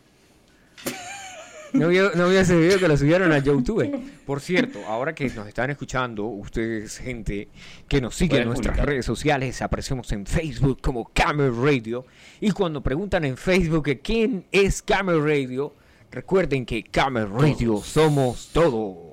¿No 1.73 1.89
vio, 1.89 2.11
no 2.15 2.29
vio 2.29 2.39
ese 2.39 2.57
video 2.57 2.79
que 2.79 2.87
lo 2.87 2.95
subieron 2.95 3.31
a 3.31 3.39
YouTube? 3.39 4.01
Por 4.25 4.39
cierto, 4.39 4.79
ahora 4.87 5.13
que 5.13 5.29
nos 5.29 5.47
están 5.47 5.69
escuchando, 5.69 6.25
ustedes, 6.25 6.97
gente 6.97 7.49
que 7.87 7.99
nos 7.99 8.15
sigue 8.15 8.37
en 8.37 8.45
nuestras 8.45 8.73
publicar. 8.73 8.89
redes 8.89 9.05
sociales, 9.05 9.61
aparecemos 9.61 10.11
en 10.13 10.25
Facebook 10.25 10.79
como 10.81 11.11
Camel 11.13 11.53
Radio. 11.55 12.05
Y 12.39 12.51
cuando 12.51 12.81
preguntan 12.81 13.25
en 13.25 13.37
Facebook 13.37 13.83
que 13.83 13.99
quién 13.99 14.45
es 14.51 14.81
Camel 14.81 15.21
Radio, 15.23 15.75
recuerden 16.11 16.65
que 16.65 16.83
Camel 16.83 17.29
Radio 17.29 17.77
somos 17.83 18.49
todos. 18.53 19.06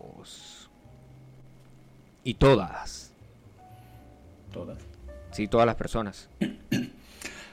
Y 2.24 2.34
todas. 2.34 3.12
Todas. 4.52 4.78
Sí, 5.32 5.46
todas 5.48 5.66
las 5.66 5.76
personas. 5.76 6.28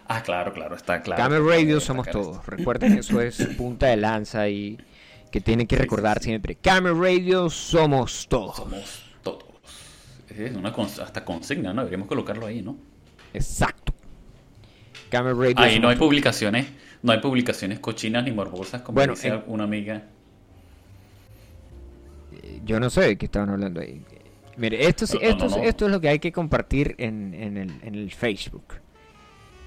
Ah, 0.08 0.22
claro, 0.24 0.54
claro, 0.54 0.76
está 0.76 1.02
claro. 1.02 1.22
Que 1.22 1.40
Radio 1.50 1.80
somos 1.80 2.08
todos. 2.10 2.46
Recuerden, 2.46 2.98
eso 2.98 3.22
es 3.22 3.46
punta 3.58 3.88
de 3.88 3.98
lanza 3.98 4.48
y 4.50 4.78
que 5.32 5.42
tienen 5.42 5.68
que 5.68 5.78
recordar 5.78 6.22
siempre. 6.22 6.56
Camel 6.56 7.00
Radio 7.00 7.50
somos 7.50 8.28
todos. 8.28 8.58
Somos 8.58 9.04
todos. 9.24 9.44
Es 10.30 10.56
una 10.56 10.74
cons- 10.74 11.00
hasta 11.02 11.24
consigna, 11.26 11.74
¿no? 11.74 11.82
Deberíamos 11.82 12.08
colocarlo 12.08 12.46
ahí, 12.46 12.62
¿no? 12.62 12.76
Exacto. 13.34 13.94
Camel 15.10 15.38
Radio. 15.38 15.56
Ahí 15.60 15.80
no 15.80 15.90
hay 15.90 15.96
publicaciones, 15.98 16.68
no 17.02 17.12
hay 17.14 17.20
publicaciones 17.20 17.80
cochinas 17.80 18.24
ni 18.24 18.32
morbosas 18.32 18.82
como 18.82 18.96
Bueno, 18.96 19.14
dice 19.14 19.30
en- 19.30 19.44
una 19.48 19.64
amiga. 19.64 20.04
todos. 22.32 22.62
Yo 22.66 22.80
no 22.80 22.90
sé 22.90 23.02
de 23.02 23.18
qué 23.18 23.26
estaban 23.26 23.50
hablando 23.50 23.82
ahí. 23.82 24.04
Mire, 24.58 24.88
esto, 24.88 25.06
no, 25.14 25.20
esto, 25.22 25.48
no. 25.48 25.64
esto 25.64 25.86
es 25.86 25.92
lo 25.92 26.02
que 26.02 26.10
hay 26.10 26.20
que 26.20 26.32
compartir 26.32 26.96
en, 26.98 27.34
en 27.34 27.58
el, 27.58 27.72
en 27.84 27.96
el 27.96 28.12
Facebook. 28.12 28.66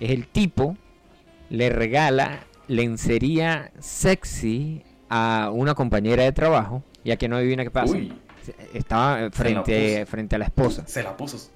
Es 0.01 0.11
el 0.11 0.27
tipo 0.27 0.77
le 1.51 1.71
regala 1.71 2.41
lencería 2.69 3.71
sexy 3.79 4.83
a 5.09 5.51
una 5.53 5.75
compañera 5.75 6.25
de 6.25 6.33
trabajo, 6.33 6.83
ya 7.05 7.17
que 7.17 7.29
no 7.29 7.37
adivina 7.37 7.63
qué 7.63 7.71
pasa. 7.71 7.95
Uy. 7.95 8.13
Estaba 8.75 9.31
frente, 9.31 10.05
frente 10.07 10.37
a 10.37 10.39
la 10.39 10.47
esposa. 10.47 10.85
Se 10.87 11.03
la 11.03 11.17
puso. 11.17 11.51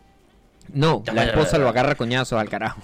No, 0.72 1.03
Ya, 1.05 1.12
la 1.12 1.24
esposa 1.24 1.59
lo 1.59 1.68
agarra 1.68 1.95
coñazos 1.95 2.39
al 2.39 2.49
carajo. 2.49 2.81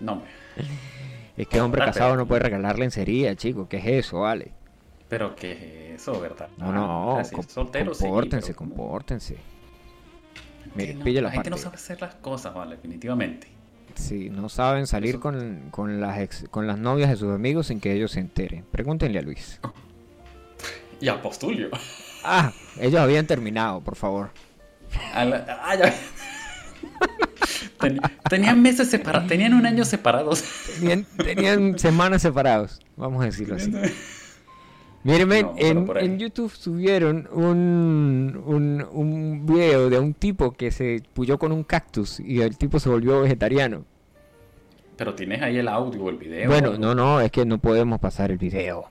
No, 0.00 0.22
es 1.36 1.48
que 1.48 1.60
hombre 1.60 1.84
casado 1.84 2.16
no 2.16 2.26
puede 2.26 2.40
regalar 2.42 2.78
lencería, 2.78 3.34
chico. 3.34 3.68
¿Qué 3.68 3.78
es 3.78 4.06
eso, 4.06 4.20
vale? 4.20 4.52
Pero 5.08 5.34
¿qué 5.36 5.94
es 5.94 6.02
eso, 6.02 6.20
verdad? 6.20 6.48
No, 6.58 6.72
no, 6.72 7.18
Ah, 7.18 7.22
com- 7.32 7.44
soltero, 7.46 7.94
sí, 7.94 8.02
compórtense, 8.04 8.54
compórtense. 8.54 9.34
Que 9.34 10.70
Mire, 10.74 10.94
no, 10.94 11.04
pille 11.04 11.22
la 11.22 11.28
la 11.28 11.32
gente 11.34 11.50
no 11.50 11.56
sabe 11.56 11.76
hacer 11.76 12.00
las 12.00 12.14
cosas, 12.16 12.52
vale, 12.54 12.76
definitivamente. 12.76 13.48
Sí, 13.94 14.28
no 14.28 14.48
saben 14.48 14.86
salir 14.86 15.10
Eso- 15.10 15.20
con, 15.20 15.68
con 15.70 16.00
las 16.00 16.18
ex- 16.18 16.48
con 16.50 16.66
las 16.66 16.78
novias 16.78 17.08
de 17.08 17.16
sus 17.16 17.32
amigos 17.32 17.68
sin 17.68 17.80
que 17.80 17.92
ellos 17.92 18.10
se 18.12 18.20
enteren. 18.20 18.64
Pregúntenle 18.70 19.18
a 19.18 19.22
Luis. 19.22 19.60
Y 20.98 21.08
a 21.08 21.20
Postulio. 21.20 21.68
Ah, 22.24 22.52
ellos 22.80 22.98
habían 23.00 23.26
terminado, 23.26 23.82
por 23.82 23.96
favor. 23.96 24.30
La- 25.14 25.60
ah, 25.62 25.74
ya. 25.76 25.94
Ten- 27.80 28.00
tenían 28.30 28.62
meses 28.62 28.88
separados, 28.88 29.28
tenían 29.28 29.52
un 29.52 29.66
año 29.66 29.84
separados. 29.84 30.42
Tenían, 30.80 31.04
tenían 31.18 31.78
semanas 31.78 32.22
separados, 32.22 32.80
vamos 32.96 33.22
a 33.22 33.26
decirlo 33.26 33.56
así. 33.56 33.70
No, 35.06 35.28
pero 35.28 35.54
en, 35.56 35.96
en 35.98 36.18
YouTube 36.18 36.50
subieron 36.50 37.28
un, 37.30 38.42
un, 38.44 38.84
un 38.90 39.46
video 39.46 39.88
de 39.88 40.00
un 40.00 40.14
tipo 40.14 40.50
que 40.52 40.72
se 40.72 41.00
puyó 41.12 41.38
con 41.38 41.52
un 41.52 41.62
cactus 41.62 42.18
y 42.18 42.40
el 42.40 42.58
tipo 42.58 42.80
se 42.80 42.88
volvió 42.88 43.20
vegetariano. 43.20 43.84
Pero 44.96 45.14
tienes 45.14 45.42
ahí 45.42 45.58
el 45.58 45.68
audio 45.68 46.02
o 46.02 46.10
el 46.10 46.16
video. 46.16 46.48
Bueno, 46.48 46.76
no, 46.76 46.94
no, 46.94 47.20
es 47.20 47.30
que 47.30 47.44
no 47.44 47.58
podemos 47.58 48.00
pasar 48.00 48.32
el 48.32 48.38
video. 48.38 48.86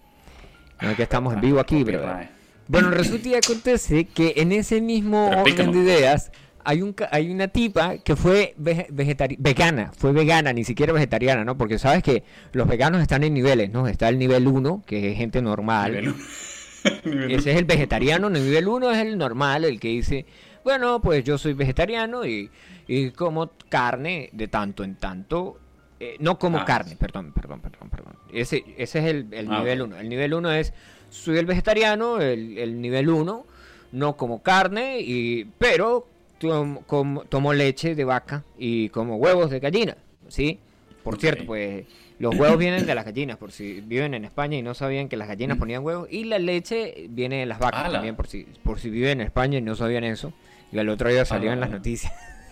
No 0.82 0.91
es 0.91 0.95
que 0.95 1.03
estamos 1.03 1.34
en 1.34 1.41
vivo 1.41 1.59
aquí. 1.59 1.80
Copyright. 1.80 2.30
Bueno, 2.68 2.91
resulta 2.91 3.28
y 3.28 3.36
acontece 3.36 4.05
que 4.05 4.36
en 4.38 4.53
ese 4.53 4.80
mismo 4.80 5.30
Pero 5.30 5.41
orden 5.43 5.72
de 5.74 5.80
ideas 5.80 6.32
hay 6.66 6.82
un 6.82 6.95
hay 7.11 7.30
una 7.32 7.47
tipa 7.47 7.97
que 7.99 8.16
fue 8.16 8.53
vege- 8.59 8.88
vegetari- 8.89 9.38
vegana, 9.39 9.91
fue 9.97 10.11
vegana, 10.11 10.51
ni 10.51 10.63
siquiera 10.63 10.91
vegetariana, 10.93 11.45
¿no? 11.45 11.57
Porque 11.57 11.80
sabes 11.80 12.03
que 12.03 12.24
los 12.51 12.68
veganos 12.68 13.01
están 13.01 13.24
en 13.24 13.34
niveles, 13.34 13.72
¿no? 13.72 13.88
Está 13.88 14.09
el 14.09 14.18
nivel 14.20 14.47
1, 14.47 14.84
que 14.86 15.11
es 15.11 15.18
gente 15.18 15.41
normal. 15.41 15.91
Nivel 15.93 16.13
Ese 17.32 17.51
es 17.51 17.57
el 17.57 17.66
vegetariano, 17.66 18.28
el 18.28 18.34
nivel 18.34 18.68
1 18.68 18.91
es 18.91 18.97
el 18.99 19.18
normal, 19.18 19.66
el 19.66 19.80
que 19.80 19.88
dice, 19.89 20.26
bueno, 20.63 21.01
pues 21.01 21.24
yo 21.24 21.38
soy 21.38 21.53
vegetariano 21.53 22.26
y, 22.26 22.49
y 22.88 23.11
como 23.11 23.51
carne 23.70 24.30
de 24.34 24.47
tanto 24.47 24.84
en 24.84 24.95
tanto. 24.95 25.59
eh, 25.99 26.16
no 26.20 26.38
como 26.38 26.59
Ah, 26.59 26.66
carne, 26.66 26.95
perdón, 26.99 27.32
perdón, 27.34 27.61
perdón, 27.61 27.89
perdón. 27.89 28.13
Ese, 28.34 28.63
ese 28.78 28.99
es 28.99 29.05
el, 29.05 29.28
el 29.34 29.47
Ah, 29.51 29.59
nivel 29.59 29.82
ok. 29.82 29.88
1. 29.88 29.97
El 29.99 30.09
nivel 30.09 30.34
1 30.34 30.51
es, 30.51 30.74
soy 31.09 31.38
el 31.38 31.45
vegetariano, 31.45 32.20
el, 32.22 32.57
el 32.57 32.82
nivel 32.82 33.09
1, 33.09 33.45
no 33.93 34.18
como 34.18 34.43
carne, 34.43 34.99
y, 34.99 35.45
pero 35.57 36.07
tom- 36.40 36.80
como- 36.88 37.24
tomo 37.26 37.54
leche 37.54 37.96
de 37.96 38.04
vaca 38.04 38.44
y 38.58 38.90
como 38.90 39.18
huevos 39.18 39.50
de 39.52 39.60
gallina, 39.60 39.98
¿sí? 40.28 40.60
Por 41.04 41.20
cierto, 41.20 41.46
pues 41.46 41.86
los 42.18 42.36
huevos 42.36 42.58
vienen 42.58 42.86
de 42.86 42.96
las 42.96 43.06
gallinas, 43.06 43.38
por 43.38 43.52
si 43.52 43.82
viven 43.82 44.14
en 44.16 44.26
España 44.26 44.58
y 44.58 44.62
no 44.64 44.74
sabían 44.74 45.08
que 45.10 45.18
las 45.18 45.28
gallinas 45.28 45.58
ponían 45.58 45.84
huevos. 45.84 46.08
Y 46.12 46.24
la 46.24 46.40
leche 46.40 47.06
viene 47.10 47.40
de 47.42 47.46
las 47.46 47.60
vacas 47.60 47.82
Mm. 47.82 47.86
Ala. 47.86 47.94
también, 47.94 48.16
por 48.16 48.28
si, 48.28 48.44
por 48.64 48.80
si 48.80 48.90
viven 48.90 49.22
en 49.22 49.28
España 49.28 49.58
y 49.60 49.62
no 49.62 49.76
sabían 49.76 50.04
eso. 50.04 50.34
Y 50.72 50.80
al 50.80 50.90
otro 50.90 51.10
día 51.10 51.26
salió 51.26 51.52
en 51.54 51.60
las 51.60 51.70
noticias. 51.70 52.12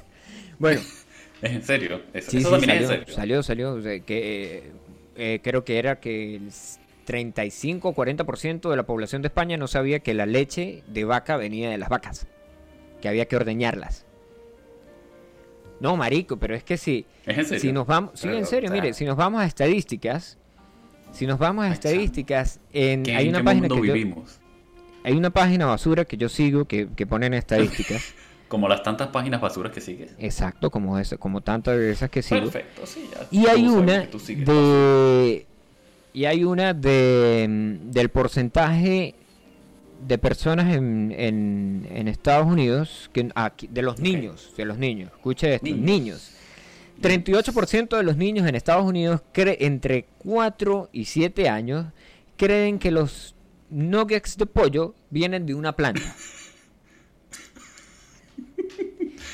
bueno, 0.59 0.81
Es 1.41 1.51
en 1.51 1.63
serio. 1.63 2.01
Eso, 2.13 2.31
sí, 2.31 2.37
eso 2.37 2.47
sí, 2.49 2.51
también 2.67 2.69
salió, 2.69 2.83
es 2.85 2.91
en 2.91 2.99
serio. 2.99 3.15
salió, 3.15 3.43
salió, 3.43 3.73
o 3.73 3.81
sea, 3.81 3.99
que 4.01 4.57
eh, 4.57 4.71
eh, 5.15 5.39
creo 5.43 5.65
que 5.65 5.79
era 5.79 5.99
que 5.99 6.35
el 6.35 6.51
35 7.05 7.89
o 7.89 7.93
40% 7.95 8.69
de 8.69 8.75
la 8.77 8.83
población 8.83 9.21
de 9.23 9.27
España 9.29 9.57
no 9.57 9.67
sabía 9.67 9.99
que 9.99 10.13
la 10.13 10.25
leche 10.25 10.83
de 10.87 11.05
vaca 11.05 11.37
venía 11.37 11.69
de 11.69 11.77
las 11.77 11.89
vacas, 11.89 12.27
que 13.03 13.09
había 13.09 13.25
que 13.27 13.35
ordeñarlas. 13.35 14.05
No, 15.81 15.97
marico, 15.97 16.37
pero 16.37 16.55
es 16.55 16.63
que 16.63 16.77
si, 16.77 17.05
si 17.59 17.73
nos 17.73 17.85
vamos, 17.85 18.11
sí, 18.13 18.27
Pero, 18.27 18.37
en 18.39 18.45
serio, 18.45 18.69
o 18.69 18.73
sea, 18.73 18.81
mire, 18.81 18.93
si 18.93 19.03
nos 19.03 19.17
vamos 19.17 19.41
a 19.41 19.45
estadísticas, 19.45 20.37
si 21.11 21.27
nos 21.27 21.37
vamos 21.37 21.65
a 21.65 21.73
estadísticas, 21.73 22.61
en, 22.71 23.03
¿qué- 23.03 23.13
hay 23.13 23.27
una 23.27 23.43
página 23.43 23.67
que 23.67 23.75
yo- 23.75 23.81
vivimos? 23.93 24.39
hay 25.03 25.17
una 25.17 25.31
página 25.31 25.65
basura 25.65 26.05
que 26.05 26.15
yo 26.15 26.29
sigo 26.29 26.63
que, 26.63 26.87
que 26.95 27.05
ponen 27.05 27.33
estadísticas, 27.33 28.15
Como 28.47 28.69
las 28.69 28.83
tantas 28.83 29.07
páginas 29.09 29.41
basuras 29.41 29.73
que 29.73 29.81
sigues. 29.81 30.11
exacto, 30.17 30.69
como 30.71 30.97
esa, 30.99 31.17
como 31.17 31.41
tantas 31.41 31.75
de 31.77 31.91
esas 31.91 32.09
que 32.09 32.21
sigo. 32.21 32.39
Perfecto, 32.41 32.85
sí, 32.85 33.09
ya. 33.11 33.27
Y 33.31 33.47
hay 33.47 33.67
una 33.67 34.05
de 34.05 35.45
y 36.13 36.25
hay 36.25 36.43
una 36.45 36.73
de 36.73 37.47
mm, 37.49 37.89
del 37.91 38.09
porcentaje 38.09 39.15
de 40.05 40.17
personas 40.17 40.75
en, 40.75 41.13
en, 41.17 41.87
en 41.91 42.07
Estados 42.07 42.45
Unidos 42.47 43.09
que 43.13 43.29
aquí, 43.35 43.67
de 43.67 43.81
los 43.81 43.99
niños, 43.99 44.53
de 44.57 44.65
los 44.65 44.77
niños, 44.77 45.11
escuche 45.15 45.55
esto, 45.55 45.65
Niños. 45.65 45.81
niños. 45.81 46.29
38% 47.01 47.97
de 47.97 48.03
los 48.03 48.15
niños 48.17 48.47
en 48.47 48.55
Estados 48.55 48.85
Unidos 48.85 49.21
cre- 49.33 49.57
entre 49.59 50.05
4 50.19 50.89
y 50.93 51.05
7 51.05 51.49
años 51.49 51.87
creen 52.37 52.79
que 52.79 52.91
los 52.91 53.35
nuggets 53.69 54.37
de 54.37 54.45
pollo 54.45 54.93
vienen 55.09 55.45
de 55.45 55.55
una 55.55 55.73
planta. 55.75 56.01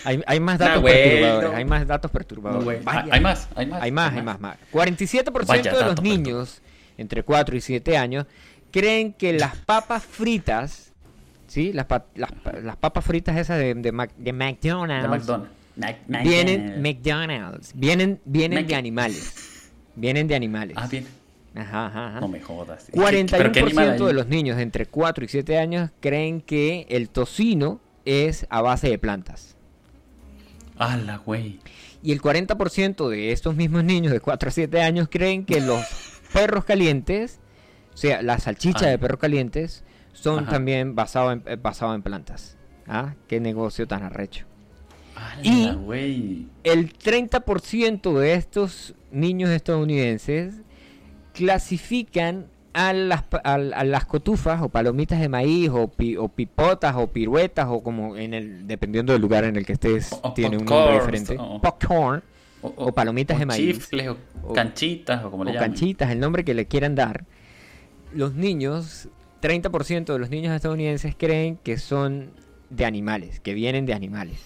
Hay, 0.05 0.21
hay 0.25 0.39
más 0.39 0.57
datos 0.57 0.81
Nah, 0.81 0.87
perturbadores, 0.89 1.51
no. 1.51 1.57
hay 1.57 1.65
más 1.65 1.85
datos 1.87 2.11
perturbadores. 2.11 2.83
Vaya. 2.85 2.99
Ah, 3.01 3.07
Hay 3.11 3.19
más, 3.21 3.49
hay 3.55 3.65
más. 3.65 3.81
Hay 3.81 3.91
más, 3.91 4.13
hay 4.13 4.21
más, 4.23 4.39
más. 4.39 4.57
47% 4.71 5.45
Vaya 5.45 5.73
de 5.73 5.85
los 5.85 6.01
niños 6.01 6.61
entre 6.97 7.23
4 7.23 7.57
y 7.57 7.61
7 7.61 7.97
años 7.97 8.25
creen 8.71 9.13
que 9.13 9.33
las 9.33 9.55
papas 9.57 10.03
fritas, 10.03 10.93
¿sí? 11.47 11.73
Las, 11.73 11.85
pa- 11.85 12.05
las, 12.15 12.31
pa- 12.31 12.53
las 12.53 12.75
papas 12.77 13.03
fritas 13.05 13.37
esas 13.37 13.57
de, 13.59 13.73
de, 13.75 13.91
Mac- 13.91 14.13
de 14.17 14.23
De 14.25 14.33
McDonald's, 14.33 15.09
McDonald's. 15.09 15.51
Mac- 15.75 15.97
vienen, 16.23 16.81
McDonald's. 16.81 16.81
McDonald's, 16.81 17.71
vienen, 17.75 18.21
vienen 18.25 18.67
de 18.67 18.75
animales. 18.75 19.71
Vienen 19.95 20.27
de 20.27 20.35
animales. 20.35 20.77
Ah, 20.79 20.87
bien. 20.87 21.05
Ajá, 21.55 21.87
ajá, 21.87 22.07
ajá. 22.09 22.19
No 22.19 22.27
me 22.27 22.39
jodas. 22.41 22.87
¿Y 22.89 22.91
qué- 22.99 23.25
pero 23.31 23.51
qué 23.51 23.61
41% 23.61 23.65
animal 23.65 23.89
hay? 23.91 23.99
de 24.07 24.13
los 24.13 24.27
niños 24.27 24.59
entre 24.59 24.85
4 24.85 25.25
y 25.25 25.27
7 25.27 25.57
años 25.57 25.89
creen 25.99 26.41
que 26.41 26.85
el 26.89 27.09
tocino 27.09 27.79
es 28.05 28.45
a 28.49 28.61
base 28.61 28.87
de 28.89 28.97
plantas. 28.99 29.55
¡Hala, 30.77 31.17
güey! 31.17 31.59
Y 32.01 32.13
el 32.13 32.21
40% 32.21 33.09
de 33.09 33.31
estos 33.33 33.55
mismos 33.55 33.83
niños 33.83 34.13
de 34.13 34.19
4 34.21 34.49
a 34.49 34.51
7 34.51 34.81
años 34.81 35.07
creen 35.11 35.43
que 35.45 35.59
los 35.59 35.83
perros 36.31 36.63
calientes, 36.63 37.39
sea, 37.99 38.21
la 38.21 38.39
salchicha 38.39 38.85
Ay. 38.85 38.91
de 38.91 38.97
perros 38.99 39.19
calientes, 39.19 39.83
son 40.13 40.39
Ajá. 40.43 40.51
también 40.51 40.95
basados 40.95 41.33
en, 41.33 41.43
eh, 41.45 41.55
basado 41.61 41.93
en 41.95 42.01
plantas. 42.01 42.57
¿Ah? 42.87 43.13
Qué 43.27 43.39
negocio 43.39 43.87
tan 43.87 44.03
arrecho. 44.03 44.45
¡Hala, 45.15 45.41
Y- 45.43 45.71
güey! 45.75 46.45
El 46.63 46.93
30% 46.93 48.17
de 48.17 48.33
estos 48.33 48.95
niños 49.11 49.49
estadounidenses 49.49 50.55
clasifican 51.33 52.47
a 52.73 52.93
las, 52.93 53.23
a, 53.43 53.53
a 53.55 53.83
las 53.83 54.05
cotufas 54.05 54.61
o 54.61 54.69
palomitas 54.69 55.19
de 55.19 55.27
maíz 55.29 55.69
o, 55.73 55.87
pi- 55.87 56.15
o 56.17 56.27
pipotas 56.29 56.95
o 56.95 57.07
piruetas 57.07 57.67
o 57.69 57.81
como 57.81 58.15
en 58.15 58.33
el 58.33 58.67
dependiendo 58.67 59.11
del 59.13 59.21
lugar 59.21 59.43
en 59.43 59.55
el 59.55 59.65
que 59.65 59.73
estés 59.73 60.11
O- 60.13 60.29
o 60.29 60.33
tiene 60.33 60.57
un 60.57 60.65
nombre 60.65 60.93
diferente 60.95 61.35
o- 61.39 61.59
popcorn 61.61 62.21
o 62.61 62.91
palomitas 62.91 63.39
de 63.39 63.45
maíz. 63.45 63.75
chifles, 63.77 64.09
o, 64.09 64.17
O- 64.43 64.53
canchitas, 64.53 65.23
o 65.23 65.31
como 65.31 65.43
le 65.45 65.51
o 65.51 65.53
llaman. 65.53 65.69
canchitas, 65.71 66.11
el 66.11 66.19
nombre 66.19 66.43
que 66.43 66.53
le 66.53 66.65
quieran 66.67 66.93
dar, 66.93 67.25
los 68.13 68.33
niños, 68.33 69.09
30% 69.41 70.05
de 70.05 70.19
los 70.19 70.29
niños 70.29 70.55
estadounidenses 70.55 71.15
creen 71.17 71.57
que 71.57 71.77
son 71.77 72.31
de 72.69 72.85
animales, 72.85 73.39
que 73.39 73.53
vienen 73.53 73.85
de 73.85 73.93
animales. 73.93 74.39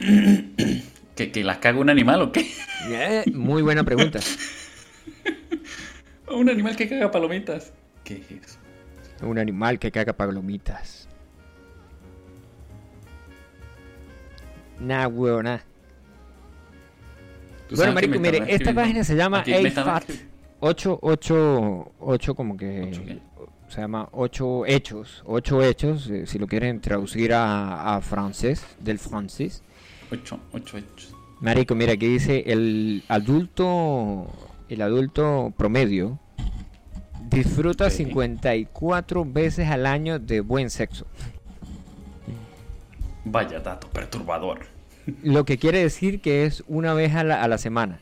¿Que, 1.14 1.30
que 1.30 1.44
las 1.44 1.58
caga 1.58 1.78
un 1.78 1.90
animal 1.90 2.22
o 2.22 2.32
qué? 2.32 2.44
Eh, 2.88 3.22
muy 3.32 3.62
buena 3.62 3.84
pregunta. 3.84 4.18
un 6.28 6.50
animal 6.50 6.74
que 6.74 6.88
caga 6.88 7.12
palomitas. 7.12 7.72
¿Qué 8.02 8.14
es 8.14 8.30
eso? 8.32 8.58
Un 9.22 9.38
animal 9.38 9.78
que 9.78 9.92
caga 9.92 10.12
palomitas. 10.12 11.08
Nah, 14.80 15.06
huevona. 15.06 15.62
Bueno, 17.70 17.92
marico, 17.92 18.18
mire, 18.18 18.42
esta 18.48 18.74
página 18.74 19.04
se 19.04 19.14
llama 19.14 19.40
A-Fat. 19.40 20.04
8, 20.60 20.98
8, 21.02 21.92
8 22.00 22.34
como 22.34 22.56
que... 22.56 23.20
Se 23.68 23.80
llama 23.80 24.08
Ocho 24.12 24.66
Hechos. 24.66 25.22
Ocho 25.26 25.62
Hechos, 25.62 26.08
eh, 26.08 26.26
si 26.26 26.38
lo 26.38 26.46
quieren 26.46 26.80
traducir 26.80 27.32
a, 27.32 27.96
a 27.96 28.00
francés, 28.00 28.64
del 28.78 28.98
francés. 28.98 29.62
Ocho, 30.12 30.38
ocho 30.52 30.78
Hechos. 30.78 31.14
Marico, 31.40 31.74
mira, 31.74 31.94
aquí 31.94 32.06
dice 32.06 32.44
el 32.46 33.02
adulto, 33.08 34.30
el 34.68 34.80
adulto 34.80 35.52
promedio 35.56 36.18
disfruta 37.28 37.86
okay. 37.86 37.96
54 37.96 39.24
veces 39.24 39.68
al 39.68 39.86
año 39.86 40.18
de 40.18 40.40
buen 40.40 40.70
sexo. 40.70 41.06
Vaya 43.24 43.60
dato 43.60 43.88
perturbador. 43.88 44.66
Lo 45.22 45.44
que 45.44 45.58
quiere 45.58 45.80
decir 45.80 46.20
que 46.20 46.44
es 46.44 46.62
una 46.68 46.94
vez 46.94 47.14
a 47.14 47.24
la, 47.24 47.42
a 47.42 47.48
la 47.48 47.58
semana. 47.58 48.00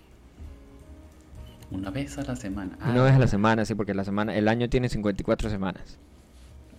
Una 1.73 1.91
vez 1.91 2.19
a 2.19 2.23
la 2.23 2.37
semana. 2.37 2.77
Una 2.85 3.03
vez 3.03 3.15
a 3.15 3.19
la 3.19 3.27
semana, 3.27 3.65
sí, 3.65 3.75
porque 3.75 3.95
la 3.95 4.05
semana, 4.05 4.35
el 4.37 4.49
año 4.49 4.69
tiene 4.69 4.89
54 4.89 5.49
semanas. 5.51 5.99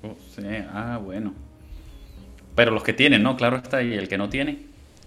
Oh, 0.03 0.15
sí, 0.35 0.43
ah, 0.71 0.99
bueno. 1.03 1.33
Pero 2.55 2.71
los 2.71 2.83
que 2.83 2.93
tienen, 2.93 3.23
¿no? 3.23 3.35
Claro 3.35 3.57
está, 3.57 3.81
y 3.81 3.93
el 3.93 4.07
que 4.07 4.17
no 4.17 4.29
tiene. 4.29 4.59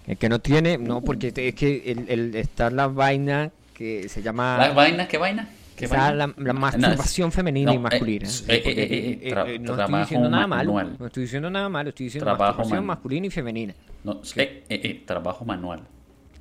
El 0.05 0.17
que 0.17 0.29
no 0.29 0.39
tiene, 0.39 0.77
no, 0.77 1.01
porque 1.01 1.33
es 1.35 1.55
que 1.55 1.83
el, 1.91 2.05
el- 2.09 2.35
está 2.35 2.69
la 2.69 2.87
vaina 2.87 3.51
que 3.73 4.09
se 4.09 4.21
llama... 4.21 4.57
¿Las 4.57 4.75
vainas? 4.75 5.07
¿Qué 5.07 5.17
vaina? 5.17 5.47
¿Qué 5.75 5.85
está 5.85 5.97
vaina? 6.11 6.15
la, 6.15 6.33
la 6.37 6.53
No, 6.53 6.59
masturbación 6.59 7.31
femenina 7.31 7.71
y 7.73 7.75
no, 7.75 7.81
masculina. 7.83 8.25
no 8.25 8.29
estoy 8.31 9.99
diciendo 9.99 10.29
nada 10.29 10.47
malo. 10.47 10.73
manual. 10.73 10.95
No 10.99 11.05
estoy 11.07 11.23
diciendo 11.23 11.49
nada 11.49 11.69
malo, 11.69 11.89
estoy 11.89 12.05
diciendo 12.07 12.25
Trabajo 12.25 12.57
masturbación 12.59 12.79
man- 12.85 12.85
masculina 12.97 13.27
y 13.27 13.29
femenina. 13.29 13.73
No, 14.03 14.13
eh, 14.35 14.63
eh, 14.69 14.81
eh, 14.83 15.03
trabajo 15.05 15.45
manual. 15.45 15.81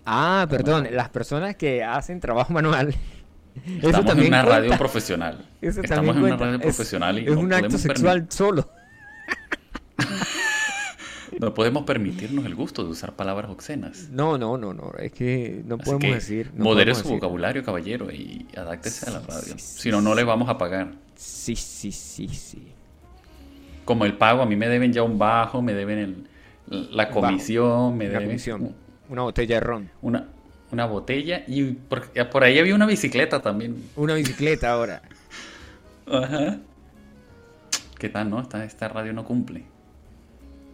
Ah, 0.07 0.47
perdón, 0.49 0.89
las 0.93 1.09
personas 1.11 1.57
que 1.57 1.83
hacen 1.85 2.21
trabajo 2.21 2.53
manual. 2.53 2.95
Eso 3.79 3.89
Estamos 3.91 4.19
en 4.19 4.27
una 4.27 4.43
radio 4.43 4.77
profesional. 4.79 5.45
Eso 5.61 5.81
Estamos 5.81 6.17
en 6.17 6.23
una 6.25 6.37
radio 6.37 6.55
Es- 6.57 6.63
profesional 6.63 7.19
y 7.19 7.27
es 7.27 7.33
no 7.35 7.41
un 7.41 7.53
acto 7.53 7.79
sexual 7.79 8.27
solo. 8.31 8.69
No 11.41 11.53
podemos 11.53 11.83
permitirnos 11.85 12.47
el 12.47 12.55
gusto 12.55 12.83
de 12.83 12.91
usar 12.91 13.15
palabras 13.15 13.51
obscenas. 13.51 14.09
No, 14.11 14.39
no, 14.39 14.57
no, 14.57 14.73
no, 14.73 14.93
es 14.99 15.13
que 15.13 15.63
no 15.67 15.75
Así 15.75 15.85
podemos 15.85 16.01
que 16.05 16.15
decir. 16.15 16.51
No 16.55 16.65
modere 16.65 16.93
podemos 16.93 16.99
su 16.99 17.03
decir. 17.05 17.17
vocabulario, 17.19 17.63
caballero, 17.65 18.11
y 18.11 18.47
adáctese 18.57 19.11
a 19.11 19.13
la 19.13 19.21
radio. 19.21 19.55
sí, 19.59 19.83
si 19.83 19.91
no, 19.91 20.01
no 20.01 20.15
le 20.15 20.25
vamos 20.25 20.49
a 20.49 20.57
pagar. 20.57 20.93
Sí, 21.15 21.55
sí, 21.55 21.93
sí, 21.93 22.29
sí. 22.29 22.73
Como 23.85 24.07
el 24.07 24.15
pago, 24.17 24.41
a 24.41 24.47
mí 24.47 24.57
me 24.57 24.67
deben 24.69 24.93
ya 24.95 25.03
un 25.03 25.19
bajo, 25.19 25.61
me 25.61 25.75
deben 25.75 25.99
el- 26.71 26.97
la 26.97 27.05
bajo, 27.07 27.21
comisión, 27.21 27.99
me 27.99 28.05
La 28.07 28.13
deben 28.13 28.29
comisión. 28.29 28.75
Una 29.11 29.23
botella 29.23 29.57
de 29.57 29.61
ron. 29.61 29.91
una, 30.03 30.29
una 30.73 30.87
botella 30.87 31.45
y 31.47 31.63
por, 31.73 32.09
por 32.31 32.45
ahí 32.45 32.59
había 32.59 32.75
una 32.75 32.87
bicicleta 32.87 33.41
también. 33.43 33.77
Una 33.97 34.15
bicicleta 34.15 34.71
ahora. 34.73 35.03
Ajá. 36.07 36.59
¿Qué 37.99 38.09
tal, 38.09 38.31
no? 38.31 38.41
Esta, 38.41 38.65
esta 38.65 38.89
radio 38.89 39.13
no 39.13 39.25
cumple. 39.25 39.65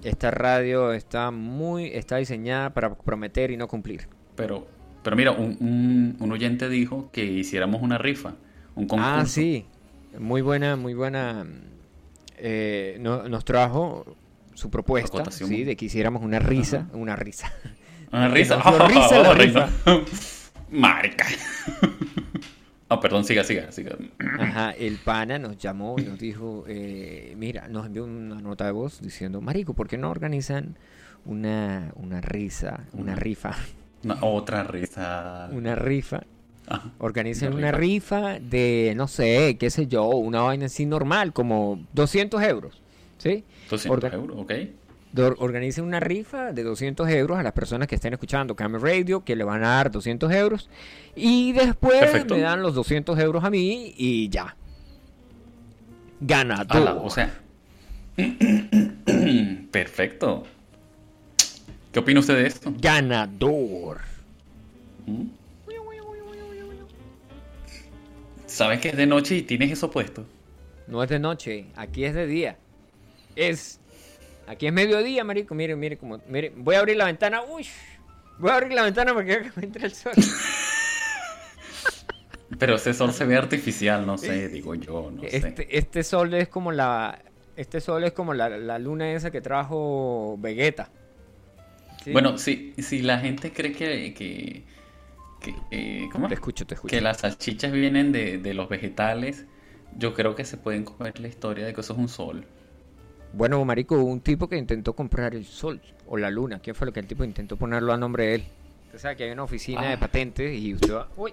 Esta 0.03 0.31
radio 0.33 0.93
está 0.93 1.31
muy, 1.31 1.87
está 1.87 2.17
diseñada 2.17 2.71
para 2.71 2.95
prometer 2.95 3.51
y 3.53 3.57
no 3.57 3.69
cumplir. 3.69 4.09
Pero, 4.35 4.67
pero 5.05 5.15
mira, 5.15 5.31
un, 5.31 5.57
un- 5.61 6.17
un 6.19 6.33
oyente 6.33 6.69
dijo 6.69 7.11
que 7.13 7.25
hiciéramos 7.25 7.83
una 7.83 7.99
rifa, 7.99 8.35
un 8.75 8.89
concurso. 8.89 9.13
Ah, 9.15 9.25
sí. 9.27 9.67
Muy 10.19 10.43
buena, 10.43 10.75
muy 10.77 10.95
buena. 10.95 11.47
eh, 12.37 12.97
no- 13.01 13.29
nos 13.29 13.45
trajo 13.45 14.17
su 14.55 14.69
propuesta, 14.69 15.31
sí, 15.31 15.63
de 15.65 15.77
que 15.77 15.85
hiciéramos 15.87 16.23
una 16.23 16.39
risa, 16.41 16.89
una 16.93 17.15
risa. 17.17 17.53
Risa. 18.13 18.57
dio 18.57 18.89
risa 18.89 19.19
la 19.23 19.31
Una 19.31 19.35
rifa. 19.35 19.69
Marica. 20.71 21.27
Ah, 22.89 23.01
perdón, 23.01 23.25
siga, 23.25 23.43
siga, 23.43 23.73
siga. 23.73 23.97
Ajá, 24.39 24.73
el 24.73 24.99
pana 24.99 25.39
nos 25.39 25.57
llamó 25.57 25.97
y 25.99 26.03
nos 26.03 26.19
dijo, 26.19 26.65
eh, 26.69 27.33
mira, 27.39 27.67
nos 27.69 27.87
envió 27.87 28.05
una 28.05 28.35
nota 28.35 28.67
de 28.67 28.73
voz 28.73 29.01
diciendo, 29.01 29.41
Marico, 29.41 29.73
¿por 29.73 29.89
qué 29.89 29.97
no 29.97 30.11
organizan 30.11 30.77
una, 31.25 31.91
una 31.97 32.21
risa, 32.21 32.81
una 32.93 33.13
Una- 33.13 33.15
rifa, 33.15 33.57
Una- 34.05 34.19
otra 34.21 34.65
risa. 34.65 35.49
una 35.53 35.75
rifa? 35.75 36.21
Ajá. 36.67 36.91
Organicen 36.99 37.49
Una 37.55 37.57
una 37.69 37.73
rifa 37.73 38.39
de, 38.39 38.93
no 38.95 39.09
sé, 39.09 39.57
qué 39.59 39.71
sé 39.71 39.87
yo, 39.87 40.05
una 40.09 40.43
vaina 40.43 40.67
así 40.67 40.85
normal, 40.85 41.33
como 41.33 41.81
200 41.95 42.43
euros, 42.43 42.83
¿sí? 43.17 43.43
200 43.71 44.03
Orga- 44.11 44.15
euros, 44.15 44.37
ok. 44.39 44.53
Organicen 45.39 45.85
una 45.85 46.01
rifa 46.01 46.53
de 46.53 46.63
200 46.63 47.09
euros 47.11 47.39
a 47.39 47.43
las 47.43 47.53
personas 47.53 47.89
que 47.89 47.97
estén 47.97 48.13
escuchando 48.13 48.57
Camel 48.57 48.81
Radio, 48.81 49.25
que 49.25 49.37
le 49.37 49.45
van 49.45 49.63
a 49.65 49.69
dar 49.69 49.91
200 49.91 50.33
euros. 50.33 50.71
Y 51.15 51.53
después 51.53 52.01
Perfecto. 52.01 52.35
me 52.35 52.41
dan 52.41 52.63
los 52.63 52.75
200 52.75 53.19
euros 53.19 53.45
a 53.45 53.51
mí 53.51 53.95
y 53.97 54.29
ya. 54.29 54.57
Ganador. 56.21 56.77
Ala, 56.77 56.95
o 56.95 57.11
sea. 57.11 57.33
Perfecto. 59.71 60.45
¿Qué 61.93 61.99
opina 61.99 62.21
usted 62.21 62.37
de 62.37 62.47
esto? 62.47 62.73
Ganador. 62.79 64.01
¿Mm? 65.07 65.43
¿Sabes 68.53 68.81
que 68.81 68.91
es 68.91 68.97
de 68.99 69.07
noche 69.07 69.37
y 69.37 69.43
tienes 69.43 69.71
eso 69.71 69.91
puesto? 69.91 70.27
No 70.87 71.03
es 71.03 71.09
de 71.09 71.19
noche, 71.19 71.65
aquí 71.75 72.05
es 72.05 72.15
de 72.15 72.27
día. 72.27 72.59
Es. 73.35 73.81
Aquí 74.47 74.67
es 74.67 74.73
mediodía, 74.73 75.25
marico. 75.25 75.55
Mire, 75.55 75.77
mire 75.77 75.97
como. 75.97 76.21
Mire, 76.29 76.53
voy 76.57 76.75
a 76.77 76.81
abrir 76.81 76.97
la 76.97 77.05
ventana. 77.07 77.43
Uy. 77.43 77.67
Voy 78.39 78.51
a 78.51 78.55
abrir 78.55 78.73
la 78.73 78.83
ventana 78.83 79.15
porque 79.15 79.51
me 79.57 79.65
entra 79.65 79.87
el 79.87 79.93
sol. 79.93 80.13
Pero 82.59 82.75
ese 82.77 82.93
sol 82.93 83.13
se 83.13 83.25
ve 83.25 83.37
artificial, 83.37 84.07
no 84.07 84.19
sé, 84.19 84.49
digo 84.49 84.75
yo, 84.75 85.11
no 85.11 85.23
sé. 85.23 85.37
Este, 85.37 85.79
este 85.79 86.03
sol 86.05 86.35
es 86.35 86.49
como 86.49 86.71
la. 86.73 87.23
Este 87.57 87.81
sol 87.81 88.05
es 88.05 88.13
como 88.13 88.35
la, 88.35 88.49
la 88.49 88.79
luna 88.79 89.13
esa 89.13 89.31
que 89.31 89.41
trajo 89.41 90.37
Vegeta. 90.39 90.91
¿Sí? 92.03 92.13
Bueno, 92.13 92.37
si, 92.39 92.75
si 92.79 93.03
la 93.03 93.19
gente 93.21 93.53
cree 93.53 93.73
que, 93.73 94.13
que, 94.15 94.65
que, 95.41 95.55
eh, 95.71 96.09
¿cómo? 96.11 96.29
Te 96.29 96.35
escucho, 96.35 96.67
te 96.67 96.75
escucho. 96.75 96.91
que 96.91 97.01
las 97.01 97.19
salchichas 97.19 97.73
vienen 97.73 98.13
de, 98.13 98.39
de 98.39 98.55
los 98.55 98.69
vegetales, 98.69 99.47
yo 99.97 100.15
creo 100.15 100.35
que 100.35 100.45
se 100.45 100.57
pueden 100.57 100.85
comer 100.85 101.21
la 101.21 101.29
historia 101.29 101.65
de 101.65 101.75
que 101.75 101.81
eso 101.81 101.93
es 101.93 101.99
un 101.99 102.09
sol. 102.09 102.47
Bueno, 103.35 103.65
marico, 103.65 103.97
hubo 103.97 104.05
un 104.11 104.21
tipo 104.21 104.49
que 104.49 104.57
intentó 104.57 104.93
comprar 104.95 105.35
el 105.35 105.45
sol 105.47 105.81
o 106.07 106.17
la 106.17 106.31
luna. 106.31 106.61
¿Qué 106.61 106.75
fue 106.75 106.87
lo 106.87 106.93
que 106.93 107.01
el 107.01 107.07
tipo 107.07 107.25
intentó 107.25 107.57
ponerlo 107.57 107.93
a 107.93 107.97
nombre 107.97 108.27
de 108.27 108.35
él? 108.37 108.45
Usted 108.87 108.99
sabe 108.99 109.17
que 109.17 109.25
hay 109.25 109.31
una 109.31 109.45
oficina 109.45 109.83
de 109.83 109.95
Ah. 109.95 110.01
patentes 110.01 110.55
y 110.59 110.75
usted 110.75 110.93
va... 110.95 111.09
¡Uy! 111.17 111.33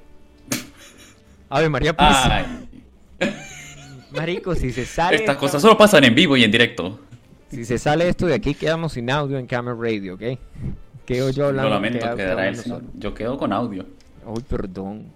Ave 1.49 1.67
María. 1.69 1.93
Ay, 1.97 2.45
Marico, 4.11 4.55
si 4.55 4.71
se 4.71 4.85
sale... 4.85 5.17
estas 5.17 5.33
esta- 5.35 5.39
cosas 5.39 5.61
solo 5.61 5.77
pasan 5.77 6.03
en 6.05 6.15
vivo 6.15 6.37
y 6.37 6.43
en 6.43 6.51
directo. 6.51 6.99
Si 7.49 7.65
se 7.65 7.77
sale 7.77 8.07
esto 8.07 8.27
de 8.27 8.35
aquí, 8.35 8.53
quedamos 8.53 8.93
sin 8.93 9.09
audio 9.09 9.37
en 9.37 9.45
Camera 9.47 9.75
Radio, 9.79 10.13
¿ok? 10.15 10.21
Quedo 11.05 11.31
yo 11.31 11.47
hablando. 11.47 11.69
Lo 11.69 11.75
lamento, 11.75 11.99
queda- 11.99 12.15
quedará 12.15 12.47
él 12.47 12.55
solo. 12.55 12.81
Yo 12.93 13.13
quedo 13.13 13.37
con 13.37 13.51
audio. 13.51 13.85
Uy, 14.25 14.43
perdón. 14.47 15.07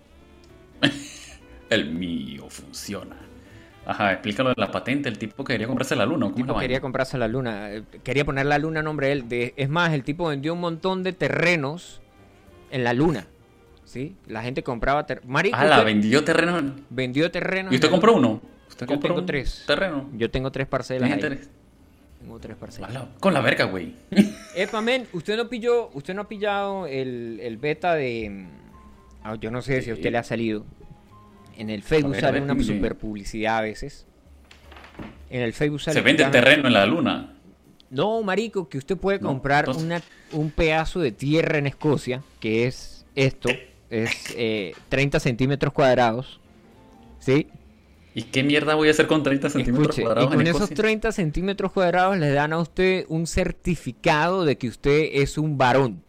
El 1.69 1.91
mío 1.91 2.49
funciona. 2.49 3.15
Ajá, 3.85 4.13
explícalo 4.13 4.49
de 4.49 4.55
la 4.57 4.71
patente. 4.71 5.09
El 5.09 5.17
tipo 5.17 5.43
quería 5.43 5.67
comprarse 5.67 5.95
la 5.95 6.05
luna. 6.05 6.27
¿Cómo 6.27 6.35
es 6.35 6.39
la 6.39 6.45
tipo 6.47 6.59
quería 6.59 6.79
comprarse 6.81 7.17
la 7.17 7.27
luna. 7.27 7.71
eh, 7.73 7.83
Quería 8.03 8.23
poner 8.25 8.45
la 8.45 8.57
luna 8.57 8.79
a 8.79 8.83
nombre 8.83 9.07
de 9.07 9.13
él. 9.13 9.29
De- 9.29 9.53
es 9.57 9.69
más, 9.69 9.91
el 9.93 10.03
tipo 10.03 10.27
vendió 10.29 10.53
un 10.53 10.61
montón 10.61 11.03
de 11.03 11.11
terrenos 11.13 12.01
en 12.71 12.83
la 12.83 12.93
luna. 12.93 13.27
¿Sí? 13.85 14.15
La 14.27 14.41
gente 14.41 14.63
compraba 14.63 15.05
ter- 15.05 15.21
Marico, 15.25 15.57
Ah, 15.59 15.65
la 15.65 15.83
vendió 15.83 16.23
terreno. 16.23 16.73
vendió 16.89 17.29
terrenos. 17.29 17.71
¿Y 17.71 17.75
usted 17.75 17.89
compró 17.91 18.15
uno? 18.15 18.41
¿Usted 18.69 18.87
Yo 18.87 18.93
compró 18.93 19.13
tengo 19.15 19.25
tres. 19.25 19.63
terreno? 19.67 20.09
Yo 20.17 20.31
tengo 20.31 20.51
tres 20.51 20.65
parcelas. 20.65 21.09
Tengo 22.19 22.39
tres 22.39 22.55
parcelas. 22.55 22.89
Ala, 22.89 23.09
Con 23.19 23.33
la 23.33 23.41
verga, 23.41 23.65
güey. 23.65 23.93
Epa, 24.55 24.81
men, 24.81 25.05
usted 25.11 25.35
no 25.37 25.49
pilló, 25.49 25.89
usted 25.93 26.13
no 26.15 26.21
ha 26.21 26.27
pillado 26.29 26.87
el, 26.87 27.39
el 27.43 27.57
beta 27.57 27.93
de. 27.95 28.47
ah, 29.23 29.35
yo 29.35 29.51
no 29.51 29.61
sé 29.61 29.81
si 29.81 29.91
a 29.91 29.93
usted 29.93 30.09
le 30.11 30.17
ha 30.17 30.23
salido. 30.23 30.65
En 31.57 31.69
el 31.69 31.83
Facebook 31.83 32.11
ver, 32.13 32.21
sale 32.21 32.33
ver, 32.33 32.43
una 32.43 32.53
mire. 32.55 32.75
super 32.75 32.95
publicidad 32.95 33.57
a 33.57 33.61
veces. 33.61 34.05
En 35.29 35.41
el 35.41 35.53
Facebook 35.53 35.81
sale. 35.81 35.95
Se 35.95 36.01
vende 36.01 36.25
terreno 36.25 36.67
en 36.67 36.73
la 36.73 36.85
luna. 36.85 37.33
No, 37.89 38.21
marico, 38.23 38.69
que 38.69 38.77
usted 38.79 38.97
puede 38.97 39.19
No, 39.19 39.27
comprar 39.29 39.65
entonces- 39.65 39.83
una, 39.83 40.01
un 40.31 40.49
pedazo 40.51 40.99
de 40.99 41.11
tierra 41.11 41.57
en 41.59 41.67
Escocia, 41.67 42.23
que 42.39 42.65
es 42.65 43.05
esto, 43.15 43.49
es 43.89 44.33
eh, 44.35 44.73
30 44.89 45.19
centímetros 45.19 45.73
cuadrados. 45.73 46.39
¿Sí? 47.19 47.47
¿Y 48.15 48.23
qué 48.23 48.43
mierda 48.43 48.75
voy 48.75 48.87
a 48.89 48.91
hacer 48.91 49.07
con 49.07 49.23
30 49.23 49.49
centímetros 49.49 49.85
Escuche, 49.89 50.01
y 50.01 50.05
cuadrados 50.05 50.29
con 50.31 50.41
en 50.41 50.47
esos 50.47 50.61
Escocia? 50.61 50.75
30 50.75 51.11
centímetros 51.11 51.71
cuadrados 51.71 52.17
le 52.17 52.29
dan 52.31 52.53
a 52.53 52.59
usted 52.59 53.05
un 53.09 53.25
certificado 53.27 54.45
de 54.45 54.57
que 54.57 54.67
usted 54.67 55.09
es 55.13 55.37
un 55.37 55.57
varón. 55.57 56.03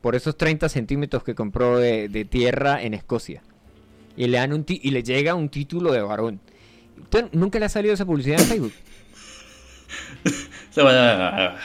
Por 0.00 0.14
esos 0.16 0.36
30 0.36 0.68
centímetros 0.68 1.22
que 1.24 1.34
compró 1.34 1.78
de, 1.78 2.08
de 2.08 2.24
tierra 2.24 2.82
en 2.82 2.94
Escocia. 2.94 3.42
Y 4.18 4.26
le, 4.26 4.36
dan 4.38 4.52
un 4.52 4.64
ti- 4.64 4.80
y 4.82 4.90
le 4.90 5.02
llega 5.02 5.34
un 5.34 5.48
título 5.48 5.92
de 5.92 6.02
varón. 6.02 6.40
¿Usted 7.00 7.26
nunca 7.32 7.58
le 7.58 7.66
ha 7.66 7.68
salido 7.68 7.94
esa 7.94 8.04
publicidad 8.04 8.40
en 8.40 8.46
Facebook? 8.46 8.72
Se 10.70 10.82
vaya. 10.82 11.56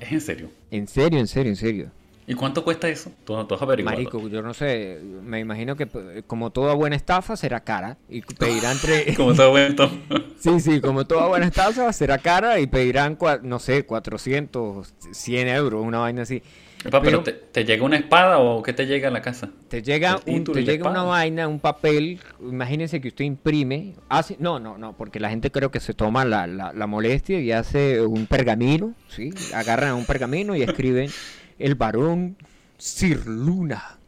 Es 0.00 0.12
en 0.12 0.20
serio. 0.20 0.50
En 0.70 0.86
serio, 0.88 1.18
en 1.18 1.26
serio, 1.26 1.50
en 1.50 1.56
serio. 1.56 1.90
¿Y 2.26 2.34
cuánto 2.34 2.62
cuesta 2.62 2.88
eso? 2.88 3.10
Tú, 3.24 3.42
tú 3.46 3.54
has 3.54 3.62
averiguado. 3.62 3.96
Marico, 3.96 4.28
yo 4.28 4.42
no 4.42 4.52
sé, 4.52 5.00
me 5.24 5.40
imagino 5.40 5.76
que 5.76 5.86
pues, 5.86 6.22
como 6.26 6.50
toda 6.50 6.74
buena 6.74 6.94
estafa 6.94 7.36
será 7.36 7.60
cara 7.60 7.96
y 8.08 8.20
pedirán 8.20 8.72
entre... 8.72 9.14
Como 9.16 9.34
todo 9.34 9.50
bueno. 9.50 9.90
Sí, 10.38 10.60
sí, 10.60 10.80
como 10.80 11.04
toda 11.04 11.26
buena 11.26 11.46
estafa 11.46 11.92
será 11.92 12.18
cara 12.18 12.60
y 12.60 12.68
pedirán, 12.68 13.18
no 13.42 13.58
sé, 13.58 13.84
400, 13.84 14.94
100 15.10 15.48
euros, 15.48 15.84
una 15.84 15.98
vaina 15.98 16.22
así. 16.22 16.42
Epa, 16.84 17.00
Pero- 17.02 17.02
pero, 17.02 17.22
te, 17.24 17.32
te 17.32 17.64
llega 17.64 17.82
una 17.84 17.96
espada 17.96 18.38
o 18.38 18.62
qué 18.62 18.72
te 18.72 18.86
llega 18.86 19.08
a 19.08 19.10
la 19.10 19.20
casa? 19.20 19.50
Te 19.68 19.82
llega, 19.82 20.20
un, 20.26 20.44
te 20.44 20.80
una 20.82 21.02
vaina, 21.02 21.48
un 21.48 21.58
papel, 21.58 22.20
imagínense 22.40 23.00
que 23.00 23.08
usted 23.08 23.24
imprime, 23.24 23.94
hace, 24.08 24.36
no, 24.38 24.60
no, 24.60 24.78
no, 24.78 24.96
porque 24.96 25.18
la 25.18 25.28
gente 25.28 25.50
creo 25.50 25.72
que 25.72 25.80
se 25.80 25.92
toma 25.92 26.24
la, 26.24 26.46
la, 26.46 26.72
la 26.72 26.86
molestia 26.86 27.40
y 27.40 27.50
hace 27.50 28.00
un 28.00 28.26
pergamino, 28.26 28.94
¿sí? 29.08 29.30
Agarran 29.54 29.94
un 29.94 30.04
pergamino 30.04 30.54
y 30.54 30.62
escriben 30.62 31.10
el 31.58 31.74
varón 31.74 32.36
Sir 32.76 33.26
Luna. 33.26 33.98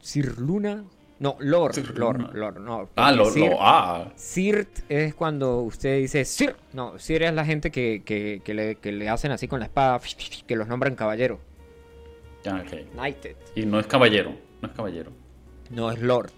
Sir 0.00 0.38
Luna, 0.38 0.84
no, 1.18 1.36
Lord, 1.40 1.74
Sir 1.74 1.98
Lord, 1.98 2.20
Luna. 2.20 2.30
Lord, 2.34 2.60
no. 2.60 2.88
Ah, 2.96 3.12
porque 3.12 3.16
lo, 3.16 3.24
Sir- 3.30 3.50
lo, 3.50 3.56
ah. 3.60 4.12
Sirt 4.16 4.78
es 4.88 5.14
cuando 5.14 5.60
usted 5.60 5.98
dice 5.98 6.24
Sir. 6.24 6.56
No, 6.72 6.98
Sir 6.98 7.22
es 7.22 7.34
la 7.34 7.44
gente 7.44 7.70
que, 7.70 8.02
que, 8.04 8.40
que 8.42 8.54
le, 8.54 8.74
que 8.76 8.92
le 8.92 9.10
hacen 9.10 9.30
así 9.30 9.46
con 9.46 9.60
la 9.60 9.66
espada, 9.66 10.00
que 10.46 10.56
los 10.56 10.68
nombran 10.68 10.94
caballero. 10.94 11.38
Knighted. 12.94 13.36
Y 13.54 13.66
no 13.66 13.80
es 13.80 13.86
caballero. 13.86 14.34
No 14.60 14.68
es 14.68 14.74
caballero. 14.74 15.12
No, 15.70 15.90
es 15.90 16.00
Lord. 16.00 16.30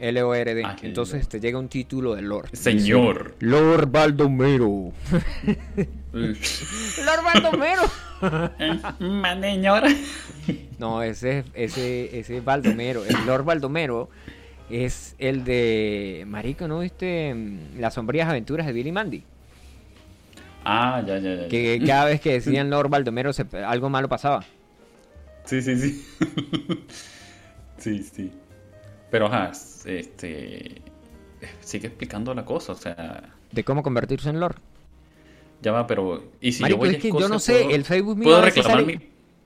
L-O-R-D. 0.00 0.62
Ah, 0.64 0.74
que 0.78 0.88
Entonces 0.88 1.20
Lord. 1.22 1.28
te 1.28 1.40
llega 1.40 1.58
un 1.58 1.68
título 1.68 2.14
de 2.14 2.22
Lord. 2.22 2.48
Señor. 2.52 3.34
Dice, 3.38 3.46
Lord 3.46 3.90
Baldomero. 3.90 4.92
Lord 6.12 7.24
Baldomero. 7.24 7.82
Maneñora. 8.98 9.88
no, 10.78 11.02
ese, 11.02 11.44
ese, 11.54 12.18
ese 12.18 12.38
es 12.38 12.44
Baldomero. 12.44 13.04
El 13.04 13.24
Lord 13.26 13.44
Baldomero 13.44 14.08
es 14.70 15.14
el 15.18 15.44
de. 15.44 16.24
Marico, 16.26 16.66
¿no 16.68 16.80
viste 16.80 17.32
mm, 17.34 17.78
las 17.80 17.94
sombrías 17.94 18.28
aventuras 18.28 18.66
de 18.66 18.72
Billy 18.72 18.92
Mandy? 18.92 19.22
Ah, 20.64 21.02
ya, 21.06 21.18
ya, 21.18 21.34
ya. 21.34 21.48
Que 21.48 21.82
cada 21.86 22.06
vez 22.06 22.20
que 22.20 22.32
decían 22.32 22.70
Lord 22.70 22.88
Baldomero 22.88 23.32
se- 23.32 23.46
algo 23.64 23.90
malo 23.90 24.08
pasaba. 24.08 24.44
Sí, 25.44 25.60
sí, 25.62 25.76
sí. 25.76 26.06
sí, 27.78 28.02
sí. 28.02 28.30
Pero, 29.10 29.26
ajá, 29.26 29.52
este... 29.84 30.82
Sigue 31.60 31.88
explicando 31.88 32.32
la 32.34 32.44
cosa, 32.44 32.72
o 32.72 32.76
sea... 32.76 33.34
De 33.52 33.64
cómo 33.64 33.82
convertirse 33.82 34.30
en 34.30 34.40
Lord. 34.40 34.56
Ya 35.62 35.72
va, 35.72 35.86
pero... 35.86 36.32
¿Y 36.40 36.52
si 36.52 36.62
Marico, 36.62 36.76
yo 36.76 36.78
voy 36.78 36.88
a 36.88 36.92
es 36.92 37.02
que 37.02 37.08
yo 37.08 37.18
Escocia, 37.18 37.28
no 37.28 37.38
sé, 37.38 37.52
puedo- 37.60 37.70
el 37.74 37.84
Facebook 37.84 38.16
mío 38.16 38.24
¿Puedo 38.24 38.42
reclamar 38.42 38.84
mi, 38.86 38.98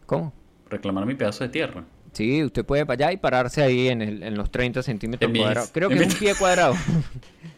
¿Cómo? 0.06 0.32
reclamar 0.70 1.06
mi 1.06 1.14
pedazo 1.14 1.44
de 1.44 1.50
tierra? 1.50 1.84
Sí, 2.12 2.42
usted 2.44 2.64
puede 2.64 2.86
para 2.86 3.06
allá 3.06 3.12
y 3.12 3.16
pararse 3.18 3.62
ahí 3.62 3.88
en, 3.88 4.02
el- 4.02 4.22
en 4.22 4.36
los 4.36 4.50
30 4.50 4.82
centímetros 4.82 5.30
mis- 5.30 5.42
cuadrados. 5.42 5.70
Creo 5.72 5.88
que 5.88 5.96
es 5.96 6.12
un 6.12 6.18
pie 6.18 6.34
cuadrado 6.34 6.74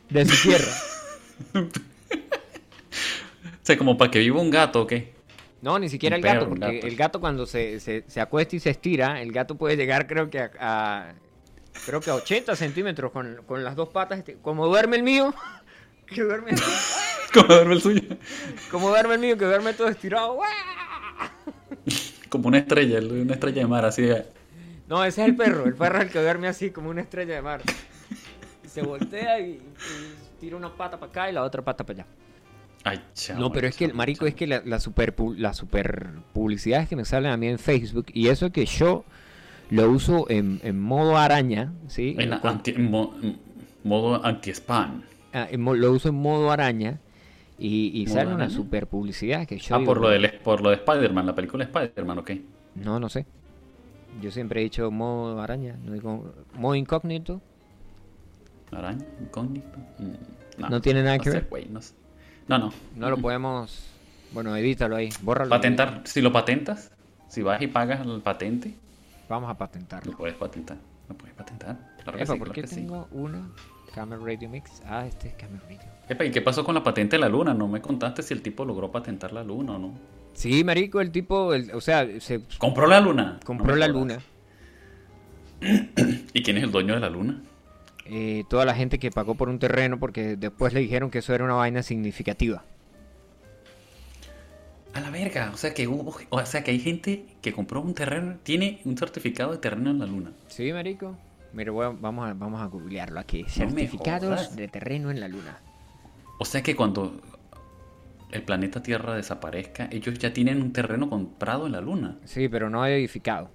de 0.09 0.24
su 0.26 0.49
tierra. 0.49 0.72
O 3.62 3.66
sea, 3.72 3.76
como 3.78 3.97
para 3.97 4.11
que 4.11 4.18
viva 4.18 4.41
un 4.41 4.51
gato, 4.51 4.82
¿o 4.82 4.86
qué? 4.86 5.12
No, 5.63 5.79
ni 5.79 5.89
siquiera 5.91 6.17
el 6.17 6.23
gato, 6.23 6.49
porque 6.49 6.75
gato. 6.77 6.87
el 6.87 6.97
gato 6.97 7.21
cuando 7.21 7.45
se, 7.47 7.81
se, 7.81 8.05
se 8.07 8.21
acuesta 8.21 8.57
y 8.57 8.61
se 8.61 8.71
estira, 8.71 9.21
el 9.21 9.31
gato 9.33 9.57
puede 9.57 9.77
llegar 9.77 10.07
creo 10.07 10.31
que 10.31 10.41
a, 10.41 10.51
a- 10.59 11.13
creo 11.85 12.01
que 12.01 12.11
a 12.11 12.15
80 12.15 12.57
centímetros 12.57 13.13
con, 13.13 13.43
con 13.47 13.63
las 13.63 13.77
dos 13.77 13.91
patas, 13.91 14.19
este, 14.19 14.37
como 14.41 14.67
duerme 14.67 14.97
el 14.97 15.03
mío, 15.03 15.35
que 16.07 16.23
duerme, 16.23 16.53
Como 17.35 17.47
duerme 17.47 17.75
el 17.75 17.81
suyo. 17.81 18.03
como 18.71 18.89
duerme 18.89 19.15
el 19.15 19.21
mío, 19.21 19.37
que 19.39 19.45
duerme 19.45 19.73
todo 19.75 19.89
estirado. 19.89 20.39
Como 22.29 22.49
una 22.49 22.59
estrella, 22.59 22.99
una 23.01 23.35
estrella 23.35 23.63
de 23.63 23.67
mar, 23.69 23.85
así. 23.85 24.09
No, 24.89 25.05
ese 25.05 25.23
es 25.23 25.29
el 25.29 25.37
perro, 25.37 25.65
el 25.67 25.75
perro 25.75 25.99
es 25.99 26.05
el 26.07 26.11
que 26.11 26.21
duerme 26.21 26.49
así 26.49 26.71
como 26.71 26.91
una 26.91 27.03
estrella 27.03 27.35
de 27.35 27.43
mar. 27.43 27.63
Se 28.67 28.83
voltea 28.83 29.39
y, 29.41 29.53
y 29.53 29.61
tira 30.41 30.57
una 30.57 30.75
pata 30.75 30.99
para 30.99 31.11
acá 31.11 31.31
y 31.31 31.33
la 31.33 31.43
otra 31.43 31.63
pata 31.63 31.85
para 31.85 32.03
allá. 32.03 32.07
Ay, 32.85 33.01
No, 33.33 33.53
pero 33.53 33.68
es 33.68 33.76
que 33.76 33.85
el 33.85 33.91
chamo, 33.91 33.99
marico 33.99 34.26
es 34.26 34.35
que 34.35 34.47
la, 34.47 34.62
la 34.64 34.81
super 34.81 35.14
pu- 35.14 35.37
la 35.37 35.53
super 35.55 36.09
publicidades 36.33 36.89
que 36.89 36.97
me 36.97 37.05
salen 37.05 37.31
a 37.31 37.37
mí 37.37 37.49
en 37.49 37.59
Facebook 37.59 38.07
y 38.12 38.28
eso 38.28 38.51
que 38.51 38.66
yo 38.66 39.05
lo 39.70 39.91
uso 39.91 40.26
en, 40.31 40.61
en 40.64 40.81
modo 40.81 41.16
araña, 41.16 41.72
¿sí? 41.89 42.16
En 42.18 42.33
anti- 42.33 42.74
mo- 42.74 43.14
modo 43.85 44.24
anti-spam. 44.24 45.03
ah, 45.33 45.49
lo 45.53 45.93
uso 45.93 46.09
en 46.09 46.14
modo 46.16 46.51
araña 46.51 46.99
Y, 47.59 47.93
y 47.95 48.07
¿Modo 48.07 48.14
sale 48.14 48.35
una 48.35 48.51
super 48.51 48.87
publicidad 48.89 49.47
que 49.47 49.59
yo 49.59 49.76
Ah, 49.76 49.78
digo, 49.78 49.93
por 49.93 50.01
lo, 50.01 50.09
del, 50.09 50.31
por 50.43 50.62
lo 50.62 50.70
de 50.70 50.76
Spider-Man, 50.76 51.26
la 51.26 51.35
película 51.35 51.64
Spider-Man, 51.64 52.18
¿ok? 52.18 52.31
No, 52.74 52.99
no 53.01 53.09
sé. 53.09 53.26
Yo 54.22 54.31
siempre 54.31 54.61
he 54.61 54.64
dicho 54.64 54.91
modo 54.91 55.41
araña, 55.41 55.76
no 55.85 55.93
digo 55.93 56.35
modo 56.55 56.74
incógnito. 56.74 57.41
Araña, 58.72 59.05
incógnito. 59.20 59.78
Mm, 59.99 60.14
No 60.70 60.81
tiene 60.81 61.03
nada 61.03 61.18
no 61.18 61.24
que 61.24 61.31
sé, 61.31 61.41
ver. 61.41 61.66
no 61.70 61.83
sé. 61.83 61.95
No, 62.51 62.59
no. 62.59 62.72
No 62.96 63.09
lo 63.11 63.16
podemos... 63.16 63.86
Bueno, 64.32 64.55
edítalo 64.57 64.96
ahí, 64.96 65.09
bórralo. 65.22 65.51
Patentar, 65.51 66.03
si 66.05 66.20
lo 66.20 66.32
patentas, 66.32 66.90
si 67.28 67.42
vas 67.42 67.62
y 67.62 67.66
pagas 67.68 68.01
el 68.07 68.20
patente, 68.20 68.74
Vamos 69.28 69.48
a 69.48 69.55
patentarlo. 69.57 70.11
lo 70.12 70.18
puedes 70.18 70.36
patentar. 70.36 70.76
Lo 71.09 71.14
puedes 71.16 71.34
patentar. 71.34 71.76
Claro 72.03 72.18
que 72.18 72.24
Epa, 72.24 72.32
sí, 72.32 72.38
¿por 72.38 72.48
claro 72.48 72.55
qué 72.55 72.61
que 72.62 72.66
sí. 72.66 72.74
tengo 72.76 73.09
una 73.12 73.48
Camera 73.94 74.20
Radio 74.24 74.48
Mix? 74.48 74.82
Ah, 74.86 75.07
este 75.07 75.28
es 75.28 75.34
Camera 75.34 75.62
Radio. 75.64 75.78
Epa, 76.09 76.24
¿y 76.24 76.30
qué 76.32 76.42
pasó 76.42 76.64
con 76.64 76.74
la 76.74 76.82
patente 76.82 77.14
de 77.16 77.20
la 77.20 77.28
luna? 77.28 77.55
No 77.55 77.68
me 77.68 77.80
contaste 77.80 78.22
si 78.22 78.34
el 78.34 78.42
tipo 78.42 78.64
logró 78.64 78.90
patentar 78.90 79.32
la 79.32 79.42
luna 79.44 79.72
o 79.74 79.78
no. 79.78 79.92
Sí, 80.32 80.62
marico, 80.64 81.01
el 81.01 81.11
tipo, 81.12 81.55
el- 81.55 81.70
o 81.72 81.80
sea, 81.80 82.05
se 82.20 82.42
¿Compró 82.59 82.86
la 82.88 83.01
luna? 83.01 83.38
Compró 83.44 83.74
la 83.76 83.86
luna. 83.88 84.18
¿Y 86.32 86.42
quién 86.42 86.57
es 86.57 86.64
el 86.64 86.70
dueño 86.72 86.94
de 86.94 87.01
la 87.01 87.11
luna? 87.11 87.40
Eh, 88.13 88.43
toda 88.49 88.65
la 88.65 88.75
gente 88.75 88.99
que 88.99 89.11
pagó 89.13 89.37
por 89.37 89.49
un 89.49 89.61
terreno 89.61 90.01
porque 90.01 90.37
después 90.37 90.73
le 90.75 90.81
dijeron 90.81 91.11
que 91.11 91.19
eso 91.19 91.33
era 91.33 91.45
una 91.45 91.55
vaina 91.55 91.83
significativa. 91.83 92.65
A 94.93 95.01
la 95.01 95.11
verga, 95.11 95.53
o 95.55 95.57
sea 95.57 95.73
que 95.73 95.87
hubo, 95.87 96.17
o 96.31 96.45
sea 96.47 96.65
que 96.65 96.73
hay 96.73 96.81
gente 96.81 97.25
que 97.41 97.53
compró 97.53 97.81
un 97.81 97.95
terreno, 97.95 98.39
tiene 98.43 98.81
un 98.85 98.97
certificado 98.99 99.53
de 99.53 99.59
terreno 99.59 99.91
en 99.91 100.01
la 100.01 100.07
luna. 100.07 100.33
Sí, 100.49 100.73
marico. 100.73 101.17
Mira, 101.53 101.71
voy 101.71 101.87
a- 101.87 101.91
vamos 101.91 102.29
a, 102.29 102.35
vamos 102.35 102.61
a 102.61 102.67
googlearlo 102.67 103.21
aquí. 103.21 103.45
Certificados 103.49 104.57
de 104.57 104.67
terreno 104.67 105.13
en 105.13 105.21
la 105.21 105.29
luna. 105.29 105.61
O 106.41 106.45
sea 106.45 106.63
que 106.63 106.75
cuando 106.75 107.21
el 108.33 108.43
planeta 108.43 108.83
Tierra 108.83 109.15
desaparezca, 109.15 109.89
ellos 109.93 110.19
ya 110.19 110.33
tienen 110.33 110.61
un 110.61 110.73
terreno 110.73 111.09
comprado 111.09 111.67
en 111.67 111.73
la 111.73 111.81
luna. 111.81 112.19
Sí, 112.25 112.49
pero 112.49 112.69
no 112.71 112.85
edificado. 112.85 113.51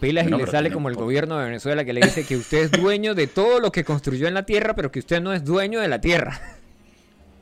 Pilas 0.00 0.26
y 0.26 0.30
le 0.30 0.46
sale 0.46 0.72
como 0.72 0.88
el 0.88 0.94
gobierno 0.94 1.38
de 1.38 1.46
Venezuela 1.46 1.84
que 1.84 1.92
le 1.92 2.00
dice 2.00 2.24
que 2.24 2.36
usted 2.36 2.64
es 2.64 2.72
dueño 2.72 3.14
de 3.14 3.26
todo 3.26 3.60
lo 3.60 3.70
que 3.70 3.84
construyó 3.84 4.26
en 4.26 4.34
la 4.34 4.46
tierra, 4.46 4.74
pero 4.74 4.90
que 4.90 4.98
usted 4.98 5.20
no 5.20 5.32
es 5.32 5.44
dueño 5.44 5.80
de 5.80 5.88
la 5.88 6.00
tierra. 6.00 6.40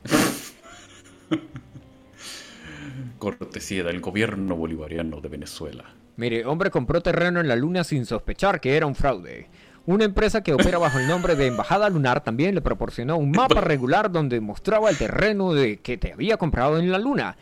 Cortesía 3.18 3.84
del 3.84 4.00
gobierno 4.00 4.56
bolivariano 4.56 5.20
de 5.20 5.28
Venezuela. 5.28 5.84
Mire, 6.16 6.44
hombre 6.44 6.70
compró 6.70 7.00
terreno 7.00 7.40
en 7.40 7.48
la 7.48 7.56
luna 7.56 7.84
sin 7.84 8.04
sospechar 8.04 8.60
que 8.60 8.76
era 8.76 8.86
un 8.86 8.96
fraude. 8.96 9.48
Una 9.86 10.04
empresa 10.04 10.42
que 10.42 10.52
opera 10.52 10.78
bajo 10.78 10.98
el 10.98 11.08
nombre 11.08 11.34
de 11.34 11.48
Embajada 11.48 11.88
Lunar 11.88 12.22
también 12.22 12.54
le 12.54 12.60
proporcionó 12.60 13.16
un 13.16 13.32
mapa 13.32 13.60
regular 13.60 14.12
donde 14.12 14.40
mostraba 14.40 14.90
el 14.90 14.98
terreno 14.98 15.54
de 15.54 15.78
que 15.78 15.96
te 15.96 16.12
había 16.12 16.36
comprado 16.36 16.78
en 16.78 16.92
la 16.92 16.98
luna. 16.98 17.36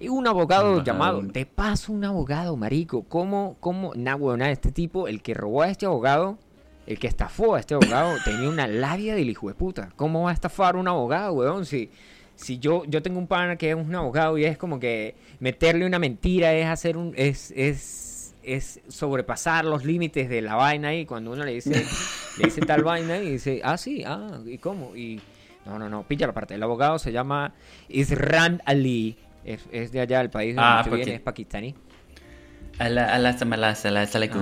Y 0.00 0.08
un 0.08 0.26
abogado 0.26 0.82
llamado, 0.82 1.20
de 1.20 1.44
paso 1.44 1.92
un 1.92 2.04
abogado, 2.04 2.56
marico, 2.56 3.02
¿cómo, 3.02 3.58
cómo, 3.60 3.92
nah, 3.94 4.16
huevona, 4.16 4.50
este 4.50 4.72
tipo, 4.72 5.08
el 5.08 5.20
que 5.20 5.34
robó 5.34 5.60
a 5.60 5.68
este 5.68 5.84
abogado, 5.84 6.38
el 6.86 6.98
que 6.98 7.06
estafó 7.06 7.54
a 7.54 7.60
este 7.60 7.74
abogado, 7.74 8.16
tenía 8.24 8.48
una 8.48 8.66
labia 8.66 9.14
del 9.14 9.28
hijo 9.28 9.48
de 9.48 9.54
puta. 9.54 9.90
¿Cómo 9.96 10.22
va 10.22 10.30
a 10.30 10.32
estafar 10.32 10.76
un 10.76 10.88
abogado, 10.88 11.34
weón? 11.34 11.66
Si, 11.66 11.90
si 12.34 12.58
yo, 12.58 12.84
yo 12.86 13.02
tengo 13.02 13.18
un 13.18 13.26
pana 13.26 13.56
que 13.56 13.68
es 13.68 13.76
un 13.76 13.94
abogado 13.94 14.38
y 14.38 14.44
es 14.46 14.56
como 14.56 14.80
que 14.80 15.16
meterle 15.38 15.84
una 15.84 15.98
mentira 15.98 16.54
es 16.54 16.66
hacer 16.66 16.96
un, 16.96 17.12
es, 17.14 17.52
es, 17.54 18.34
es 18.42 18.80
sobrepasar 18.88 19.66
los 19.66 19.84
límites 19.84 20.30
de 20.30 20.40
la 20.40 20.54
vaina 20.54 20.94
y 20.94 21.04
cuando 21.04 21.32
uno 21.32 21.44
le 21.44 21.52
dice, 21.52 21.84
le 22.38 22.44
dice 22.44 22.62
tal 22.62 22.84
vaina 22.84 23.18
y 23.18 23.32
dice, 23.32 23.60
ah, 23.62 23.76
sí, 23.76 24.02
ah, 24.06 24.40
¿y 24.46 24.56
cómo? 24.56 24.96
Y 24.96 25.20
no, 25.66 25.78
no, 25.78 25.90
no, 25.90 26.04
pilla 26.04 26.26
la 26.26 26.32
parte. 26.32 26.54
El 26.54 26.62
abogado 26.62 26.98
se 26.98 27.12
llama 27.12 27.52
Isran 27.90 28.62
Ali, 28.64 29.18
es, 29.44 29.60
es 29.72 29.92
de 29.92 30.00
allá 30.00 30.18
del 30.18 30.30
país 30.30 30.54
de 30.54 30.60
Ah, 30.60 30.82
donde 30.84 30.96
viene, 30.96 31.14
es 31.16 31.20
pakistaní. 31.20 31.74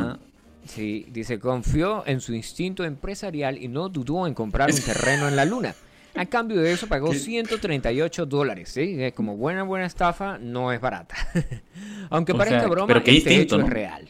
Ajá. 0.01 0.19
Sí, 0.65 1.07
dice, 1.11 1.39
confió 1.39 2.07
en 2.07 2.21
su 2.21 2.35
instinto 2.35 2.85
empresarial 2.85 3.57
y 3.63 3.69
no 3.69 3.89
dudó 3.89 4.27
en 4.27 4.35
comprar 4.35 4.71
un 4.71 4.81
terreno 4.85 5.29
en 5.29 5.37
la 5.37 5.45
luna. 5.45 5.75
A 6.15 6.27
cambio 6.27 6.61
de 6.61 6.73
eso 6.73 6.89
pagó 6.89 7.15
138 7.15 8.27
dólares, 8.27 8.71
¿sí? 8.71 8.97
Es 9.03 9.13
como 9.13 9.37
buena, 9.37 9.63
buena 9.63 9.87
estafa, 9.87 10.37
no 10.39 10.73
es 10.73 10.81
barata. 10.81 11.15
Aunque 12.11 12.33
O 12.33 12.37
parezca 12.37 12.61
sea, 12.61 12.69
broma, 12.69 12.87
pero 12.89 13.05
qué 13.05 13.17
este 13.17 13.31
instinto, 13.35 13.57
hecho 13.57 13.67
es 13.67 13.73
real. 13.73 14.09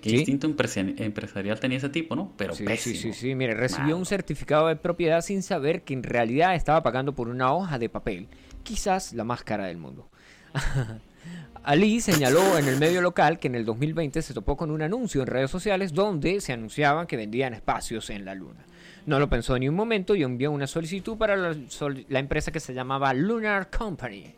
¿Qué 0.00 0.10
¿Sí? 0.10 0.16
instinto 0.16 0.46
empresa- 0.46 0.80
empresarial 0.80 1.58
tenía 1.58 1.78
ese 1.78 1.88
tipo, 1.88 2.14
no? 2.14 2.32
Pero 2.36 2.54
Sí, 2.54 2.62
sí, 2.62 2.66
pésimo. 2.66 3.00
sí, 3.00 3.12
sí, 3.12 3.34
mire, 3.34 3.54
recibió 3.54 3.96
un 3.96 4.06
certificado 4.06 4.68
de 4.68 4.76
propiedad 4.76 5.20
sin 5.22 5.42
saber 5.42 5.82
que 5.82 5.92
en 5.92 6.04
realidad 6.04 6.54
estaba 6.54 6.84
pagando 6.84 7.14
por 7.16 7.28
una 7.28 7.52
hoja 7.52 7.80
de 7.80 7.88
papel, 7.88 8.28
quizás 8.68 9.14
la 9.14 9.24
más 9.24 9.42
cara 9.44 9.64
del 9.64 9.78
mundo. 9.78 10.10
Ali 11.64 12.00
señaló 12.00 12.58
en 12.58 12.68
el 12.68 12.78
medio 12.78 13.00
local 13.00 13.38
que 13.38 13.48
en 13.48 13.54
el 13.54 13.64
2020 13.64 14.20
se 14.20 14.34
topó 14.34 14.58
con 14.58 14.70
un 14.70 14.82
anuncio 14.82 15.22
en 15.22 15.26
redes 15.26 15.50
sociales 15.50 15.94
donde 15.94 16.42
se 16.42 16.52
anunciaban 16.52 17.06
que 17.06 17.16
vendían 17.16 17.54
espacios 17.54 18.10
en 18.10 18.26
la 18.26 18.34
luna. 18.34 18.66
No 19.06 19.18
lo 19.18 19.30
pensó 19.30 19.58
ni 19.58 19.70
un 19.70 19.74
momento 19.74 20.14
y 20.14 20.22
envió 20.22 20.50
una 20.50 20.66
solicitud 20.66 21.16
para 21.16 21.34
la, 21.36 21.56
la 22.08 22.18
empresa 22.18 22.52
que 22.52 22.60
se 22.60 22.74
llamaba 22.74 23.14
Lunar 23.14 23.70
Company 23.70 24.34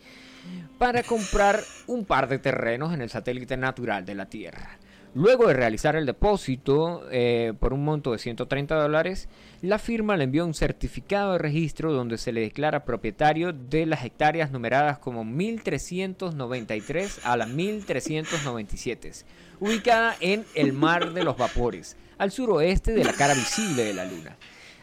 para 0.78 1.02
comprar 1.02 1.60
un 1.88 2.04
par 2.04 2.28
de 2.28 2.38
terrenos 2.38 2.94
en 2.94 3.02
el 3.02 3.10
satélite 3.10 3.56
natural 3.56 4.04
de 4.04 4.14
la 4.14 4.26
Tierra. 4.26 4.78
Luego 5.12 5.48
de 5.48 5.54
realizar 5.54 5.96
el 5.96 6.06
depósito 6.06 7.02
eh, 7.10 7.52
por 7.58 7.72
un 7.72 7.84
monto 7.84 8.12
de 8.12 8.18
130 8.18 8.76
dólares, 8.76 9.28
la 9.60 9.78
firma 9.80 10.16
le 10.16 10.22
envió 10.24 10.46
un 10.46 10.54
certificado 10.54 11.32
de 11.32 11.38
registro 11.38 11.92
donde 11.92 12.16
se 12.16 12.30
le 12.30 12.42
declara 12.42 12.84
propietario 12.84 13.52
de 13.52 13.86
las 13.86 14.04
hectáreas 14.04 14.52
numeradas 14.52 14.98
como 14.98 15.24
1393 15.24 17.20
a 17.24 17.36
la 17.36 17.46
1397, 17.46 19.10
ubicada 19.58 20.14
en 20.20 20.44
el 20.54 20.72
Mar 20.72 21.12
de 21.12 21.24
los 21.24 21.36
Vapores, 21.36 21.96
al 22.18 22.30
suroeste 22.30 22.92
de 22.92 23.04
la 23.04 23.12
cara 23.12 23.34
visible 23.34 23.82
de 23.84 23.94
la 23.94 24.04
Luna. 24.04 24.36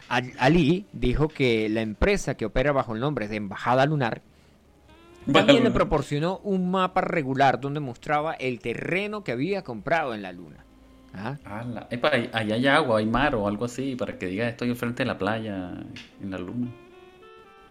Al- 0.09 0.33
Ali 0.39 0.85
dijo 0.93 1.27
que 1.29 1.69
la 1.69 1.81
empresa 1.81 2.35
que 2.35 2.45
opera 2.45 2.71
bajo 2.71 2.93
el 2.93 2.99
nombre 2.99 3.27
de 3.27 3.37
Embajada 3.37 3.85
Lunar 3.85 4.21
también 5.33 5.63
le 5.63 5.71
proporcionó 5.71 6.39
un 6.43 6.69
mapa 6.71 7.01
regular 7.01 7.59
donde 7.59 7.79
mostraba 7.79 8.33
el 8.33 8.59
terreno 8.59 9.23
que 9.23 9.31
había 9.31 9.63
comprado 9.63 10.13
en 10.13 10.21
la 10.21 10.31
luna. 10.31 10.63
Ajá. 11.13 11.39
Ala, 11.45 11.87
epa, 11.89 12.09
ahí- 12.13 12.29
ahí 12.33 12.51
hay 12.51 12.67
agua, 12.67 12.99
hay 12.99 13.05
mar 13.05 13.33
o 13.35 13.47
algo 13.47 13.65
así, 13.65 13.95
para 13.95 14.17
que 14.19 14.27
diga 14.27 14.47
estoy 14.47 14.69
enfrente 14.69 15.03
de 15.03 15.07
la 15.07 15.17
playa, 15.17 15.71
en 16.21 16.31
la 16.31 16.37
luna, 16.37 16.67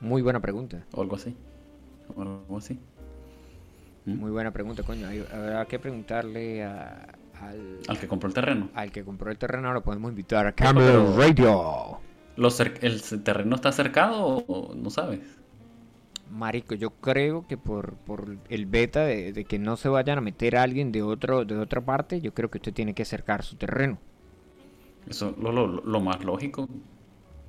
Muy 0.00 0.22
buena 0.22 0.40
pregunta. 0.40 0.84
o 0.92 1.02
algo 1.02 1.16
así. 1.16 1.34
O 2.16 2.22
algo 2.22 2.58
así. 2.58 2.78
¿Mm? 4.04 4.14
Muy 4.18 4.30
buena 4.30 4.50
pregunta, 4.52 4.82
coño. 4.82 5.06
Hay- 5.08 5.24
Habrá 5.32 5.64
que 5.66 5.78
preguntarle 5.78 6.64
a- 6.64 7.08
al, 7.40 7.78
Al 7.88 7.98
que 7.98 8.08
compró 8.08 8.28
el 8.28 8.34
terreno. 8.34 8.68
al 8.74 8.90
que 8.92 9.04
compró 9.04 9.30
el 9.30 9.38
terreno. 9.38 9.72
Lo 9.72 9.82
podemos 9.82 10.10
invitar 10.10 10.46
a 10.46 10.52
Camel 10.52 11.14
Radio. 11.16 11.98
¿Lo 12.36 12.48
cer- 12.50 12.78
¿El 12.82 13.22
terreno 13.22 13.56
está 13.56 13.72
cercado 13.72 14.24
o 14.46 14.74
no 14.74 14.90
sabes? 14.90 15.20
Marico, 16.30 16.74
yo 16.74 16.90
creo 16.90 17.46
que 17.46 17.56
por, 17.56 17.94
por 17.94 18.36
el 18.48 18.66
beta 18.66 19.04
de, 19.04 19.32
de 19.32 19.44
que 19.44 19.58
no 19.58 19.76
se 19.76 19.88
vayan 19.88 20.18
a 20.18 20.20
meter 20.20 20.56
a 20.56 20.62
alguien 20.62 20.90
de 20.92 21.02
otro 21.02 21.44
de 21.44 21.56
otra 21.56 21.80
parte, 21.80 22.20
yo 22.20 22.34
creo 22.34 22.50
que 22.50 22.58
usted 22.58 22.72
tiene 22.74 22.94
que 22.94 23.02
acercar 23.02 23.42
su 23.44 23.56
terreno. 23.56 23.98
Eso 25.08 25.34
lo, 25.40 25.52
lo, 25.52 25.66
lo 25.66 26.00
más 26.00 26.24
lógico. 26.24 26.68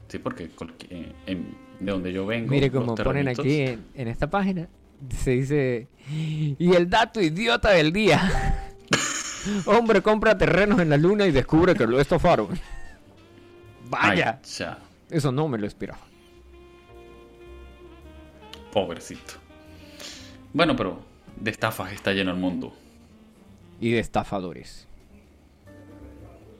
Sí, 0.07 0.19
porque 0.19 0.49
eh, 0.89 1.11
en- 1.25 1.67
de 1.79 1.91
donde 1.91 2.11
yo 2.13 2.25
vengo. 2.25 2.49
Mire 2.49 2.71
como 2.71 2.95
ponen 2.95 3.27
aquí 3.27 3.61
en, 3.61 3.85
en 3.93 4.07
esta 4.07 4.29
página, 4.29 4.67
se 5.09 5.31
dice, 5.31 5.87
y 6.09 6.73
el 6.73 6.89
dato 6.89 7.21
idiota 7.21 7.69
del 7.71 7.91
día. 7.93 8.73
Hombre 9.65 10.01
compra 10.01 10.37
terrenos 10.37 10.79
en 10.79 10.89
la 10.89 10.97
luna 10.97 11.25
y 11.25 11.31
descubre 11.31 11.75
que 11.75 11.85
lo 11.85 11.99
estafaron. 11.99 12.47
Ay, 13.91 14.09
Vaya, 14.09 14.39
eso 15.09 15.31
no 15.31 15.47
me 15.47 15.57
lo 15.57 15.67
esperaba. 15.67 15.99
Pobrecito. 18.71 19.33
Bueno, 20.53 20.75
pero 20.75 20.99
de 21.39 21.51
estafas 21.51 21.91
está 21.93 22.13
lleno 22.13 22.31
el 22.31 22.37
mundo. 22.37 22.73
Y 23.79 23.91
de 23.91 23.99
estafadores. 23.99 24.87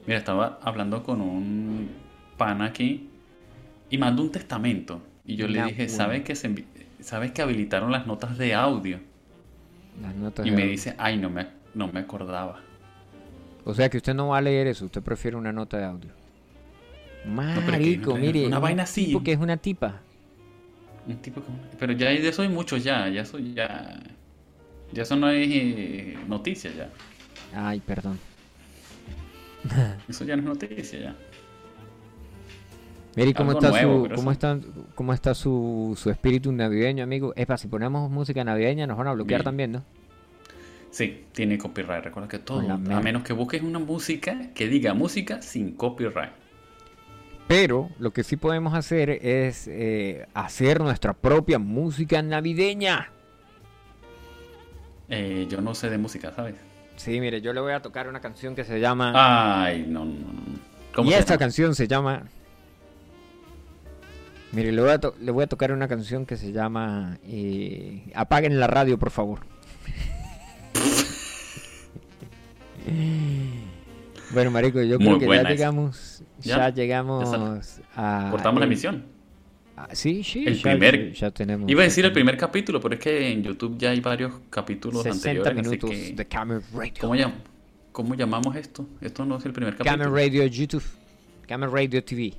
Mira, 0.06 0.18
estaba 0.18 0.58
hablando 0.62 1.02
con 1.02 1.20
un 1.20 1.88
pana 2.36 2.66
aquí 2.66 3.08
y 3.90 3.98
mandó 3.98 4.22
un 4.22 4.32
testamento. 4.32 5.02
Y 5.26 5.36
yo 5.36 5.46
le 5.48 5.62
dije. 5.64 5.88
¿sabes 5.88 6.22
que, 6.22 6.34
se 6.34 6.64
¿sabes 7.00 7.32
que 7.32 7.42
habilitaron 7.42 7.92
las 7.92 8.06
notas 8.06 8.38
de 8.38 8.54
audio? 8.54 9.00
Las 10.00 10.14
notas 10.14 10.46
Y 10.46 10.50
de 10.50 10.56
me 10.56 10.62
audio. 10.62 10.70
dice, 10.72 10.94
ay, 10.98 11.18
no 11.18 11.28
me, 11.28 11.48
no 11.74 11.88
me 11.88 12.00
acordaba. 12.00 12.60
O 13.64 13.74
sea 13.74 13.90
que 13.90 13.98
usted 13.98 14.14
no 14.14 14.28
va 14.28 14.38
a 14.38 14.40
leer 14.40 14.66
eso, 14.68 14.86
usted 14.86 15.02
prefiere 15.02 15.36
una 15.36 15.52
nota 15.52 15.76
de 15.76 15.84
audio. 15.84 16.10
Marico, 17.26 18.12
no- 18.12 18.16
mire. 18.16 18.46
una 18.46 18.56
un 18.56 18.62
vaina 18.62 18.84
así. 18.84 19.06
tipo 19.06 19.22
que 19.22 19.32
es 19.32 19.38
una 19.38 19.56
tipa. 19.58 20.00
Un 21.08 21.16
tipo 21.16 21.40
como- 21.40 21.58
Pero 21.78 21.92
ya 21.94 22.10
de 22.10 22.28
eso 22.28 22.42
hay 22.42 22.48
muchos 22.48 22.84
ya, 22.84 23.08
ya 23.08 23.22
eso 23.22 23.38
ya... 23.38 23.98
Ya 24.92 25.02
eso 25.02 25.16
no 25.16 25.28
es 25.30 25.48
eh, 25.50 26.16
noticia 26.28 26.70
ya. 26.72 26.88
Ay, 27.54 27.80
perdón. 27.80 28.18
Eso 30.08 30.24
ya 30.24 30.36
no 30.36 30.42
es 30.42 30.48
noticia 30.60 30.98
ya. 30.98 31.16
Mire, 33.16 33.34
¿cómo 33.34 33.52
está, 33.52 33.70
nuevo, 33.70 34.08
su, 34.08 34.14
cómo 34.14 34.30
está, 34.32 34.58
cómo 34.94 35.12
está 35.12 35.34
su, 35.34 35.98
su 36.00 36.08
espíritu 36.10 36.52
navideño, 36.52 37.02
amigo? 37.02 37.32
Es 37.36 37.46
para 37.46 37.58
si 37.58 37.66
ponemos 37.66 38.08
música 38.10 38.44
navideña 38.44 38.86
nos 38.86 38.96
van 38.96 39.08
a 39.08 39.12
bloquear 39.12 39.40
Bien. 39.40 39.44
también, 39.44 39.72
¿no? 39.72 39.84
Sí, 40.90 41.24
tiene 41.32 41.58
copyright. 41.58 42.04
Recuerda 42.04 42.28
que 42.28 42.38
todo, 42.38 42.60
a 42.70 42.76
menos 43.00 43.24
que 43.24 43.32
busques 43.32 43.60
una 43.62 43.78
música 43.78 44.52
que 44.54 44.68
diga 44.68 44.94
música 44.94 45.42
sin 45.42 45.72
copyright. 45.72 46.30
Pero 47.48 47.88
lo 47.98 48.12
que 48.12 48.22
sí 48.24 48.36
podemos 48.36 48.74
hacer 48.74 49.08
es 49.10 49.66
eh, 49.68 50.26
hacer 50.34 50.80
nuestra 50.80 51.14
propia 51.14 51.58
música 51.58 52.20
navideña. 52.22 53.10
Eh, 55.08 55.46
yo 55.48 55.60
no 55.62 55.74
sé 55.74 55.88
de 55.88 55.96
música, 55.96 56.30
¿sabes? 56.36 56.56
Sí, 56.96 57.18
mire, 57.20 57.40
yo 57.40 57.54
le 57.54 57.60
voy 57.60 57.72
a 57.72 57.80
tocar 57.80 58.06
una 58.08 58.20
canción 58.20 58.54
que 58.54 58.64
se 58.64 58.80
llama... 58.80 59.12
Ay, 59.64 59.86
no, 59.88 60.04
no, 60.04 60.12
no. 60.12 60.58
¿Cómo 60.94 61.10
y 61.10 61.14
esta 61.14 61.34
llama? 61.34 61.38
canción 61.38 61.74
se 61.74 61.88
llama... 61.88 62.24
Mire, 64.52 64.72
le 64.72 64.82
voy 64.82 64.90
a, 64.90 64.98
to- 64.98 65.14
le 65.20 65.30
voy 65.30 65.44
a 65.44 65.46
tocar 65.46 65.72
una 65.72 65.88
canción 65.88 66.26
que 66.26 66.36
se 66.36 66.52
llama... 66.52 67.18
eh, 67.24 68.10
Apaguen 68.14 68.60
la 68.60 68.66
radio, 68.66 68.98
por 68.98 69.10
favor. 69.10 69.40
bueno, 74.32 74.50
marico, 74.50 74.82
yo 74.82 74.98
creo 74.98 75.18
que 75.18 75.26
ya 75.26 75.42
llegamos... 75.44 76.22
¿Ya? 76.40 76.56
Ya, 76.56 76.68
llegamos 76.70 77.28
a... 77.96 78.28
Cortamos 78.30 78.60
la 78.60 78.66
el- 78.66 78.72
emisión. 78.72 79.04
ah, 79.76 79.88
sí, 79.92 80.22
sí, 80.22 80.44
El 80.46 80.54
ya, 80.56 80.62
primer- 80.62 81.12
ya 81.12 81.30
tenemos... 81.30 81.70
Iba 81.70 81.82
a 81.82 81.84
decir 81.84 82.04
el 82.04 82.12
primer 82.12 82.36
capítulo, 82.36 82.80
pero 82.80 82.94
es 82.94 83.00
que 83.00 83.32
en 83.32 83.42
YouTube 83.42 83.76
ya 83.78 83.90
hay 83.90 84.00
varios 84.00 84.32
capítulos 84.50 85.02
60 85.02 85.28
anteriores. 85.30 85.54
minutos 85.70 85.90
así 85.90 86.10
que, 86.10 86.14
de 86.16 86.26
Camera 86.26 86.60
Radio. 86.74 86.92
¿cómo, 87.00 87.14
llam- 87.16 87.32
¿Cómo 87.92 88.14
llamamos 88.14 88.54
esto? 88.56 88.86
Esto 89.00 89.24
no 89.24 89.38
es 89.38 89.44
el 89.46 89.52
primer 89.52 89.74
Camera 89.76 89.96
capítulo. 89.96 90.14
Radio 90.16 90.46
YouTube. 90.46 90.84
Camera 91.46 91.72
Radio 91.72 92.04
TV. 92.04 92.34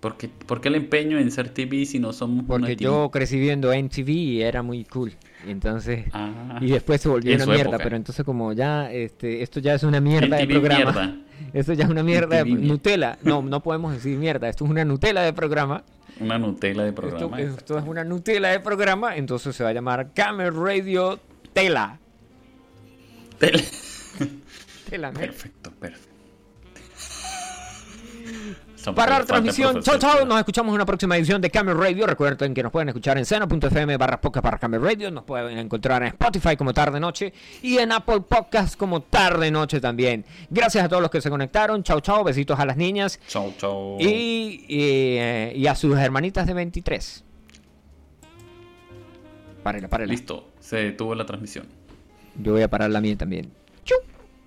¿Por 0.00 0.16
qué, 0.16 0.28
por 0.28 0.60
qué 0.60 0.68
el 0.68 0.74
empeño 0.74 1.18
en 1.18 1.30
ser 1.30 1.50
TV 1.54 1.86
si 1.86 2.00
no 2.00 2.12
somos 2.12 2.40
una 2.40 2.48
Porque 2.48 2.74
TV? 2.76 2.84
yo 2.84 3.08
crecí 3.12 3.38
viendo 3.38 3.72
MTV 3.72 4.08
y 4.10 4.42
era 4.42 4.62
muy 4.62 4.84
cool. 4.84 5.12
Y 5.46 5.50
entonces... 5.50 6.04
Ah, 6.12 6.58
Y 6.60 6.70
después 6.70 7.00
se 7.00 7.08
volvió 7.08 7.34
una 7.36 7.46
mierda, 7.46 7.62
época. 7.62 7.78
pero 7.84 7.96
entonces 7.96 8.24
como 8.24 8.52
ya, 8.52 8.90
este, 8.92 9.42
esto 9.42 9.60
ya 9.60 9.74
es 9.74 9.82
una 9.82 10.00
mierda 10.00 10.36
de 10.36 10.46
programa. 10.46 10.92
mierda. 10.92 11.16
Esto 11.52 11.72
ya 11.72 11.84
es 11.84 11.90
una 11.90 12.04
mierda 12.04 12.44
de. 12.44 12.44
Nutella. 12.44 13.18
No, 13.24 13.42
no 13.42 13.60
podemos 13.62 13.92
decir 13.92 14.16
mierda, 14.16 14.48
esto 14.48 14.64
es 14.64 14.70
una 14.70 14.84
Nutella 14.84 15.22
de 15.22 15.32
programa. 15.32 15.82
Una 16.20 16.38
Nutella 16.38 16.84
de 16.84 16.92
programa. 16.92 17.40
esto 17.40 17.76
es 17.76 17.84
una 17.84 18.04
Nutella 18.04 18.48
de 18.50 18.60
programa, 18.60 19.16
entonces 19.16 19.54
se 19.56 19.64
va 19.64 19.70
a 19.70 19.72
llamar 19.72 20.12
Camera 20.14 20.50
Radio 20.50 21.18
Tela. 21.52 21.98
Tela, 24.88 25.10
¿no? 25.10 25.18
Perfecto, 25.18 25.72
perfecto. 25.72 26.11
Son 28.82 28.96
Parar 28.96 29.24
transmisión. 29.24 29.80
Chao, 29.80 29.96
chao. 29.96 30.24
Nos 30.24 30.38
escuchamos 30.38 30.70
en 30.70 30.74
una 30.74 30.84
próxima 30.84 31.16
edición 31.16 31.40
de 31.40 31.50
Camera 31.50 31.78
Radio. 31.78 32.04
Recuerden 32.04 32.52
que 32.52 32.64
nos 32.64 32.72
pueden 32.72 32.88
escuchar 32.88 33.16
en 33.16 33.24
seno.fm 33.24 33.96
barra 33.96 34.20
podcast 34.20 34.42
para 34.42 34.58
Camera 34.58 34.82
Radio. 34.82 35.08
Nos 35.12 35.22
pueden 35.22 35.56
encontrar 35.56 36.02
en 36.02 36.08
Spotify 36.08 36.56
como 36.56 36.74
tarde 36.74 36.98
noche 36.98 37.32
y 37.62 37.78
en 37.78 37.92
Apple 37.92 38.22
Podcast 38.28 38.76
como 38.76 39.00
tarde 39.02 39.52
noche 39.52 39.80
también. 39.80 40.24
Gracias 40.50 40.84
a 40.84 40.88
todos 40.88 41.00
los 41.00 41.12
que 41.12 41.20
se 41.20 41.30
conectaron. 41.30 41.84
Chao, 41.84 42.00
chao. 42.00 42.24
Besitos 42.24 42.58
a 42.58 42.66
las 42.66 42.76
niñas 42.76 43.20
Chao, 43.28 43.54
chao. 43.56 43.98
y, 44.00 44.64
y, 44.66 45.16
eh, 45.18 45.52
y 45.54 45.66
a 45.68 45.76
sus 45.76 45.96
hermanitas 45.96 46.48
de 46.48 46.54
23. 46.54 47.24
Párela, 49.62 49.86
párela. 49.86 50.10
Listo, 50.10 50.50
se 50.58 50.76
detuvo 50.78 51.14
la 51.14 51.24
transmisión. 51.24 51.66
Yo 52.34 52.50
voy 52.54 52.62
a 52.62 52.68
parar 52.68 52.90
la 52.90 53.00
mía 53.00 53.16
también. 53.16 53.52